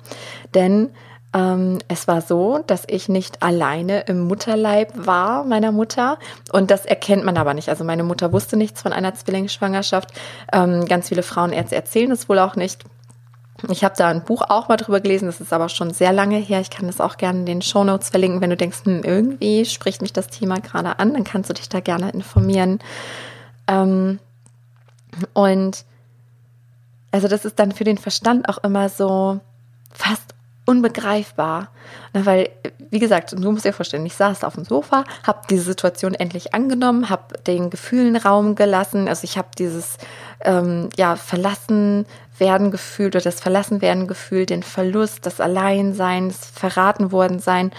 Denn 0.55 0.91
ähm, 1.35 1.79
es 1.89 2.09
war 2.09 2.23
so, 2.23 2.61
dass 2.67 2.85
ich 2.87 3.09
nicht 3.09 3.43
alleine 3.43 4.01
im 4.03 4.21
Mutterleib 4.21 4.93
war 4.95 5.45
meiner 5.45 5.73
Mutter 5.73 6.19
und 6.53 6.71
das 6.71 6.87
erkennt 6.87 7.25
man 7.25 7.37
aber 7.37 7.55
nicht. 7.55 7.69
Also 7.69 7.85
meine 7.85 8.03
Mutter 8.03 8.33
wusste 8.33 8.57
nichts 8.57 8.81
von 8.81 8.93
einer 8.93 9.15
Zwillingsschwangerschaft. 9.15 10.11
Ähm, 10.53 10.87
ganz 10.87 11.09
viele 11.09 11.23
Frauenärzte 11.23 11.77
erzählen 11.77 12.11
es 12.11 12.29
wohl 12.29 12.39
auch 12.39 12.57
nicht. 12.57 12.85
Ich 13.69 13.83
habe 13.83 13.95
da 13.97 14.09
ein 14.09 14.25
Buch 14.25 14.43
auch 14.49 14.69
mal 14.69 14.77
drüber 14.77 15.01
gelesen, 15.01 15.27
das 15.27 15.41
ist 15.41 15.53
aber 15.53 15.69
schon 15.69 15.93
sehr 15.93 16.13
lange 16.13 16.37
her. 16.37 16.61
Ich 16.61 16.71
kann 16.71 16.87
das 16.87 17.01
auch 17.01 17.17
gerne 17.17 17.41
in 17.41 17.47
den 17.47 17.63
Show 17.63 17.83
Notes 17.83 18.11
verlinken. 18.11 18.41
Wenn 18.41 18.51
du 18.51 18.57
denkst, 18.57 18.85
hm, 18.85 19.03
irgendwie 19.03 19.65
spricht 19.65 20.01
mich 20.01 20.13
das 20.13 20.29
Thema 20.29 20.61
gerade 20.61 20.99
an, 21.01 21.13
dann 21.13 21.25
kannst 21.25 21.51
du 21.51 21.55
dich 21.55 21.69
da 21.69 21.81
gerne 21.81 22.11
informieren. 22.11 22.79
Ähm, 23.67 24.21
und 25.33 25.85
also 27.11 27.27
das 27.27 27.45
ist 27.45 27.59
dann 27.59 27.73
für 27.73 27.85
den 27.85 27.99
Verstand 27.99 28.49
auch 28.49 28.59
immer 28.59 28.89
so 28.89 29.41
fast 29.93 30.35
unbegreifbar. 30.69 31.69
Weil, 32.13 32.51
wie 32.91 32.99
gesagt, 32.99 33.33
du 33.33 33.51
musst 33.51 33.65
dir 33.65 33.73
vorstellen, 33.73 34.05
ich 34.05 34.15
saß 34.15 34.45
auf 34.45 34.55
dem 34.55 34.65
Sofa, 34.65 35.05
habe 35.27 35.41
diese 35.49 35.63
Situation 35.63 36.15
endlich 36.15 36.55
angenommen, 36.55 37.09
habe 37.09 37.39
den 37.39 37.71
Gefühlen 37.71 38.17
Raum 38.17 38.55
gelassen. 38.55 39.09
Also 39.09 39.25
ich 39.25 39.39
habe 39.39 39.49
dieses 39.59 39.97
ähm, 40.41 40.89
ja 40.97 41.17
verlassen 41.17 42.07
werden 42.41 42.71
gefühlt 42.71 43.17
oder 43.17 43.25
das 43.25 43.41
verlassen 43.41 43.81
werden 43.81 44.07
gefühlt, 44.07 44.51
den 44.51 44.63
Verlust, 44.63 45.27
das 45.27 45.41
Alleinsein, 45.41 46.29
das 46.29 46.47
verraten 46.47 47.13
worden 47.13 47.41
sein. 47.41 47.73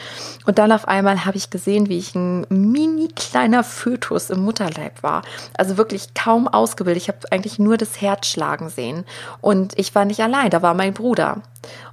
Und 0.45 0.59
dann 0.59 0.71
auf 0.71 0.87
einmal 0.87 1.25
habe 1.25 1.37
ich 1.37 1.49
gesehen, 1.49 1.89
wie 1.89 1.97
ich 1.97 2.15
ein 2.15 2.45
mini 2.49 3.07
kleiner 3.15 3.63
Fötus 3.63 4.29
im 4.29 4.41
Mutterleib 4.41 5.01
war. 5.01 5.21
Also 5.57 5.77
wirklich 5.77 6.13
kaum 6.13 6.47
ausgebildet. 6.47 7.03
Ich 7.03 7.07
habe 7.07 7.19
eigentlich 7.31 7.59
nur 7.59 7.77
das 7.77 8.01
Herz 8.01 8.27
schlagen 8.27 8.69
sehen. 8.69 9.05
Und 9.41 9.77
ich 9.77 9.95
war 9.95 10.05
nicht 10.05 10.21
allein, 10.21 10.49
da 10.49 10.61
war 10.61 10.73
mein 10.73 10.93
Bruder. 10.93 11.41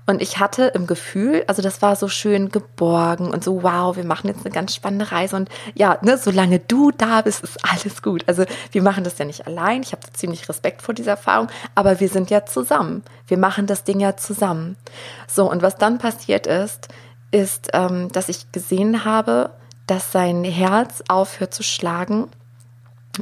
Und 0.08 0.22
ich 0.22 0.38
hatte 0.38 0.66
im 0.66 0.86
Gefühl, 0.86 1.42
also 1.48 1.62
das 1.62 1.82
war 1.82 1.96
so 1.96 2.06
schön 2.06 2.50
geborgen 2.50 3.30
und 3.30 3.42
so, 3.42 3.64
wow, 3.64 3.96
wir 3.96 4.04
machen 4.04 4.28
jetzt 4.28 4.46
eine 4.46 4.54
ganz 4.54 4.72
spannende 4.72 5.10
Reise. 5.10 5.34
Und 5.34 5.48
ja, 5.74 5.98
ne, 6.02 6.16
solange 6.16 6.60
du 6.60 6.92
da 6.92 7.22
bist, 7.22 7.42
ist 7.42 7.58
alles 7.64 8.02
gut. 8.02 8.22
Also 8.28 8.44
wir 8.70 8.82
machen 8.82 9.02
das 9.02 9.18
ja 9.18 9.24
nicht 9.24 9.48
allein. 9.48 9.82
Ich 9.82 9.90
habe 9.90 10.02
ziemlich 10.12 10.48
Respekt 10.48 10.55
vor 10.78 10.94
dieser 10.94 11.12
Erfahrung, 11.12 11.48
aber 11.74 12.00
wir 12.00 12.08
sind 12.08 12.30
ja 12.30 12.44
zusammen. 12.44 13.02
Wir 13.26 13.38
machen 13.38 13.66
das 13.66 13.84
Ding 13.84 14.00
ja 14.00 14.16
zusammen. 14.16 14.76
So, 15.28 15.50
und 15.50 15.62
was 15.62 15.76
dann 15.76 15.98
passiert 15.98 16.46
ist, 16.46 16.88
ist, 17.30 17.70
ähm, 17.72 18.10
dass 18.12 18.28
ich 18.28 18.52
gesehen 18.52 19.04
habe, 19.04 19.50
dass 19.86 20.12
sein 20.12 20.44
Herz 20.44 21.02
aufhört 21.08 21.54
zu 21.54 21.62
schlagen 21.62 22.28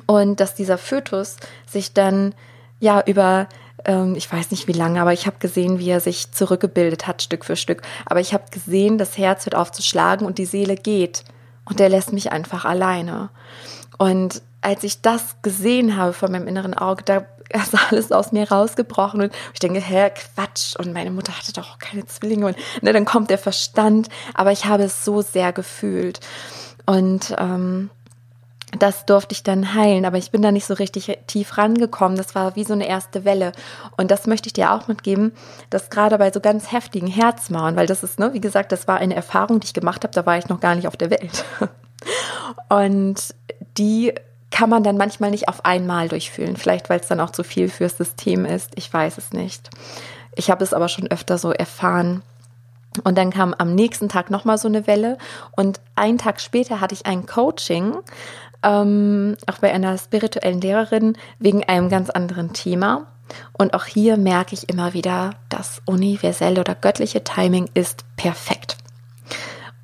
und 0.07 0.41
dass 0.41 0.55
dieser 0.55 0.79
Fötus 0.79 1.37
sich 1.67 1.93
dann 1.93 2.35
ja 2.81 3.03
über 3.07 3.49
ähm, 3.85 4.15
ich 4.17 4.31
weiß 4.33 4.51
nicht 4.51 4.67
wie 4.67 4.73
lange, 4.73 5.01
aber 5.01 5.13
ich 5.13 5.27
habe 5.27 5.37
gesehen, 5.39 5.79
wie 5.79 5.91
er 5.91 6.01
sich 6.01 6.33
zurückgebildet 6.33 7.07
hat, 7.07 7.23
Stück 7.23 7.45
für 7.45 7.57
Stück. 7.57 7.83
Aber 8.07 8.21
ich 8.21 8.35
habe 8.35 8.45
gesehen, 8.51 8.99
das 8.99 9.19
Herz 9.19 9.47
hört 9.47 9.55
auf 9.55 9.73
zu 9.73 9.83
schlagen 9.83 10.27
und 10.27 10.39
die 10.39 10.47
Seele 10.47 10.77
geht. 10.77 11.25
Und 11.65 11.81
der 11.81 11.89
lässt 11.89 12.13
mich 12.13 12.33
einfach 12.33 12.65
alleine. 12.65 13.31
Und 13.99 14.43
als 14.65 14.83
ich 14.85 15.03
das 15.03 15.37
gesehen 15.43 15.97
habe 15.97 16.13
vor 16.13 16.31
meinem 16.31 16.49
inneren 16.49 16.75
Auge, 16.75 17.03
da 17.05 17.27
ist 17.51 17.75
alles 17.91 18.11
aus 18.11 18.33
mir 18.33 18.51
rausgebrochen 18.51 19.21
und 19.21 19.33
ich 19.53 19.61
denke, 19.61 19.81
hä, 19.81 20.11
Quatsch. 20.11 20.77
Und 20.77 20.93
meine 20.93 21.11
Mutter 21.11 21.37
hatte 21.37 21.53
doch 21.53 21.79
keine 21.79 22.07
Zwillinge. 22.07 22.47
Und 22.47 22.57
ne, 22.83 22.93
dann 22.93 23.05
kommt 23.05 23.31
der 23.31 23.39
Verstand. 23.39 24.09
Aber 24.35 24.53
ich 24.53 24.65
habe 24.67 24.85
es 24.85 25.05
so 25.05 25.23
sehr 25.23 25.53
gefühlt. 25.53 26.21
Und 26.87 27.35
ähm, 27.39 27.91
das 28.79 29.07
durfte 29.07 29.35
ich 29.35 29.43
dann 29.45 29.75
heilen, 29.75 30.05
aber 30.05 30.19
ich 30.19 30.33
bin 30.33 30.43
da 30.43 30.51
nicht 30.51 30.67
so 30.67 30.75
richtig 30.75 31.17
tief 31.29 31.57
rangekommen. 31.59 32.17
Das 32.17 32.35
war 32.35 32.57
wie 32.57 32.65
so 32.65 32.73
eine 32.73 32.89
erste 32.89 33.25
Welle. 33.25 33.53
Und 33.97 34.11
das 34.11 34.27
möchte 34.27 34.49
ich 34.49 34.53
dir 34.53 34.73
auch 34.73 34.89
mitgeben, 34.89 35.33
dass 35.71 35.91
gerade 35.91 36.19
bei 36.19 36.33
so 36.33 36.41
ganz 36.41 36.73
heftigen 36.73 37.07
Herzmauern, 37.07 37.77
weil 37.77 37.87
das 37.87 38.03
ist, 38.03 38.19
ne, 38.19 38.33
wie 38.33 38.41
gesagt, 38.41 38.73
das 38.73 38.89
war 38.89 38.99
eine 38.99 39.15
Erfahrung, 39.15 39.61
die 39.61 39.67
ich 39.67 39.75
gemacht 39.75 40.03
habe, 40.03 40.15
da 40.15 40.27
war 40.27 40.39
ich 40.39 40.49
noch 40.49 40.61
gar 40.61 40.75
nicht 40.75 40.89
auf 40.89 40.97
der 40.97 41.11
Welt. 41.11 41.45
Und 42.69 43.35
die 43.79 44.15
kann 44.55 44.71
man 44.71 44.85
dann 44.85 44.97
manchmal 44.97 45.33
nicht 45.33 45.49
auf 45.49 45.65
einmal 45.65 46.09
durchfühlen. 46.09 46.57
Vielleicht, 46.57 46.89
weil 46.89 47.01
es 47.01 47.09
dann 47.09 47.19
auch 47.19 47.31
zu 47.31 47.43
viel 47.43 47.69
fürs 47.69 47.97
System 47.97 48.45
ist. 48.45 48.71
Ich 48.77 48.93
weiß 48.93 49.19
es 49.19 49.33
nicht. 49.33 49.69
Ich 50.37 50.49
habe 50.49 50.63
es 50.63 50.73
aber 50.73 50.89
schon 50.89 51.11
öfter 51.11 51.39
so 51.39 51.51
erfahren. 51.51 52.23
Und 53.03 53.19
dann 53.19 53.31
kam 53.31 53.53
am 53.53 53.75
nächsten 53.75 54.09
Tag 54.09 54.31
nochmal 54.31 54.57
so 54.57 54.69
eine 54.69 54.87
Welle. 54.87 55.19
Und 55.57 55.81
einen 55.97 56.19
Tag 56.19 56.41
später 56.41 56.81
hatte 56.81 56.95
ich 56.95 57.05
ein 57.05 57.27
Coaching 57.27 57.97
ähm, 58.65 59.37
auch 59.47 59.59
bei 59.59 59.73
einer 59.73 59.99
spirituellen 59.99 60.61
Lehrerin 60.61 61.17
wegen 61.41 61.65
einem 61.65 61.89
ganz 61.89 62.11
anderen 62.11 62.53
Thema. 62.53 63.09
Und 63.53 63.75
auch 63.75 63.85
hier 63.87 64.17
merke 64.17 64.55
ich 64.55 64.69
immer 64.69 64.95
wieder, 64.95 65.31
das 65.49 65.83
universelle 65.85 66.61
oder 66.61 66.77
göttliche 66.77 67.25
Timing 67.25 67.69
ist 67.75 68.05
perfekt. 68.17 68.77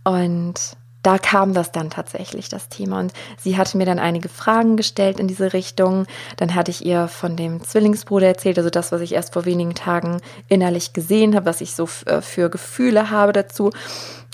Und 0.04 0.76
da 1.02 1.18
kam 1.18 1.54
das 1.54 1.72
dann 1.72 1.90
tatsächlich, 1.90 2.48
das 2.48 2.68
Thema. 2.68 3.00
Und 3.00 3.12
sie 3.38 3.56
hatte 3.56 3.76
mir 3.76 3.86
dann 3.86 3.98
einige 3.98 4.28
Fragen 4.28 4.76
gestellt 4.76 5.18
in 5.18 5.28
diese 5.28 5.52
Richtung. 5.52 6.06
Dann 6.36 6.54
hatte 6.54 6.70
ich 6.70 6.84
ihr 6.84 7.08
von 7.08 7.36
dem 7.36 7.62
Zwillingsbruder 7.62 8.26
erzählt, 8.26 8.58
also 8.58 8.70
das, 8.70 8.92
was 8.92 9.00
ich 9.00 9.12
erst 9.12 9.32
vor 9.32 9.44
wenigen 9.44 9.74
Tagen 9.74 10.20
innerlich 10.48 10.92
gesehen 10.92 11.34
habe, 11.34 11.46
was 11.46 11.60
ich 11.60 11.74
so 11.74 11.88
äh, 12.06 12.20
für 12.20 12.50
Gefühle 12.50 13.10
habe 13.10 13.32
dazu. 13.32 13.70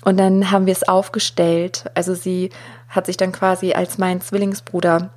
Und 0.05 0.18
dann 0.18 0.50
haben 0.50 0.66
wir 0.66 0.72
es 0.72 0.88
aufgestellt. 0.88 1.90
Also 1.94 2.14
sie 2.14 2.50
hat 2.88 3.07
sich 3.07 3.16
dann 3.16 3.33
quasi 3.33 3.72
als 3.72 3.98
mein 3.98 4.20
Zwillingsbruder 4.20 5.11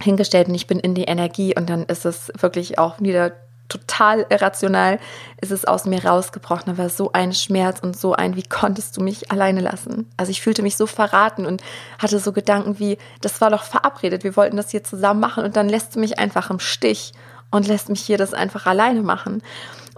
hingestellt 0.00 0.48
und 0.48 0.54
ich 0.54 0.66
bin 0.66 0.80
in 0.80 0.94
die 0.94 1.04
Energie 1.04 1.54
und 1.56 1.70
dann 1.70 1.84
ist 1.84 2.04
es 2.04 2.32
wirklich 2.38 2.78
auch 2.78 3.00
wieder 3.00 3.32
total 3.72 4.26
irrational, 4.28 4.98
ist 5.40 5.50
es 5.50 5.64
aus 5.64 5.84
mir 5.84 6.04
rausgebrochen. 6.04 6.64
Da 6.66 6.78
war 6.78 6.88
so 6.88 7.12
ein 7.12 7.32
Schmerz 7.32 7.80
und 7.80 7.96
so 7.96 8.14
ein, 8.14 8.36
wie 8.36 8.42
konntest 8.42 8.96
du 8.96 9.02
mich 9.02 9.30
alleine 9.30 9.60
lassen? 9.60 10.10
Also 10.16 10.30
ich 10.30 10.42
fühlte 10.42 10.62
mich 10.62 10.76
so 10.76 10.86
verraten 10.86 11.46
und 11.46 11.62
hatte 11.98 12.18
so 12.18 12.32
Gedanken 12.32 12.78
wie, 12.78 12.98
das 13.20 13.40
war 13.40 13.50
doch 13.50 13.64
verabredet, 13.64 14.24
wir 14.24 14.36
wollten 14.36 14.56
das 14.56 14.70
hier 14.70 14.84
zusammen 14.84 15.20
machen 15.20 15.44
und 15.44 15.56
dann 15.56 15.68
lässt 15.68 15.94
du 15.94 16.00
mich 16.00 16.18
einfach 16.18 16.50
im 16.50 16.60
Stich 16.60 17.12
und 17.50 17.66
lässt 17.68 17.88
mich 17.88 18.00
hier 18.00 18.18
das 18.18 18.34
einfach 18.34 18.66
alleine 18.66 19.02
machen. 19.02 19.42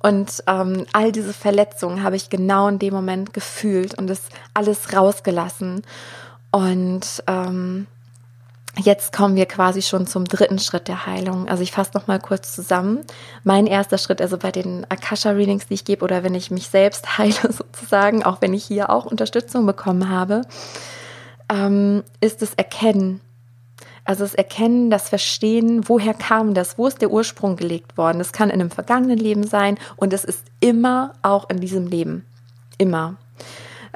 Und 0.03 0.45
ähm, 0.47 0.85
all 0.93 1.13
diese 1.13 1.33
Verletzungen 1.33 2.03
habe 2.03 2.17
ich 2.17 2.29
genau 2.29 2.69
in 2.69 2.79
dem 2.79 2.93
Moment 2.93 3.33
gefühlt 3.33 3.95
und 3.97 4.11
es 4.11 4.21
alles 4.53 4.93
rausgelassen. 4.93 5.83
Und 6.51 7.23
ähm, 7.27 7.87
jetzt 8.79 9.13
kommen 9.13 9.37
wir 9.37 9.47
quasi 9.47 9.83
schon 9.83 10.07
zum 10.07 10.25
dritten 10.25 10.59
Schritt 10.59 10.89
der 10.89 11.07
Heilung. 11.07 11.49
Also 11.49 11.63
ich 11.63 11.73
fasse 11.73 11.93
noch 11.95 12.07
mal 12.07 12.19
kurz 12.19 12.55
zusammen. 12.55 13.01
Mein 13.43 13.67
erster 13.67 13.99
Schritt, 13.99 14.21
also 14.21 14.39
bei 14.39 14.51
den 14.51 14.85
Akasha-Readings, 14.89 15.69
die 15.69 15.75
ich 15.75 15.85
gebe, 15.85 16.05
oder 16.05 16.23
wenn 16.23 16.35
ich 16.35 16.51
mich 16.51 16.69
selbst 16.69 17.19
heile 17.19 17.53
sozusagen, 17.53 18.25
auch 18.25 18.41
wenn 18.41 18.55
ich 18.55 18.65
hier 18.65 18.91
auch 18.91 19.07
Unterstützung 19.07 19.67
bekommen 19.67 20.09
habe, 20.09 20.43
ähm, 21.49 22.03
ist 22.21 22.43
das 22.43 22.55
Erkennen. 22.55 23.21
Also 24.05 24.23
das 24.23 24.35
Erkennen, 24.35 24.91
das 24.91 25.09
Verstehen, 25.09 25.89
woher 25.89 26.13
kam 26.13 26.53
das, 26.53 26.77
wo 26.77 26.87
ist 26.87 27.01
der 27.01 27.11
Ursprung 27.11 27.57
gelegt 27.57 27.97
worden. 27.97 28.19
Das 28.19 28.33
kann 28.33 28.51
in 28.51 28.61
einem 28.61 28.71
vergangenen 28.71 29.19
Leben 29.19 29.47
sein 29.47 29.79
und 29.97 30.13
es 30.13 30.25
ist 30.25 30.45
immer 30.61 31.15
auch 31.23 31.49
in 31.49 31.59
diesem 31.59 31.87
Leben. 31.87 32.27
Immer. 32.77 33.17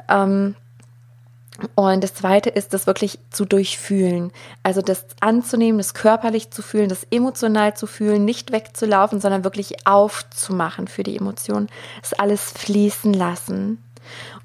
Ähm, 0.07 0.55
und 1.75 2.03
das 2.03 2.13
zweite 2.13 2.49
ist, 2.49 2.73
das 2.73 2.87
wirklich 2.87 3.19
zu 3.29 3.45
durchfühlen. 3.45 4.31
Also 4.63 4.81
das 4.81 5.05
anzunehmen, 5.19 5.77
das 5.77 5.93
körperlich 5.93 6.51
zu 6.51 6.61
fühlen, 6.61 6.89
das 6.89 7.05
emotional 7.11 7.75
zu 7.75 7.87
fühlen, 7.87 8.25
nicht 8.25 8.51
wegzulaufen, 8.51 9.19
sondern 9.19 9.43
wirklich 9.43 9.87
aufzumachen 9.87 10.87
für 10.87 11.03
die 11.03 11.17
Emotionen. 11.17 11.69
Das 12.01 12.13
alles 12.13 12.51
fließen 12.51 13.13
lassen. 13.13 13.83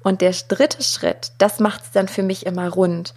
Und 0.03 0.21
der 0.21 0.33
dritte 0.47 0.83
Schritt, 0.83 1.31
das 1.37 1.59
macht 1.59 1.83
es 1.83 1.91
dann 1.91 2.07
für 2.07 2.23
mich 2.23 2.45
immer 2.45 2.69
rund, 2.69 3.13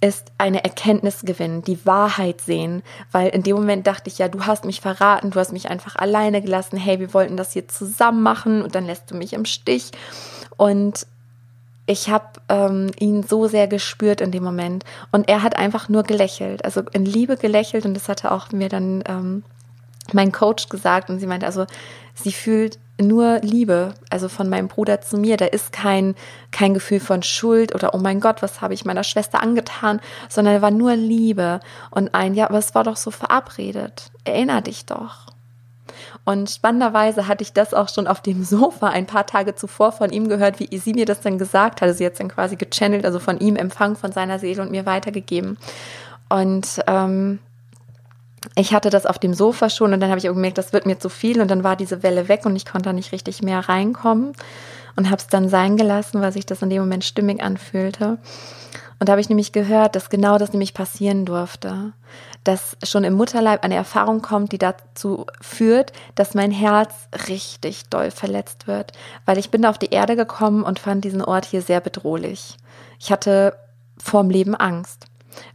ist 0.00 0.32
eine 0.38 0.64
Erkenntnis 0.64 1.22
gewinnen, 1.22 1.62
die 1.62 1.86
Wahrheit 1.86 2.40
sehen. 2.40 2.82
Weil 3.12 3.28
in 3.28 3.42
dem 3.42 3.56
Moment 3.56 3.86
dachte 3.86 4.10
ich 4.10 4.18
ja, 4.18 4.28
du 4.28 4.44
hast 4.44 4.64
mich 4.64 4.80
verraten, 4.80 5.30
du 5.30 5.40
hast 5.40 5.52
mich 5.52 5.70
einfach 5.70 5.96
alleine 5.96 6.42
gelassen. 6.42 6.76
Hey, 6.76 7.00
wir 7.00 7.14
wollten 7.14 7.36
das 7.36 7.52
hier 7.52 7.68
zusammen 7.68 8.22
machen 8.22 8.62
und 8.62 8.74
dann 8.74 8.86
lässt 8.86 9.10
du 9.10 9.14
mich 9.14 9.32
im 9.32 9.44
Stich. 9.44 9.92
Und 10.56 11.06
ich 11.86 12.08
habe 12.08 12.26
ähm, 12.48 12.90
ihn 12.98 13.22
so 13.22 13.46
sehr 13.46 13.68
gespürt 13.68 14.20
in 14.20 14.30
dem 14.30 14.42
Moment 14.42 14.84
und 15.12 15.28
er 15.28 15.42
hat 15.42 15.56
einfach 15.56 15.88
nur 15.88 16.02
gelächelt, 16.02 16.64
also 16.64 16.82
in 16.92 17.04
Liebe 17.04 17.36
gelächelt 17.36 17.84
und 17.84 17.94
das 17.94 18.08
hat 18.08 18.24
er 18.24 18.32
auch 18.32 18.52
mir 18.52 18.68
dann 18.68 19.04
ähm, 19.06 19.44
mein 20.12 20.32
Coach 20.32 20.68
gesagt 20.68 21.10
und 21.10 21.18
sie 21.18 21.26
meinte, 21.26 21.46
also 21.46 21.66
sie 22.14 22.32
fühlt 22.32 22.78
nur 23.00 23.40
Liebe, 23.40 23.94
also 24.08 24.28
von 24.28 24.48
meinem 24.48 24.68
Bruder 24.68 25.00
zu 25.00 25.16
mir. 25.18 25.36
Da 25.36 25.46
ist 25.46 25.72
kein, 25.72 26.14
kein 26.52 26.74
Gefühl 26.74 27.00
von 27.00 27.22
Schuld 27.22 27.74
oder 27.74 27.94
oh 27.94 27.98
mein 27.98 28.20
Gott, 28.20 28.40
was 28.40 28.60
habe 28.60 28.74
ich 28.74 28.84
meiner 28.84 29.04
Schwester 29.04 29.42
angetan, 29.42 30.00
sondern 30.28 30.54
da 30.54 30.62
war 30.62 30.70
nur 30.70 30.94
Liebe 30.94 31.60
und 31.90 32.14
ein, 32.14 32.34
ja, 32.34 32.48
aber 32.48 32.58
es 32.58 32.74
war 32.74 32.84
doch 32.84 32.96
so 32.96 33.10
verabredet. 33.10 34.10
Erinner 34.24 34.60
dich 34.60 34.86
doch. 34.86 35.33
Und 36.24 36.50
spannenderweise 36.50 37.28
hatte 37.28 37.42
ich 37.42 37.52
das 37.52 37.74
auch 37.74 37.88
schon 37.88 38.06
auf 38.06 38.20
dem 38.20 38.44
Sofa 38.44 38.88
ein 38.88 39.06
paar 39.06 39.26
Tage 39.26 39.54
zuvor 39.54 39.92
von 39.92 40.10
ihm 40.10 40.28
gehört, 40.28 40.60
wie 40.60 40.76
sie 40.78 40.94
mir 40.94 41.06
das 41.06 41.20
dann 41.20 41.38
gesagt 41.38 41.80
hatte. 41.80 41.94
Sie 41.94 42.04
hat 42.04 42.12
es 42.12 42.18
dann 42.18 42.28
quasi 42.28 42.56
gechannelt, 42.56 43.04
also 43.04 43.18
von 43.18 43.38
ihm 43.38 43.56
empfangen, 43.56 43.96
von 43.96 44.12
seiner 44.12 44.38
Seele 44.38 44.62
und 44.62 44.70
mir 44.70 44.86
weitergegeben. 44.86 45.58
Und 46.28 46.80
ähm, 46.86 47.38
ich 48.56 48.74
hatte 48.74 48.90
das 48.90 49.06
auf 49.06 49.18
dem 49.18 49.34
Sofa 49.34 49.70
schon 49.70 49.92
und 49.92 50.00
dann 50.00 50.10
habe 50.10 50.18
ich 50.18 50.24
gemerkt, 50.24 50.58
das 50.58 50.72
wird 50.72 50.86
mir 50.86 50.98
zu 50.98 51.08
viel 51.08 51.40
und 51.40 51.50
dann 51.50 51.64
war 51.64 51.76
diese 51.76 52.02
Welle 52.02 52.28
weg 52.28 52.44
und 52.44 52.56
ich 52.56 52.66
konnte 52.66 52.88
da 52.88 52.92
nicht 52.92 53.12
richtig 53.12 53.42
mehr 53.42 53.68
reinkommen 53.68 54.32
und 54.96 55.06
habe 55.06 55.16
es 55.16 55.26
dann 55.26 55.48
sein 55.48 55.76
gelassen, 55.76 56.20
weil 56.20 56.32
sich 56.32 56.46
das 56.46 56.62
in 56.62 56.70
dem 56.70 56.82
Moment 56.82 57.04
stimmig 57.04 57.42
anfühlte. 57.42 58.18
Und 58.98 59.08
da 59.08 59.12
habe 59.12 59.20
ich 59.20 59.28
nämlich 59.28 59.52
gehört, 59.52 59.96
dass 59.96 60.10
genau 60.10 60.38
das 60.38 60.52
nämlich 60.52 60.74
passieren 60.74 61.24
durfte. 61.24 61.92
Dass 62.44 62.76
schon 62.84 63.04
im 63.04 63.14
Mutterleib 63.14 63.64
eine 63.64 63.74
Erfahrung 63.74 64.22
kommt, 64.22 64.52
die 64.52 64.58
dazu 64.58 65.26
führt, 65.40 65.92
dass 66.14 66.34
mein 66.34 66.50
Herz 66.50 66.92
richtig 67.28 67.88
doll 67.88 68.10
verletzt 68.10 68.66
wird. 68.66 68.92
Weil 69.26 69.38
ich 69.38 69.50
bin 69.50 69.64
auf 69.66 69.78
die 69.78 69.90
Erde 69.90 70.16
gekommen 70.16 70.62
und 70.62 70.78
fand 70.78 71.04
diesen 71.04 71.22
Ort 71.22 71.44
hier 71.44 71.62
sehr 71.62 71.80
bedrohlich. 71.80 72.56
Ich 72.98 73.10
hatte 73.10 73.56
vorm 73.98 74.30
Leben 74.30 74.54
Angst. 74.54 75.06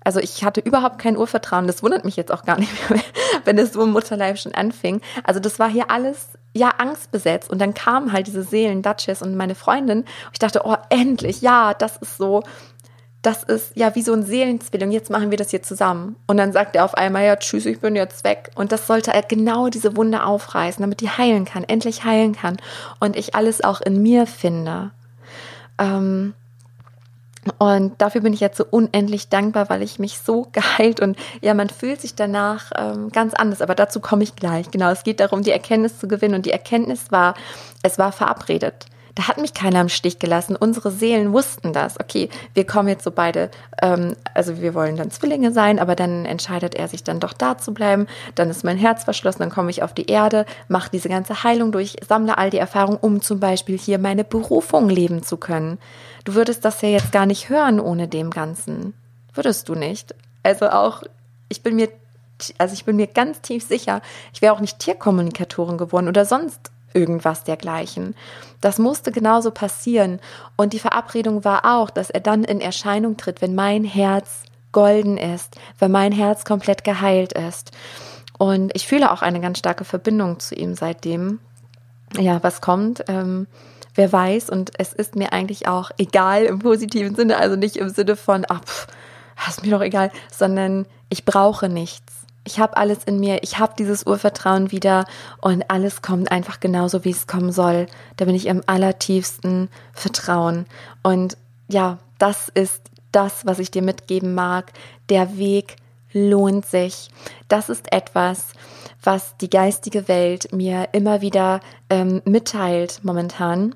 Also 0.04 0.20
ich 0.20 0.44
hatte 0.44 0.62
überhaupt 0.62 1.00
kein 1.00 1.18
Urvertrauen. 1.18 1.68
Das 1.68 1.84
wundert 1.84 2.06
mich 2.06 2.16
jetzt 2.16 2.32
auch 2.32 2.44
gar 2.44 2.60
nicht 2.60 2.90
mehr, 2.90 3.02
wenn 3.46 3.58
es 3.58 3.74
so 3.74 3.84
im 3.84 3.92
Mutterleib 3.92 4.38
schon 4.38 4.54
anfing. 4.54 5.02
Also 5.24 5.40
das 5.40 5.60
war 5.60 5.70
hier 5.70 5.90
alles 5.90 6.30
ja 6.54 6.70
angstbesetzt 6.78 7.50
und 7.50 7.60
dann 7.60 7.74
kamen 7.74 8.12
halt 8.12 8.28
diese 8.28 8.44
Seelen, 8.44 8.82
Duchess 8.82 9.22
und 9.22 9.36
meine 9.36 9.56
Freundin. 9.56 10.00
Und 10.00 10.34
ich 10.34 10.40
dachte, 10.40 10.62
oh 10.66 10.76
endlich, 10.90 11.42
ja, 11.42 11.74
das 11.74 11.98
ist 11.98 12.18
so, 12.18 12.44
das 13.22 13.44
ist 13.44 13.76
ja 13.76 13.96
wie 13.96 14.02
so 14.02 14.14
ein 14.14 14.24
Seelenzwilling. 14.24 14.92
Jetzt 14.92 15.10
machen 15.10 15.30
wir 15.30 15.38
das 15.38 15.50
hier 15.50 15.62
zusammen. 15.62 16.16
Und 16.26 16.38
dann 16.38 16.54
sagt 16.54 16.76
er 16.76 16.86
auf 16.86 16.96
einmal, 16.96 17.26
ja, 17.26 17.36
tschüss, 17.36 17.66
ich 17.66 17.82
bin 17.82 17.96
jetzt 17.96 18.24
weg. 18.24 18.52
Und 18.56 18.72
das 18.72 18.88
sollte 18.88 19.14
er 19.14 19.24
genau 19.24 19.68
diese 19.68 19.98
Wunde 19.98 20.24
aufreißen, 20.24 20.82
damit 20.82 21.02
die 21.02 21.10
heilen 21.10 21.44
kann, 21.44 21.66
endlich 21.66 22.06
heilen 22.06 22.34
kann. 22.34 22.58
Und 23.00 23.18
ich 23.18 23.36
alles 23.36 23.62
auch 23.62 23.82
in 23.82 24.02
mir 24.02 24.26
finde. 24.26 24.92
Ähm, 25.78 26.34
und 27.58 28.02
dafür 28.02 28.22
bin 28.22 28.34
ich 28.34 28.40
jetzt 28.40 28.58
so 28.58 28.66
unendlich 28.70 29.28
dankbar, 29.28 29.70
weil 29.70 29.82
ich 29.82 30.00
mich 30.00 30.20
so 30.20 30.48
geheilt 30.54 31.02
und 31.02 31.18
ja, 31.42 31.54
man 31.54 31.70
fühlt 31.70 32.00
sich 32.00 32.16
danach 32.16 32.72
ähm, 32.78 33.10
ganz 33.10 33.34
anders. 33.34 33.62
Aber 33.62 33.76
dazu 33.76 34.00
komme 34.00 34.24
ich 34.24 34.38
gleich. 34.38 34.72
Genau, 34.72 34.90
es 34.92 35.04
geht 35.04 35.20
darum, 35.20 35.44
die 35.44 35.52
Erkenntnis 35.52 36.00
zu 36.00 36.08
gewinnen. 36.08 36.36
Und 36.36 36.46
die 36.46 36.52
Erkenntnis 36.52 37.12
war, 37.12 37.34
es 37.84 37.98
war 37.98 38.14
verabredet. 38.14 38.86
Da 39.20 39.28
hat 39.28 39.38
mich 39.38 39.54
keiner 39.54 39.82
im 39.82 39.90
Stich 39.90 40.18
gelassen. 40.18 40.56
Unsere 40.56 40.92
Seelen 40.92 41.34
wussten 41.34 41.74
das. 41.74 42.00
Okay, 42.00 42.30
wir 42.54 42.66
kommen 42.66 42.88
jetzt 42.88 43.04
so 43.04 43.12
beide, 43.12 43.52
ähm, 43.82 44.16
also 44.34 44.62
wir 44.62 44.74
wollen 44.74 44.96
dann 44.96 45.12
Zwillinge 45.12 45.52
sein, 45.52 45.78
aber 45.78 45.98
dann 45.98 46.26
entscheidet 46.26 46.74
er 46.74 46.88
sich 46.88 47.04
dann 47.04 47.20
doch 47.20 47.34
da 47.34 47.58
zu 47.58 47.74
bleiben. 47.74 48.08
Dann 48.36 48.50
ist 48.50 48.64
mein 48.64 48.78
Herz 48.78 49.04
verschlossen, 49.04 49.40
dann 49.40 49.50
komme 49.50 49.72
ich 49.72 49.84
auf 49.84 49.94
die 49.94 50.06
Erde, 50.06 50.46
mache 50.70 50.90
diese 50.90 51.10
ganze 51.10 51.44
Heilung 51.44 51.74
durch, 51.74 51.98
sammle 52.08 52.38
all 52.38 52.50
die 52.50 52.60
Erfahrungen, 52.60 52.98
um 52.98 53.22
zum 53.22 53.42
Beispiel 53.42 53.78
hier 53.78 54.00
meine 54.00 54.24
Berufung 54.24 54.88
leben 54.88 55.22
zu 55.22 55.36
können. 55.36 55.80
Du 56.24 56.36
würdest 56.36 56.64
das 56.64 56.82
ja 56.82 56.88
jetzt 56.88 57.12
gar 57.12 57.26
nicht 57.26 57.50
hören 57.50 57.82
ohne 57.82 58.08
dem 58.08 58.30
Ganzen. 58.30 58.94
Würdest 59.34 59.68
du 59.68 59.76
nicht? 59.76 60.16
Also 60.44 60.70
auch, 60.70 61.04
ich 61.50 61.62
bin 61.62 61.76
mir 61.76 61.90
also 62.58 62.74
ich 62.74 62.86
bin 62.86 62.96
mir 62.96 63.08
ganz 63.08 63.42
tief 63.42 63.68
sicher, 63.68 64.02
ich 64.32 64.42
wäre 64.42 64.54
auch 64.54 64.62
nicht 64.62 64.80
Tierkommunikatorin 64.80 65.78
geworden 65.78 66.08
oder 66.08 66.24
sonst 66.24 66.72
irgendwas 66.94 67.44
dergleichen. 67.44 68.16
Das 68.62 68.78
musste 68.78 69.12
genauso 69.12 69.52
passieren. 69.52 70.20
Und 70.56 70.74
die 70.74 70.80
Verabredung 70.80 71.44
war 71.46 71.66
auch, 71.66 71.90
dass 71.90 72.10
er 72.10 72.20
dann 72.20 72.44
in 72.44 72.62
Erscheinung 72.62 73.18
tritt, 73.18 73.42
wenn 73.42 73.56
mein 73.56 73.84
Herz 73.84 74.44
golden 74.72 75.18
ist, 75.18 75.56
wenn 75.80 75.92
mein 75.92 76.12
Herz 76.12 76.46
komplett 76.46 76.84
geheilt 76.84 77.34
ist. 77.34 77.72
Und 78.38 78.72
ich 78.76 78.88
fühle 78.88 79.12
auch 79.12 79.22
eine 79.22 79.42
ganz 79.42 79.60
starke 79.60 79.84
Verbindung 79.84 80.40
zu 80.40 80.56
ihm 80.56 80.76
seitdem. 80.76 81.40
Ja, 82.18 82.42
was 82.44 82.62
kommt? 82.62 83.04
Ähm, 83.08 83.48
wer 83.96 84.12
weiß. 84.12 84.50
Und 84.50 84.72
es 84.78 84.94
ist 84.94 85.16
mir 85.16 85.34
eigentlich 85.34 85.68
auch 85.68 85.92
egal 85.98 86.46
im 86.46 86.60
positiven 86.60 87.16
Sinne, 87.16 87.38
also 87.38 87.56
nicht 87.56 87.78
im 87.78 87.90
Sinne 87.90 88.16
von, 88.16 88.46
ah, 88.48 88.60
pff, 88.60 88.88
ist 89.48 89.64
mir 89.64 89.72
doch 89.72 89.82
egal, 89.82 90.12
sondern 90.32 90.86
ich 91.10 91.26
brauche 91.26 91.70
nichts 91.70 92.19
ich 92.44 92.60
habe 92.60 92.78
alles 92.78 93.04
in 93.04 93.20
mir, 93.20 93.44
ich 93.44 93.60
habe 93.60 93.74
dieses 93.78 94.06
Urvertrauen 94.06 94.72
wieder 94.72 95.06
und 95.42 95.70
alles 95.70 96.02
kommt 96.02 96.32
einfach 96.32 96.60
genauso, 96.60 97.06
wie 97.06 97.12
es 97.12 97.28
kommen 97.28 97.52
soll. 97.52 97.86
Da 98.18 98.26
bin 98.26 98.36
ich 98.36 98.48
im 98.48 98.64
allertiefsten 98.66 99.70
Vertrauen. 99.94 100.66
Und 101.04 101.38
ja, 101.68 102.00
das 102.18 102.50
ist 102.50 102.82
das, 103.12 103.46
was 103.46 103.60
ich 103.60 103.72
dir 103.72 103.82
mitgeben 103.82 104.34
mag. 104.34 104.72
Der 105.10 105.38
Weg 105.38 105.76
lohnt 106.12 106.66
sich. 106.66 107.10
Das 107.48 107.70
ist 107.70 107.92
etwas, 107.92 108.48
was 109.04 109.38
die 109.38 109.50
geistige 109.50 110.08
Welt 110.08 110.52
mir 110.52 110.90
immer 110.92 111.22
wieder 111.22 111.60
ähm, 111.90 112.22
mitteilt 112.26 113.02
momentan 113.04 113.76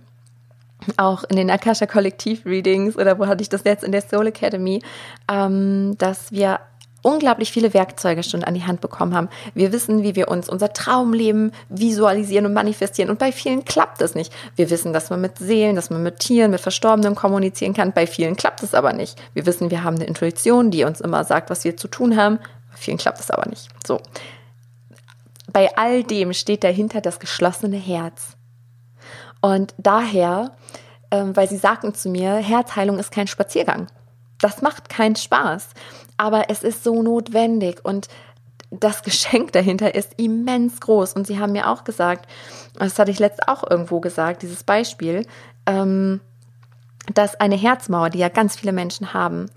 auch 0.98 1.24
in 1.24 1.38
den 1.38 1.50
Akasha 1.50 1.86
Kollektiv 1.86 2.46
Readings 2.46 2.98
oder 2.98 3.20
wo 3.20 3.28
hatte 3.28 3.42
ich 3.42 3.50
das 3.50 3.64
jetzt 3.64 3.84
in 3.84 3.92
der 3.92 4.02
Soul 4.02 4.28
Academy, 4.28 4.82
ähm, 5.32 5.96
dass 5.98 6.32
wir 6.32 6.60
unglaublich 7.04 7.52
viele 7.52 7.74
Werkzeuge 7.76 8.24
schon 8.24 8.44
an 8.44 8.56
die 8.56 8.64
Hand 8.64 8.82
bekommen 8.82 9.14
haben. 9.14 9.30
Wir 9.54 9.72
wissen, 9.72 10.02
wie 10.02 10.16
wir 10.16 10.30
uns 10.30 10.50
unser 10.50 10.74
Traumleben 10.74 11.52
visualisieren 11.70 12.48
und 12.48 12.54
manifestieren. 12.54 13.12
Und 13.12 13.20
bei 13.20 13.32
vielen 13.32 13.64
klappt 13.66 14.02
es 14.02 14.16
nicht. 14.16 14.34
Wir 14.56 14.72
wissen, 14.72 14.94
dass 14.94 15.12
man 15.12 15.22
mit 15.22 15.38
Seelen, 15.38 15.76
dass 15.76 15.92
man 15.92 16.02
mit 16.02 16.20
Tieren, 16.20 16.50
mit 16.50 16.62
Verstorbenen 16.62 17.14
kommunizieren 17.14 17.74
kann. 17.74 17.92
Bei 17.92 18.08
vielen 18.08 18.36
klappt 18.36 18.64
es 18.64 18.74
aber 18.74 18.94
nicht. 18.94 19.22
Wir 19.34 19.46
wissen, 19.46 19.70
wir 19.70 19.84
haben 19.84 19.98
eine 19.98 20.06
Intuition, 20.06 20.72
die 20.72 20.86
uns 20.86 21.02
immer 21.02 21.24
sagt, 21.26 21.50
was 21.50 21.64
wir 21.64 21.78
zu 21.78 21.88
tun 21.88 22.18
haben. 22.18 22.40
Bei 22.72 22.78
vielen 22.78 22.98
klappt 22.98 23.20
es 23.20 23.30
aber 23.30 23.48
nicht. 23.50 23.68
So. 23.86 24.02
Bei 25.52 25.76
all 25.78 26.04
dem 26.04 26.34
steht 26.34 26.64
dahinter 26.64 27.02
das 27.02 27.20
geschlossene 27.20 27.78
Herz. 27.78 28.38
Und 29.42 29.76
daher, 29.78 30.56
ähm, 31.12 31.36
weil 31.36 31.50
sie 31.50 31.58
sagten 31.58 31.94
zu 31.94 32.10
mir, 32.10 32.36
Herzheilung 32.36 32.98
ist 32.98 33.12
kein 33.12 33.28
Spaziergang. 33.28 33.88
Das 34.40 34.62
macht 34.62 34.90
keinen 34.90 35.16
Spaß 35.16 35.70
aber 36.18 36.50
es 36.50 36.64
ist 36.64 36.84
so 36.84 37.02
notwendig 37.02 37.84
und 37.84 38.08
das 38.80 39.04
Geschenk 39.04 39.52
dahinter 39.52 39.96
ist 39.96 40.14
immens 40.18 40.82
groß. 40.82 41.14
Und 41.14 41.28
sie 41.28 41.40
haben 41.40 41.52
mir 41.52 41.70
auch 41.70 41.84
gesagt, 41.84 42.30
das 42.78 42.98
hatte 42.98 43.12
ich 43.12 43.20
letzt 43.20 43.48
auch 43.48 43.70
irgendwo 43.70 44.00
gesagt, 44.00 44.42
dieses 44.42 44.64
Beispiel, 44.64 45.26
ähm, 45.66 46.22
dass 47.14 47.36
eine 47.40 47.56
Herzmauer, 47.56 48.10
die 48.10 48.20
ja 48.20 48.30
ganz 48.30 48.56
viele 48.56 48.72
Menschen 48.72 49.14
haben, 49.14 49.48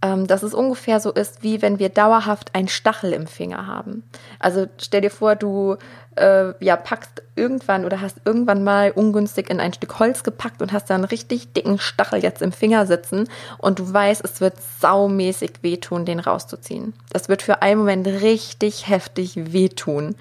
dass 0.00 0.42
es 0.42 0.54
ungefähr 0.54 1.00
so 1.00 1.12
ist, 1.12 1.42
wie 1.42 1.60
wenn 1.60 1.78
wir 1.78 1.88
dauerhaft 1.88 2.54
einen 2.54 2.68
Stachel 2.68 3.12
im 3.12 3.26
Finger 3.26 3.66
haben. 3.66 4.04
Also 4.38 4.66
stell 4.78 5.00
dir 5.00 5.10
vor, 5.10 5.34
du 5.34 5.76
äh, 6.16 6.52
ja, 6.64 6.76
packst 6.76 7.22
irgendwann 7.34 7.84
oder 7.84 8.00
hast 8.00 8.18
irgendwann 8.24 8.64
mal 8.64 8.90
ungünstig 8.92 9.50
in 9.50 9.60
ein 9.60 9.72
Stück 9.72 9.98
Holz 9.98 10.22
gepackt 10.22 10.62
und 10.62 10.72
hast 10.72 10.90
da 10.90 10.94
einen 10.94 11.04
richtig 11.04 11.52
dicken 11.52 11.78
Stachel 11.78 12.22
jetzt 12.22 12.42
im 12.42 12.52
Finger 12.52 12.86
sitzen 12.86 13.28
und 13.58 13.78
du 13.78 13.92
weißt, 13.92 14.24
es 14.24 14.40
wird 14.40 14.54
saumäßig 14.80 15.62
wehtun, 15.62 16.04
den 16.04 16.20
rauszuziehen. 16.20 16.94
Das 17.12 17.28
wird 17.28 17.42
für 17.42 17.62
einen 17.62 17.80
Moment 17.80 18.06
richtig 18.06 18.88
heftig 18.88 19.52
wehtun 19.52 20.14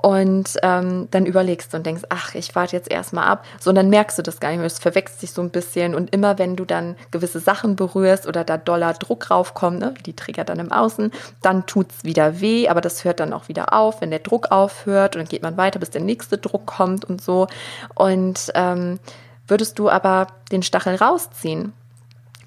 und 0.00 0.56
ähm, 0.62 1.08
dann 1.10 1.26
überlegst 1.26 1.72
du 1.72 1.76
und 1.76 1.84
denkst, 1.84 2.04
ach, 2.08 2.34
ich 2.36 2.54
warte 2.54 2.76
jetzt 2.76 2.90
erstmal 2.90 3.26
ab. 3.26 3.44
So, 3.58 3.70
und 3.70 3.76
dann 3.76 3.90
merkst 3.90 4.16
du 4.16 4.22
das 4.22 4.38
gar 4.38 4.50
nicht 4.50 4.58
mehr. 4.58 4.66
Es 4.66 4.78
verwechselt 4.78 5.20
sich 5.20 5.32
so 5.32 5.42
ein 5.42 5.50
bisschen. 5.50 5.96
Und 5.96 6.14
immer 6.14 6.38
wenn 6.38 6.54
du 6.54 6.64
dann 6.64 6.94
gewisse 7.10 7.40
Sachen 7.40 7.74
berührst 7.74 8.26
oder 8.28 8.44
da 8.44 8.58
doller 8.58 8.92
Druck 8.94 9.30
raufkommt, 9.30 9.80
ne, 9.80 9.94
die 10.06 10.14
triggert 10.14 10.50
dann 10.50 10.60
im 10.60 10.70
Außen, 10.70 11.10
dann 11.42 11.66
tut's 11.66 12.04
wieder 12.04 12.40
weh, 12.40 12.68
aber 12.68 12.80
das 12.80 13.04
hört 13.04 13.18
dann 13.18 13.32
auch 13.32 13.48
wieder 13.48 13.72
auf, 13.72 14.00
wenn 14.00 14.10
der 14.10 14.20
Druck 14.20 14.52
aufhört 14.52 15.16
und 15.16 15.22
dann 15.22 15.28
geht 15.28 15.42
man 15.42 15.56
weiter, 15.56 15.80
bis 15.80 15.90
der 15.90 16.02
nächste 16.02 16.38
Druck 16.38 16.66
kommt 16.66 17.04
und 17.04 17.20
so. 17.20 17.48
Und 17.96 18.52
ähm, 18.54 19.00
würdest 19.48 19.80
du 19.80 19.90
aber 19.90 20.28
den 20.52 20.62
Stachel 20.62 20.94
rausziehen, 20.94 21.72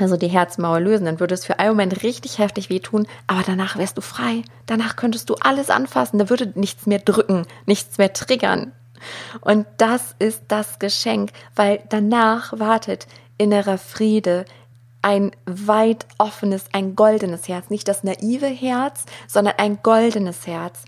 also 0.02 0.18
die 0.18 0.28
Herzmauer 0.28 0.80
lösen, 0.80 1.06
dann 1.06 1.20
würde 1.20 1.34
es 1.34 1.46
für 1.46 1.60
einen 1.60 1.72
Moment 1.72 2.04
richtig 2.04 2.40
heftig 2.40 2.70
wehtun, 2.70 3.08
aber 3.28 3.44
danach 3.46 3.78
wärst 3.78 3.98
du 3.98 4.02
frei. 4.02 4.44
Danach 4.66 4.96
könntest 4.96 5.30
du 5.30 5.36
alles 5.36 5.70
anfassen, 5.70 6.20
da 6.20 6.30
würde 6.30 6.52
nichts 6.56 6.86
mehr 6.86 7.00
drücken, 7.00 7.46
nichts 7.66 7.98
mehr 7.98 8.14
triggern. 8.14 8.72
Und 9.42 9.66
das 9.78 10.16
ist 10.20 10.44
das 10.48 10.80
Geschenk, 10.80 11.32
weil 11.56 11.82
danach 11.90 12.58
wartet 12.60 13.08
innerer 13.38 13.78
Friede, 13.78 14.46
ein 15.02 15.32
weit 15.46 16.06
offenes, 16.20 16.66
ein 16.74 16.96
goldenes 16.96 17.48
Herz, 17.48 17.70
nicht 17.70 17.88
das 17.88 18.04
naive 18.04 18.46
Herz, 18.46 19.06
sondern 19.28 19.56
ein 19.58 19.80
goldenes 19.82 20.46
Herz 20.46 20.84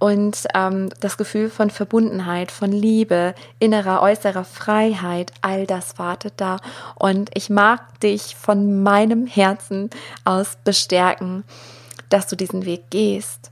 und 0.00 0.46
ähm, 0.54 0.88
das 1.00 1.18
Gefühl 1.18 1.50
von 1.50 1.70
Verbundenheit, 1.70 2.50
von 2.50 2.72
Liebe, 2.72 3.34
innerer, 3.60 4.02
äußerer 4.02 4.44
Freiheit, 4.44 5.32
all 5.42 5.66
das 5.66 5.98
wartet 5.98 6.34
da. 6.38 6.56
Und 6.96 7.30
ich 7.34 7.50
mag 7.50 8.00
dich 8.00 8.34
von 8.34 8.82
meinem 8.82 9.26
Herzen 9.26 9.90
aus 10.24 10.56
bestärken, 10.64 11.44
dass 12.08 12.26
du 12.26 12.34
diesen 12.34 12.64
Weg 12.64 12.90
gehst, 12.90 13.50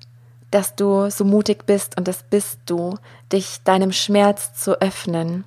dass 0.51 0.75
du 0.75 1.11
so 1.11 1.25
mutig 1.25 1.67
bist 1.67 1.99
und 1.99 2.09
das 2.09 2.23
bist 2.23 2.59
du, 2.65 2.97
dich 3.31 3.63
deinem 3.65 3.93
Schmerz 3.93 4.55
zu 4.55 4.81
öffnen 4.81 5.45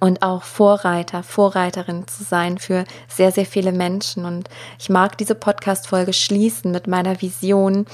und 0.00 0.22
auch 0.22 0.42
Vorreiter, 0.42 1.22
Vorreiterin 1.22 2.08
zu 2.08 2.24
sein 2.24 2.56
für 2.56 2.84
sehr, 3.08 3.30
sehr 3.30 3.44
viele 3.44 3.72
Menschen. 3.72 4.24
Und 4.24 4.48
ich 4.78 4.88
mag 4.88 5.18
diese 5.18 5.34
Podcast-Folge 5.34 6.14
schließen 6.14 6.70
mit 6.70 6.86
meiner 6.86 7.20
Vision, 7.20 7.86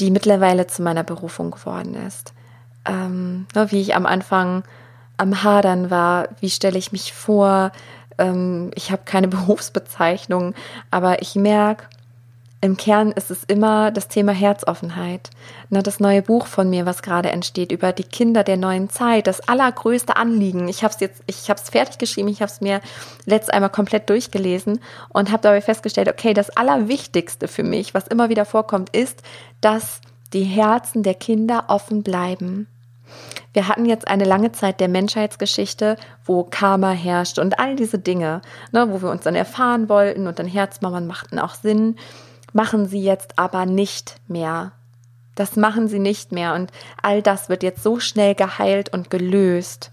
die 0.00 0.10
mittlerweile 0.10 0.66
zu 0.66 0.82
meiner 0.82 1.04
Berufung 1.04 1.50
geworden 1.50 1.94
ist. 1.94 2.32
Ähm, 2.86 3.46
ne, 3.54 3.70
wie 3.70 3.80
ich 3.80 3.94
am 3.94 4.06
Anfang 4.06 4.64
am 5.16 5.42
Hadern 5.42 5.90
war, 5.90 6.28
wie 6.40 6.50
stelle 6.50 6.78
ich 6.78 6.92
mich 6.92 7.12
vor, 7.12 7.72
ähm, 8.18 8.70
ich 8.74 8.90
habe 8.90 9.02
keine 9.04 9.28
Berufsbezeichnung, 9.36 10.54
aber 10.90 11.22
ich 11.22 11.34
merke, 11.36 11.84
im 12.62 12.76
Kern 12.76 13.10
ist 13.12 13.30
es 13.30 13.44
immer 13.44 13.90
das 13.90 14.08
Thema 14.08 14.32
Herzoffenheit. 14.32 15.30
Ne, 15.70 15.82
das 15.82 15.98
neue 15.98 16.20
Buch 16.20 16.46
von 16.46 16.68
mir, 16.68 16.84
was 16.84 17.02
gerade 17.02 17.30
entsteht, 17.30 17.72
über 17.72 17.92
die 17.92 18.04
Kinder 18.04 18.44
der 18.44 18.58
neuen 18.58 18.90
Zeit, 18.90 19.26
das 19.26 19.48
allergrößte 19.48 20.16
Anliegen. 20.16 20.68
Ich 20.68 20.84
habe 20.84 20.92
es 20.92 21.00
jetzt, 21.00 21.22
ich 21.26 21.48
habe 21.48 21.58
es 21.58 21.70
fertig 21.70 21.96
geschrieben, 21.96 22.28
ich 22.28 22.42
habe 22.42 22.52
es 22.52 22.60
mir 22.60 22.82
letzt 23.24 23.52
einmal 23.52 23.70
komplett 23.70 24.10
durchgelesen 24.10 24.80
und 25.08 25.30
habe 25.30 25.42
dabei 25.42 25.62
festgestellt, 25.62 26.08
okay, 26.08 26.34
das 26.34 26.50
Allerwichtigste 26.50 27.48
für 27.48 27.62
mich, 27.62 27.94
was 27.94 28.08
immer 28.08 28.28
wieder 28.28 28.44
vorkommt, 28.44 28.94
ist, 28.94 29.22
dass 29.62 30.02
die 30.34 30.44
Herzen 30.44 31.02
der 31.02 31.14
Kinder 31.14 31.64
offen 31.68 32.02
bleiben. 32.02 32.66
Wir 33.54 33.68
hatten 33.68 33.86
jetzt 33.86 34.06
eine 34.06 34.24
lange 34.24 34.52
Zeit 34.52 34.80
der 34.80 34.88
Menschheitsgeschichte, 34.88 35.96
wo 36.24 36.44
Karma 36.44 36.90
herrscht 36.90 37.38
und 37.38 37.58
all 37.58 37.74
diese 37.74 37.98
Dinge, 37.98 38.42
ne, 38.70 38.92
wo 38.92 39.00
wir 39.00 39.10
uns 39.10 39.22
dann 39.22 39.34
erfahren 39.34 39.88
wollten 39.88 40.26
und 40.26 40.38
dann 40.38 40.46
Herzmauern 40.46 41.06
machten 41.06 41.38
auch 41.38 41.54
Sinn 41.54 41.96
machen 42.52 42.86
sie 42.86 43.02
jetzt 43.02 43.38
aber 43.38 43.66
nicht 43.66 44.16
mehr. 44.28 44.72
Das 45.34 45.56
machen 45.56 45.88
sie 45.88 45.98
nicht 45.98 46.32
mehr 46.32 46.54
und 46.54 46.70
all 47.02 47.22
das 47.22 47.48
wird 47.48 47.62
jetzt 47.62 47.82
so 47.82 47.98
schnell 48.00 48.34
geheilt 48.34 48.92
und 48.92 49.10
gelöst. 49.10 49.90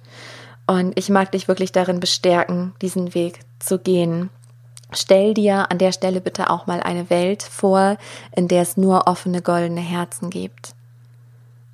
Und 0.65 0.97
ich 0.99 1.09
mag 1.09 1.31
dich 1.31 1.47
wirklich 1.47 1.71
darin 1.71 1.99
bestärken, 1.99 2.73
diesen 2.81 3.13
Weg 3.13 3.39
zu 3.59 3.79
gehen. 3.79 4.29
Stell 4.91 5.33
dir 5.33 5.71
an 5.71 5.77
der 5.77 5.91
Stelle 5.91 6.21
bitte 6.21 6.49
auch 6.49 6.67
mal 6.67 6.81
eine 6.81 7.09
Welt 7.09 7.43
vor, 7.43 7.97
in 8.35 8.47
der 8.47 8.61
es 8.61 8.77
nur 8.77 9.07
offene 9.07 9.41
goldene 9.41 9.81
Herzen 9.81 10.29
gibt. 10.29 10.73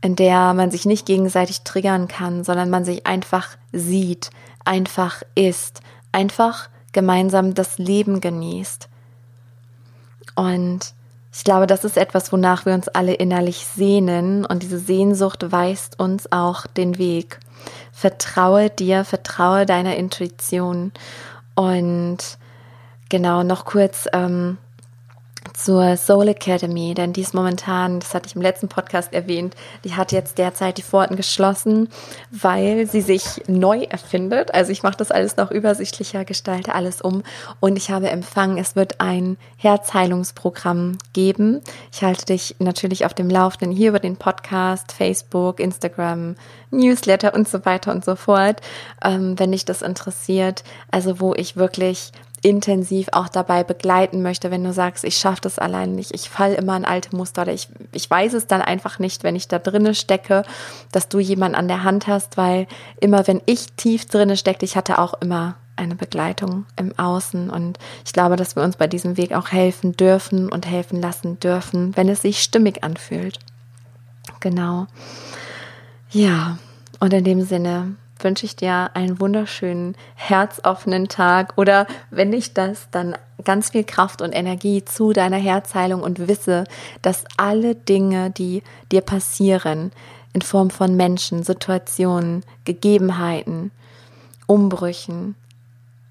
In 0.02 0.16
der 0.16 0.54
man 0.54 0.70
sich 0.70 0.86
nicht 0.86 1.06
gegenseitig 1.06 1.62
triggern 1.62 2.08
kann, 2.08 2.44
sondern 2.44 2.70
man 2.70 2.86
sich 2.86 3.08
einfach 3.08 3.58
sieht, 3.72 4.32
einfach 4.66 5.24
ist, 5.36 5.82
einfach 6.12 6.70
gemeinsam 6.92 7.54
das 7.54 7.78
Leben 7.78 8.20
genießt. 8.20 8.90
Und 10.36 10.94
ich 11.36 11.44
glaube, 11.44 11.68
das 11.68 11.84
ist 11.84 11.98
etwas, 11.98 12.32
wonach 12.32 12.66
wir 12.66 12.74
uns 12.74 12.88
alle 12.88 13.14
innerlich 13.14 13.66
sehnen 13.66 14.46
und 14.46 14.62
diese 14.62 14.78
Sehnsucht 14.78 15.52
weist 15.52 16.00
uns 16.00 16.32
auch 16.32 16.68
den 16.68 16.98
Weg. 16.98 17.40
Vertraue 17.92 18.70
dir, 18.70 19.04
vertraue 19.04 19.66
deiner 19.66 19.96
Intuition 19.96 20.92
und 21.56 22.18
genau 23.10 23.44
noch 23.44 23.66
kurz 23.66 24.08
ähm, 24.14 24.58
zur 25.54 25.98
Soul 25.98 26.30
Academy, 26.30 26.94
denn 26.94 27.14
die 27.14 27.22
ist 27.22 27.34
momentan, 27.34 28.00
das 28.00 28.14
hatte 28.14 28.28
ich 28.28 28.36
im 28.36 28.42
letzten 28.42 28.68
Podcast 28.68 29.14
erwähnt, 29.14 29.56
die 29.84 29.96
hat 29.96 30.12
jetzt 30.12 30.38
derzeit 30.38 30.78
die 30.78 30.84
Pforten 30.84 31.16
geschlossen, 31.16 31.90
weil 32.32 32.88
sie 32.88 33.02
sich 33.02 33.44
neu 33.48 33.84
erfindet. 33.84 34.54
Also 34.54 34.72
ich 34.72 34.84
mache 34.84 34.98
das 34.98 35.12
alles 35.12 35.38
noch 35.38 35.52
übersichtlicher, 35.52 36.26
gestalte 36.26 36.74
alles 36.74 37.02
um 37.02 37.24
und 37.60 37.78
ich 37.78 37.92
habe 37.92 38.10
empfangen, 38.10 38.58
es 38.58 38.76
wird 38.76 39.00
ein 39.00 39.38
Herzheilungsprogramm 39.58 40.98
geben. 41.14 41.62
Ich 41.92 42.04
halte 42.04 42.26
dich 42.26 42.56
natürlich 42.60 43.06
auf 43.06 43.14
dem 43.14 43.30
Laufenden 43.30 43.72
hier 43.76 43.90
über 43.90 44.00
den 44.00 44.18
Podcast, 44.18 44.92
Facebook, 44.92 45.60
Instagram, 45.60 46.36
Newsletter 46.72 47.34
und 47.34 47.48
so 47.48 47.64
weiter 47.66 47.92
und 47.92 48.04
so 48.04 48.16
fort, 48.16 48.62
ähm, 49.04 49.38
wenn 49.38 49.52
dich 49.52 49.66
das 49.66 49.82
interessiert. 49.82 50.64
Also 50.92 51.20
wo 51.20 51.34
ich 51.36 51.56
wirklich 51.56 52.12
intensiv 52.44 53.08
auch 53.14 53.30
dabei 53.30 53.64
begleiten 53.64 54.22
möchte, 54.22 54.52
wenn 54.52 54.64
du 54.64 54.74
sagst, 54.74 55.04
ich 55.04 55.18
schaffe 55.18 55.42
das 55.42 55.60
allein 55.60 55.96
nicht, 55.96 56.14
ich 56.14 56.30
falle 56.30 56.56
immer 56.56 56.76
in 56.76 56.86
alte 56.86 57.16
Muster 57.16 57.44
oder 57.44 57.54
ich, 57.54 57.70
ich 57.94 58.10
weiß 58.10 58.34
es 58.34 58.48
dann 58.48 58.62
einfach 58.62 59.00
nicht, 59.00 59.24
wenn 59.24 59.36
ich 59.36 59.48
da 59.48 59.60
drinne 59.60 59.96
stecke, 59.96 60.44
dass 60.92 61.08
du 61.08 61.20
jemanden 61.20 61.56
an 61.56 61.68
der 61.68 61.84
Hand 61.84 62.08
hast, 62.08 62.38
weil 62.38 62.68
immer 63.00 63.26
wenn 63.28 63.42
ich 63.46 63.74
tief 63.74 64.06
drinne 64.06 64.38
steckte, 64.38 64.66
ich 64.66 64.76
hatte 64.76 65.00
auch 65.00 65.14
immer 65.22 65.56
eine 65.76 65.96
Begleitung 65.96 66.66
im 66.76 66.98
Außen 67.00 67.50
und 67.50 67.80
ich 68.06 68.14
glaube, 68.14 68.36
dass 68.36 68.56
wir 68.56 68.64
uns 68.64 68.76
bei 68.76 68.88
diesem 68.88 69.18
Weg 69.18 69.34
auch 69.34 69.52
helfen 69.52 69.94
dürfen 69.94 70.50
und 70.50 70.68
helfen 70.68 71.02
lassen 71.02 71.40
dürfen, 71.40 71.96
wenn 71.96 72.10
es 72.10 72.22
sich 72.22 72.44
stimmig 72.44 72.84
anfühlt. 72.84 73.40
Genau. 74.40 74.88
Ja, 76.12 76.58
und 77.00 77.14
in 77.14 77.24
dem 77.24 77.42
Sinne 77.42 77.96
wünsche 78.24 78.46
ich 78.46 78.56
dir 78.56 78.92
einen 78.94 79.20
wunderschönen, 79.20 79.96
herzoffenen 80.16 81.08
Tag 81.08 81.54
oder 81.58 81.88
wenn 82.12 82.30
nicht 82.30 82.58
das, 82.58 82.88
dann 82.92 83.16
ganz 83.44 83.72
viel 83.72 83.84
Kraft 83.84 84.22
und 84.22 84.32
Energie 84.32 84.86
zu 84.86 85.14
deiner 85.14 85.38
Herzheilung 85.38 86.02
und 86.02 86.28
wisse, 86.28 86.64
dass 87.02 87.26
alle 87.38 87.76
Dinge, 87.76 88.32
die 88.32 88.64
dir 88.92 89.02
passieren, 89.02 89.92
in 90.34 90.42
Form 90.42 90.70
von 90.70 90.96
Menschen, 90.96 91.44
Situationen, 91.44 92.44
Gegebenheiten, 92.66 93.72
Umbrüchen, 94.48 95.36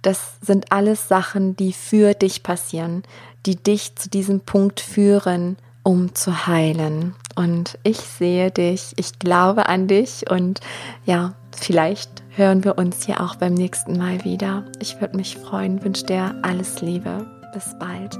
das 0.02 0.34
sind 0.40 0.72
alles 0.72 1.08
Sachen, 1.08 1.56
die 1.56 1.72
für 1.72 2.14
dich 2.14 2.42
passieren, 2.42 3.04
die 3.46 3.56
dich 3.56 3.94
zu 3.96 4.10
diesem 4.10 4.40
Punkt 4.40 4.80
führen, 4.80 5.56
um 5.84 6.14
zu 6.14 6.46
heilen. 6.46 7.14
Und 7.36 7.78
ich 7.84 7.98
sehe 7.98 8.50
dich, 8.50 8.92
ich 8.96 9.18
glaube 9.18 9.66
an 9.66 9.86
dich 9.88 10.28
und 10.30 10.60
ja, 11.06 11.34
vielleicht 11.56 12.10
hören 12.30 12.64
wir 12.64 12.78
uns 12.78 13.04
hier 13.04 13.20
auch 13.20 13.36
beim 13.36 13.54
nächsten 13.54 13.96
Mal 13.98 14.24
wieder. 14.24 14.64
Ich 14.80 15.00
würde 15.00 15.16
mich 15.16 15.36
freuen, 15.36 15.82
wünsche 15.84 16.06
dir 16.06 16.34
alles 16.42 16.80
Liebe. 16.80 17.26
Bis 17.52 17.76
bald. 17.78 18.18